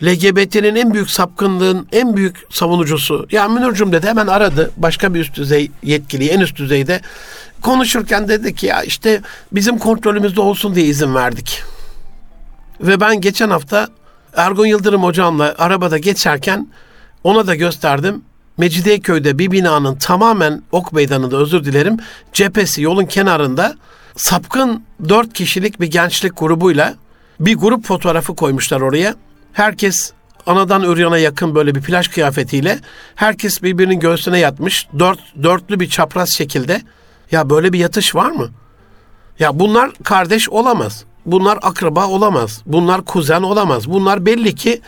LGBT'nin 0.03 0.75
en 0.75 0.93
büyük 0.93 1.09
sapkınlığın 1.09 1.87
en 1.91 2.17
büyük 2.17 2.45
savunucusu. 2.49 3.27
Ya 3.31 3.47
Münir'cüm 3.47 3.91
dedi 3.91 4.07
hemen 4.07 4.27
aradı 4.27 4.71
başka 4.77 5.13
bir 5.13 5.19
üst 5.19 5.35
düzey 5.35 5.71
yetkiliyi 5.83 6.29
en 6.29 6.39
üst 6.39 6.55
düzeyde. 6.55 7.01
Konuşurken 7.61 8.27
dedi 8.27 8.55
ki 8.55 8.65
ya 8.65 8.83
işte 8.83 9.21
bizim 9.51 9.77
kontrolümüzde 9.77 10.41
olsun 10.41 10.75
diye 10.75 10.85
izin 10.85 11.15
verdik. 11.15 11.63
Ve 12.81 12.99
ben 12.99 13.21
geçen 13.21 13.49
hafta 13.49 13.87
Ergun 14.35 14.65
Yıldırım 14.65 15.03
hocamla 15.03 15.55
arabada 15.57 15.97
geçerken 15.97 16.67
ona 17.23 17.47
da 17.47 17.55
gösterdim. 17.55 18.21
Mecidiyeköy'de 18.57 19.39
bir 19.39 19.51
binanın 19.51 19.95
tamamen 19.95 20.63
ok 20.71 20.93
meydanında 20.93 21.37
özür 21.37 21.63
dilerim 21.63 21.97
cephesi 22.33 22.81
yolun 22.81 23.05
kenarında 23.05 23.75
sapkın 24.15 24.83
dört 25.09 25.33
kişilik 25.33 25.81
bir 25.81 25.87
gençlik 25.87 26.37
grubuyla 26.37 26.95
bir 27.39 27.55
grup 27.55 27.85
fotoğrafı 27.85 28.35
koymuşlar 28.35 28.81
oraya. 28.81 29.15
Herkes 29.53 30.13
anadan 30.45 30.83
üryana 30.83 31.17
yakın 31.17 31.55
böyle 31.55 31.75
bir 31.75 31.81
plaj 31.81 32.07
kıyafetiyle 32.07 32.79
herkes 33.15 33.63
birbirinin 33.63 33.99
göğsüne 33.99 34.39
yatmış. 34.39 34.87
Dört, 34.99 35.19
dörtlü 35.43 35.79
bir 35.79 35.89
çapraz 35.89 36.29
şekilde. 36.29 36.81
Ya 37.31 37.49
böyle 37.49 37.73
bir 37.73 37.79
yatış 37.79 38.15
var 38.15 38.31
mı? 38.31 38.49
Ya 39.39 39.59
bunlar 39.59 39.91
kardeş 40.03 40.49
olamaz. 40.49 41.05
Bunlar 41.25 41.59
akraba 41.61 42.07
olamaz. 42.07 42.61
Bunlar 42.65 43.05
kuzen 43.05 43.41
olamaz. 43.41 43.89
Bunlar 43.89 44.25
belli 44.25 44.55
ki 44.55 44.81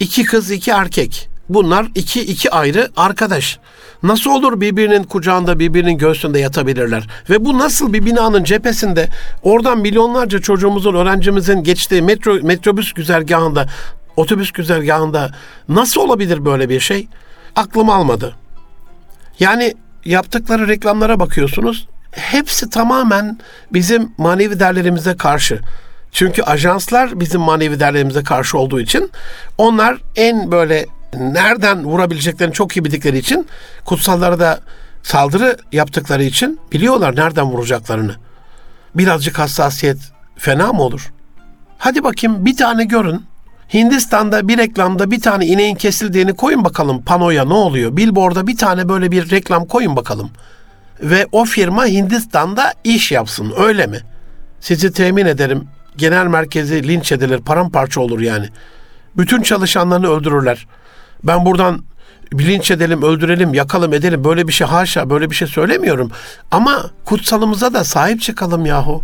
iki 0.00 0.24
kız 0.24 0.50
iki 0.50 0.70
erkek. 0.70 1.28
Bunlar 1.48 1.86
iki 1.94 2.20
iki 2.20 2.50
ayrı 2.50 2.90
arkadaş. 2.96 3.58
Nasıl 4.02 4.30
olur 4.30 4.60
birbirinin 4.60 5.04
kucağında 5.04 5.58
birbirinin 5.58 5.98
göğsünde 5.98 6.38
yatabilirler? 6.38 7.06
Ve 7.30 7.44
bu 7.44 7.58
nasıl 7.58 7.92
bir 7.92 8.06
binanın 8.06 8.44
cephesinde 8.44 9.08
oradan 9.42 9.78
milyonlarca 9.78 10.38
çocuğumuzun 10.38 10.94
öğrencimizin 10.94 11.62
geçtiği 11.62 12.02
metro 12.02 12.34
metrobüs 12.34 12.92
güzergahında 12.92 13.66
otobüs 14.16 14.52
güzergahında 14.52 15.30
nasıl 15.68 16.00
olabilir 16.00 16.44
böyle 16.44 16.68
bir 16.68 16.80
şey? 16.80 17.08
Aklım 17.56 17.90
almadı. 17.90 18.34
Yani 19.40 19.74
yaptıkları 20.04 20.68
reklamlara 20.68 21.20
bakıyorsunuz. 21.20 21.88
Hepsi 22.12 22.70
tamamen 22.70 23.38
bizim 23.72 24.12
manevi 24.18 24.60
değerlerimize 24.60 25.16
karşı. 25.16 25.60
Çünkü 26.12 26.42
ajanslar 26.42 27.20
bizim 27.20 27.40
manevi 27.40 27.80
değerlerimize 27.80 28.22
karşı 28.22 28.58
olduğu 28.58 28.80
için 28.80 29.10
onlar 29.58 29.98
en 30.16 30.52
böyle 30.52 30.86
nereden 31.14 31.84
vurabileceklerini 31.84 32.54
çok 32.54 32.76
iyi 32.76 32.84
bildikleri 32.84 33.18
için 33.18 33.46
kutsallara 33.84 34.40
da 34.40 34.60
saldırı 35.02 35.56
yaptıkları 35.72 36.22
için 36.22 36.60
biliyorlar 36.72 37.16
nereden 37.16 37.46
vuracaklarını. 37.46 38.14
Birazcık 38.94 39.38
hassasiyet 39.38 39.98
fena 40.36 40.72
mı 40.72 40.82
olur? 40.82 41.12
Hadi 41.78 42.04
bakayım 42.04 42.44
bir 42.44 42.56
tane 42.56 42.84
görün. 42.84 43.24
Hindistan'da 43.74 44.48
bir 44.48 44.58
reklamda 44.58 45.10
bir 45.10 45.20
tane 45.20 45.46
ineğin 45.46 45.74
kesildiğini 45.74 46.34
koyun 46.34 46.64
bakalım 46.64 47.02
panoya 47.02 47.44
ne 47.44 47.54
oluyor? 47.54 47.96
Billboard'a 47.96 48.46
bir 48.46 48.56
tane 48.56 48.88
böyle 48.88 49.10
bir 49.10 49.30
reklam 49.30 49.66
koyun 49.66 49.96
bakalım. 49.96 50.30
Ve 51.02 51.26
o 51.32 51.44
firma 51.44 51.86
Hindistan'da 51.86 52.72
iş 52.84 53.12
yapsın 53.12 53.54
öyle 53.58 53.86
mi? 53.86 54.00
Sizi 54.60 54.92
temin 54.92 55.26
ederim 55.26 55.68
genel 55.96 56.26
merkezi 56.26 56.88
linç 56.88 57.12
edilir 57.12 57.40
paramparça 57.40 58.00
olur 58.00 58.20
yani. 58.20 58.48
Bütün 59.16 59.42
çalışanlarını 59.42 60.10
öldürürler. 60.10 60.66
Ben 61.24 61.46
buradan 61.46 61.82
bilinç 62.32 62.70
edelim, 62.70 63.02
öldürelim, 63.02 63.54
yakalım, 63.54 63.94
edelim. 63.94 64.24
Böyle 64.24 64.48
bir 64.48 64.52
şey 64.52 64.66
haşa, 64.66 65.10
böyle 65.10 65.30
bir 65.30 65.34
şey 65.34 65.48
söylemiyorum. 65.48 66.10
Ama 66.50 66.90
kutsalımıza 67.04 67.74
da 67.74 67.84
sahip 67.84 68.20
çıkalım 68.20 68.66
yahu. 68.66 69.02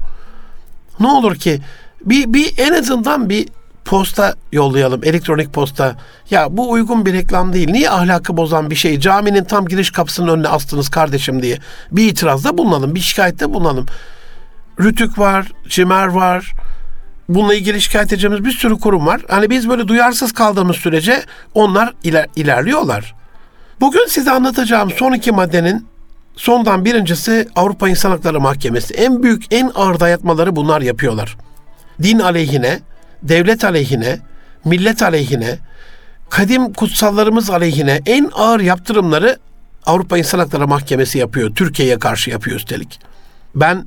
Ne 1.01 1.07
olur 1.07 1.34
ki 1.34 1.61
bir, 2.05 2.32
bir 2.32 2.55
en 2.59 2.72
azından 2.72 3.28
bir 3.28 3.49
posta 3.87 4.34
yollayalım, 4.53 5.01
elektronik 5.05 5.53
posta. 5.53 5.97
Ya 6.30 6.57
bu 6.57 6.70
uygun 6.70 7.07
bir 7.07 7.12
reklam 7.12 7.53
değil. 7.53 7.70
Niye 7.70 7.91
ahlakı 7.91 8.37
bozan 8.37 8.70
bir 8.70 8.74
şey 8.74 9.01
caminin 9.01 9.45
tam 9.45 9.66
giriş 9.66 9.91
kapısının 9.91 10.28
önüne 10.28 10.49
astınız 10.49 10.89
kardeşim 10.89 11.43
diye 11.43 11.59
bir 11.93 12.09
itirazda 12.09 12.59
bulunalım, 12.59 12.95
bir 12.95 13.01
şikayette 13.01 13.53
bulunalım. 13.53 13.87
Rütük 14.80 15.18
var, 15.18 15.47
Cimer 15.68 16.07
var, 16.07 16.53
bununla 17.28 17.55
ilgili 17.55 17.80
şikayet 17.80 18.12
edeceğimiz 18.12 18.45
bir 18.45 18.51
sürü 18.51 18.78
kurum 18.78 19.07
var. 19.07 19.20
Hani 19.28 19.51
biz 19.51 19.68
böyle 19.68 19.89
duyarsız 19.89 20.32
kaldığımız 20.32 20.76
sürece 20.76 21.22
onlar 21.55 21.93
iler, 22.03 22.26
ilerliyorlar. 22.37 23.14
Bugün 23.80 24.07
size 24.07 24.30
anlatacağım 24.30 24.91
son 24.91 25.12
iki 25.12 25.32
maddenin 25.32 25.87
sondan 26.37 26.84
birincisi 26.84 27.49
Avrupa 27.57 27.89
İnsan 27.89 28.11
Hakları 28.11 28.41
Mahkemesi. 28.41 28.95
En 28.95 29.22
büyük, 29.22 29.55
en 29.55 29.72
ağır 29.74 30.01
dayatmaları 30.01 30.57
bunlar 30.57 30.80
yapıyorlar. 30.80 31.37
Din 32.03 32.18
aleyhine, 32.18 32.80
devlet 33.23 33.64
aleyhine, 33.64 34.19
millet 34.64 35.03
aleyhine, 35.03 35.59
kadim 36.31 36.73
kutsallarımız 36.73 37.51
aleyhine 37.51 38.01
en 38.07 38.31
ağır 38.35 38.61
yaptırımları 38.61 39.39
Avrupa 39.87 40.19
İnsan 40.19 40.39
Hakları 40.39 40.69
Mahkemesi 40.69 41.19
yapıyor. 41.19 41.55
Türkiye'ye 41.55 41.99
karşı 41.99 42.31
yapıyor 42.31 42.57
üstelik. 42.57 43.01
Ben 43.55 43.87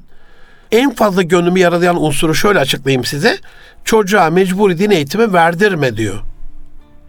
en 0.72 0.96
fazla 0.96 1.22
gönlümü 1.22 1.60
yaralayan 1.60 2.04
unsuru 2.04 2.36
şöyle 2.36 2.60
açıklayayım 2.60 3.06
size. 3.06 3.38
Çocuğa 3.86 4.30
mecburi 4.30 4.78
din 4.78 4.92
eğitimi 4.92 5.34
verdirme 5.34 5.98
diyor. 5.98 6.24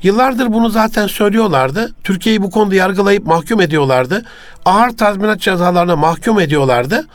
Yıllardır 0.02 0.52
bunu 0.52 0.70
zaten 0.70 1.06
söylüyorlardı. 1.06 1.94
Türkiye'yi 2.04 2.42
bu 2.42 2.50
konuda 2.50 2.74
yargılayıp 2.74 3.26
mahkum 3.26 3.60
ediyorlardı. 3.60 4.24
Ağır 4.64 4.90
tazminat 4.90 5.40
cezalarına 5.40 5.96
mahkum 5.96 6.40
ediyorlardı. 6.40 7.06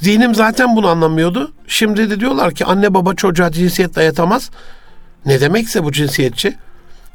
Zihnim 0.00 0.34
zaten 0.34 0.76
bunu 0.76 0.88
anlamıyordu. 0.88 1.52
Şimdi 1.66 2.10
de 2.10 2.20
diyorlar 2.20 2.54
ki 2.54 2.64
anne 2.64 2.94
baba 2.94 3.14
çocuğa 3.14 3.52
cinsiyet 3.52 3.94
dayatamaz. 3.94 4.50
Ne 5.26 5.40
demekse 5.40 5.84
bu 5.84 5.92
cinsiyetçi. 5.92 6.56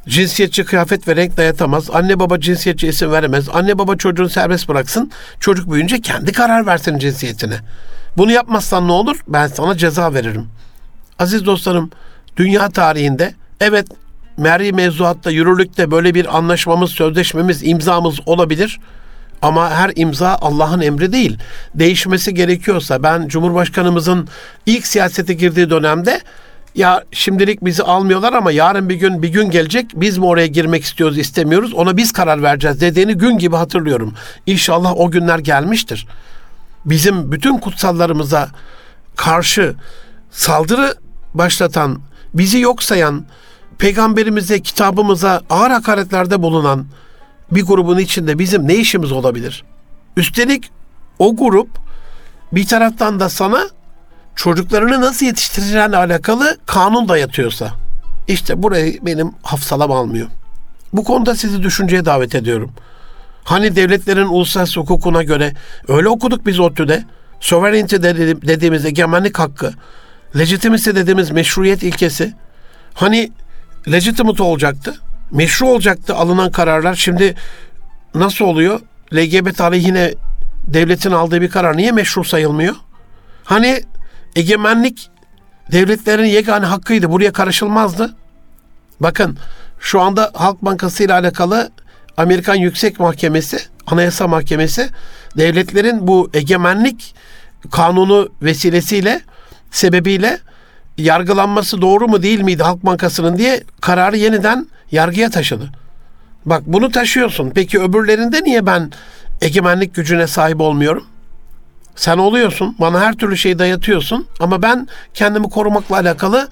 Cinsiyetçi 0.08 0.66
kıyafet 0.66 1.08
ve 1.08 1.16
renk 1.16 1.38
dayatamaz. 1.38 1.90
Anne 1.94 2.20
baba 2.20 2.40
cinsiyetçi 2.40 2.88
isim 2.88 3.12
veremez. 3.12 3.50
Anne 3.54 3.78
baba 3.78 3.96
çocuğunu 3.96 4.30
serbest 4.30 4.70
bıraksın. 4.70 5.12
Çocuk 5.40 5.72
büyüyünce 5.72 6.02
kendi 6.02 6.32
karar 6.32 6.66
versin 6.66 7.00
cinsiyetine. 7.00 7.60
Bunu 8.18 8.32
yapmazsan 8.32 8.88
ne 8.88 8.92
olur? 8.92 9.20
Ben 9.28 9.48
sana 9.48 9.78
ceza 9.78 10.14
veririm. 10.14 10.48
Aziz 11.20 11.46
dostlarım, 11.46 11.92
dünya 12.38 12.70
tarihinde 12.70 13.34
evet 13.60 13.88
Meri 14.38 14.74
mevzuatta, 14.74 15.32
yürürlükte 15.32 15.92
böyle 15.92 16.14
bir 16.14 16.38
anlaşmamız, 16.38 16.92
sözleşmemiz, 16.92 17.64
imzamız 17.64 18.20
olabilir. 18.26 18.80
Ama 19.44 19.70
her 19.70 19.92
imza 19.96 20.38
Allah'ın 20.42 20.82
emri 20.82 21.12
değil. 21.12 21.38
Değişmesi 21.76 22.34
gerekiyorsa 22.34 23.04
ben 23.04 23.28
Cumhurbaşkanımızın 23.28 24.28
ilk 24.66 24.88
siyasete 24.88 25.34
girdiği 25.34 25.70
dönemde 25.70 26.22
ya 26.76 27.04
şimdilik 27.12 27.66
bizi 27.66 27.84
almıyorlar 27.84 28.34
ama 28.34 28.52
yarın 28.52 28.90
bir 28.90 28.96
gün 28.96 29.22
bir 29.22 29.30
gün 29.30 29.50
gelecek 29.50 29.86
biz 29.96 30.18
mi 30.18 30.26
oraya 30.26 30.48
girmek 30.48 30.84
istiyoruz 30.84 31.18
istemiyoruz 31.18 31.74
ona 31.74 31.98
biz 31.98 32.14
karar 32.14 32.44
vereceğiz 32.44 32.82
dediğini 32.82 33.14
gün 33.14 33.38
gibi 33.38 33.56
hatırlıyorum. 33.56 34.14
İnşallah 34.46 34.98
o 34.98 35.12
günler 35.12 35.40
gelmiştir 35.40 36.08
bizim 36.86 37.32
bütün 37.32 37.58
kutsallarımıza 37.58 38.50
karşı 39.16 39.76
saldırı 40.32 40.96
başlatan, 41.34 42.02
bizi 42.34 42.60
yok 42.60 42.84
sayan, 42.84 43.26
peygamberimize, 43.78 44.62
kitabımıza 44.62 45.42
ağır 45.50 45.72
hakaretlerde 45.72 46.42
bulunan 46.42 46.86
bir 47.56 47.66
grubun 47.66 47.98
içinde 47.98 48.40
bizim 48.40 48.68
ne 48.68 48.76
işimiz 48.76 49.12
olabilir? 49.12 49.64
Üstelik 50.18 50.72
o 51.20 51.36
grup 51.36 51.70
bir 52.52 52.68
taraftan 52.68 53.20
da 53.20 53.30
sana 53.30 53.70
çocuklarını 54.36 55.02
nasıl 55.02 55.26
yetiştireceğine 55.26 55.98
alakalı 55.98 56.58
kanun 56.66 57.10
dayatıyorsa 57.10 57.72
işte 58.28 58.64
burayı 58.64 59.00
benim 59.06 59.32
hafsalam 59.44 59.92
almıyor. 59.92 60.28
Bu 60.94 61.04
konuda 61.04 61.36
sizi 61.36 61.64
düşünceye 61.64 62.06
davet 62.06 62.36
ediyorum. 62.36 62.72
Hani 63.44 63.76
devletlerin 63.76 64.26
uluslararası 64.26 64.80
hukukuna 64.80 65.24
göre 65.24 65.54
öyle 65.88 66.10
okuduk 66.10 66.46
biz 66.46 66.60
ODTÜ'de. 66.60 67.04
Sovereignty 67.40 67.96
dediğimiz 67.96 68.86
egemenlik 68.86 69.40
hakkı, 69.40 69.74
legitimisi 70.38 70.96
dediğimiz 70.96 71.32
meşruiyet 71.32 71.84
ilkesi. 71.84 72.34
Hani 72.94 73.32
legitimate 73.92 74.44
olacaktı, 74.44 74.96
meşru 75.34 75.68
olacaktı 75.68 76.16
alınan 76.16 76.52
kararlar. 76.52 76.96
Şimdi 76.96 77.36
nasıl 78.16 78.46
oluyor? 78.46 78.80
LGBT 79.14 79.62
aleyhine 79.62 80.14
devletin 80.68 81.12
aldığı 81.12 81.42
bir 81.42 81.50
karar 81.50 81.78
niye 81.78 81.92
meşru 81.92 82.24
sayılmıyor? 82.24 82.76
Hani 83.44 83.84
egemenlik 84.36 85.10
devletlerin 85.72 86.26
yegane 86.26 86.66
hakkıydı. 86.66 87.12
Buraya 87.12 87.34
karışılmazdı. 87.34 88.16
Bakın 89.00 89.38
şu 89.80 90.02
anda 90.02 90.32
Halk 90.34 90.62
Bankası 90.62 91.04
ile 91.04 91.14
alakalı 91.14 91.72
Amerikan 92.18 92.56
Yüksek 92.56 93.00
Mahkemesi, 93.00 93.60
Anayasa 93.88 94.28
Mahkemesi 94.28 94.90
devletlerin 95.38 96.08
bu 96.08 96.30
egemenlik 96.34 97.16
kanunu 97.72 98.30
vesilesiyle 98.42 99.22
sebebiyle 99.72 100.40
yargılanması 100.98 101.82
doğru 101.82 102.08
mu 102.08 102.24
değil 102.24 102.42
miydi 102.42 102.64
Halk 102.64 102.86
Bankası'nın 102.86 103.38
diye 103.38 103.64
kararı 103.82 104.18
yeniden 104.18 104.68
yargıya 104.94 105.30
taşıdı. 105.30 105.70
Bak 106.46 106.64
bunu 106.66 106.92
taşıyorsun. 106.92 107.52
Peki 107.56 107.82
öbürlerinde 107.82 108.44
niye 108.44 108.66
ben 108.66 108.92
egemenlik 109.42 109.96
gücüne 109.96 110.28
sahip 110.28 110.62
olmuyorum? 110.62 111.06
Sen 111.96 112.18
oluyorsun. 112.18 112.76
Bana 112.80 113.02
her 113.02 113.14
türlü 113.14 113.38
şeyi 113.38 113.60
dayatıyorsun. 113.60 114.28
Ama 114.40 114.62
ben 114.62 114.88
kendimi 115.14 115.50
korumakla 115.50 115.96
alakalı 115.96 116.50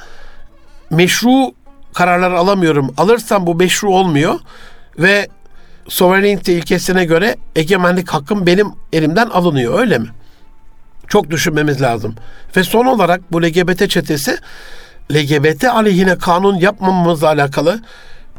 meşru 0.89 1.51
kararlar 1.93 2.31
alamıyorum. 2.31 2.93
Alırsam 2.97 3.47
bu 3.47 3.55
meşru 3.55 3.89
olmuyor. 3.89 4.39
Ve 4.97 5.27
sovereignty 5.87 6.57
ilkesine 6.57 7.05
göre 7.05 7.35
egemenlik 7.55 8.09
hakkım 8.09 8.45
benim 8.45 8.67
elimden 8.93 9.27
alınıyor. 9.27 9.79
Öyle 9.79 9.97
mi? 9.97 10.07
Çok 11.07 11.29
düşünmemiz 11.29 11.81
lazım. 11.81 12.15
Ve 12.57 12.63
son 12.63 12.85
olarak 12.85 13.31
bu 13.31 13.43
LGBT 13.43 13.89
çetesi 13.89 14.37
LGBT 15.11 15.63
aleyhine 15.63 16.17
kanun 16.17 16.55
yapmamamızla 16.55 17.27
alakalı 17.27 17.81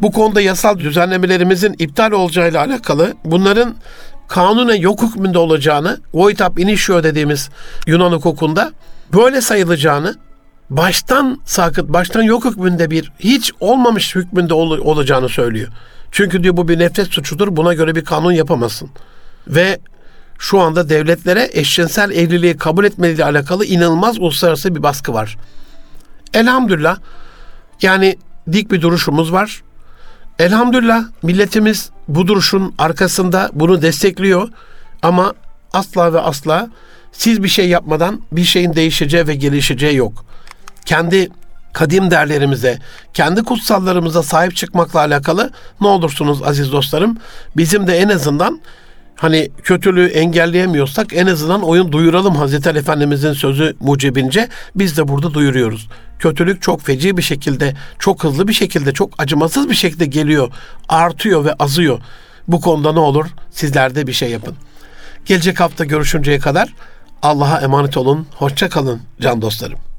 bu 0.00 0.12
konuda 0.12 0.40
yasal 0.40 0.78
düzenlemelerimizin 0.78 1.74
iptal 1.78 2.12
olacağıyla 2.12 2.60
alakalı 2.60 3.14
bunların 3.24 3.74
kanunen 4.28 4.74
yok 4.74 5.02
hükmünde 5.02 5.38
olacağını, 5.38 6.00
void 6.14 6.38
ab 6.38 6.62
initio 6.62 7.02
dediğimiz 7.02 7.50
Yunan 7.86 8.12
hukukunda 8.12 8.72
böyle 9.12 9.40
sayılacağını, 9.40 10.14
baştan 10.70 11.40
sakıt, 11.44 11.88
baştan 11.88 12.22
yok 12.22 12.44
hükmünde 12.44 12.90
bir 12.90 13.12
hiç 13.18 13.52
olmamış 13.60 14.14
hükmünde 14.14 14.54
ol, 14.54 14.78
olacağını 14.78 15.28
söylüyor. 15.28 15.68
Çünkü 16.12 16.42
diyor 16.42 16.56
bu 16.56 16.68
bir 16.68 16.78
nefret 16.78 17.08
suçudur, 17.08 17.56
buna 17.56 17.74
göre 17.74 17.94
bir 17.94 18.04
kanun 18.04 18.32
yapamazsın. 18.32 18.90
Ve 19.48 19.78
şu 20.38 20.60
anda 20.60 20.88
devletlere 20.88 21.50
eşcinsel 21.52 22.10
evliliği 22.10 22.56
kabul 22.56 22.84
etmeliyle 22.84 23.24
alakalı 23.24 23.64
inanılmaz 23.64 24.18
uluslararası 24.18 24.74
bir 24.74 24.82
baskı 24.82 25.14
var. 25.14 25.36
Elhamdülillah 26.34 26.98
yani 27.82 28.16
dik 28.52 28.70
bir 28.70 28.80
duruşumuz 28.80 29.32
var. 29.32 29.62
Elhamdülillah 30.38 31.04
milletimiz 31.22 31.90
bu 32.08 32.26
duruşun 32.26 32.74
arkasında 32.78 33.50
bunu 33.52 33.82
destekliyor 33.82 34.48
ama 35.02 35.32
asla 35.72 36.12
ve 36.12 36.20
asla 36.20 36.68
siz 37.12 37.42
bir 37.42 37.48
şey 37.48 37.68
yapmadan 37.68 38.20
bir 38.32 38.44
şeyin 38.44 38.74
değişeceği 38.74 39.28
ve 39.28 39.34
gelişeceği 39.34 39.96
yok. 39.96 40.24
Kendi 40.84 41.28
kadim 41.72 42.10
değerlerimize, 42.10 42.78
kendi 43.14 43.42
kutsallarımıza 43.42 44.22
sahip 44.22 44.56
çıkmakla 44.56 45.00
alakalı 45.00 45.50
ne 45.80 45.86
olursunuz 45.86 46.42
aziz 46.42 46.72
dostlarım 46.72 47.18
bizim 47.56 47.86
de 47.86 47.98
en 47.98 48.08
azından 48.08 48.60
hani 49.22 49.50
kötülüğü 49.62 50.06
engelleyemiyorsak 50.06 51.06
en 51.12 51.26
azından 51.26 51.62
oyun 51.62 51.92
duyuralım 51.92 52.36
Hazreti 52.36 52.68
Ali 52.68 52.78
Efendimizin 52.78 53.32
sözü 53.32 53.76
mucibince 53.80 54.48
biz 54.76 54.96
de 54.96 55.08
burada 55.08 55.34
duyuruyoruz. 55.34 55.88
Kötülük 56.18 56.62
çok 56.62 56.82
feci 56.82 57.16
bir 57.16 57.22
şekilde, 57.22 57.74
çok 57.98 58.24
hızlı 58.24 58.48
bir 58.48 58.52
şekilde, 58.52 58.92
çok 58.92 59.10
acımasız 59.18 59.70
bir 59.70 59.74
şekilde 59.74 60.06
geliyor, 60.06 60.52
artıyor 60.88 61.44
ve 61.44 61.52
azıyor. 61.52 62.00
Bu 62.48 62.60
konuda 62.60 62.92
ne 62.92 62.98
olur? 62.98 63.26
Sizler 63.50 63.94
de 63.94 64.06
bir 64.06 64.12
şey 64.12 64.30
yapın. 64.30 64.54
Gelecek 65.26 65.60
hafta 65.60 65.84
görüşünceye 65.84 66.38
kadar 66.38 66.74
Allah'a 67.22 67.60
emanet 67.60 67.96
olun. 67.96 68.26
Hoşça 68.34 68.68
kalın 68.68 69.00
can 69.20 69.42
dostlarım. 69.42 69.91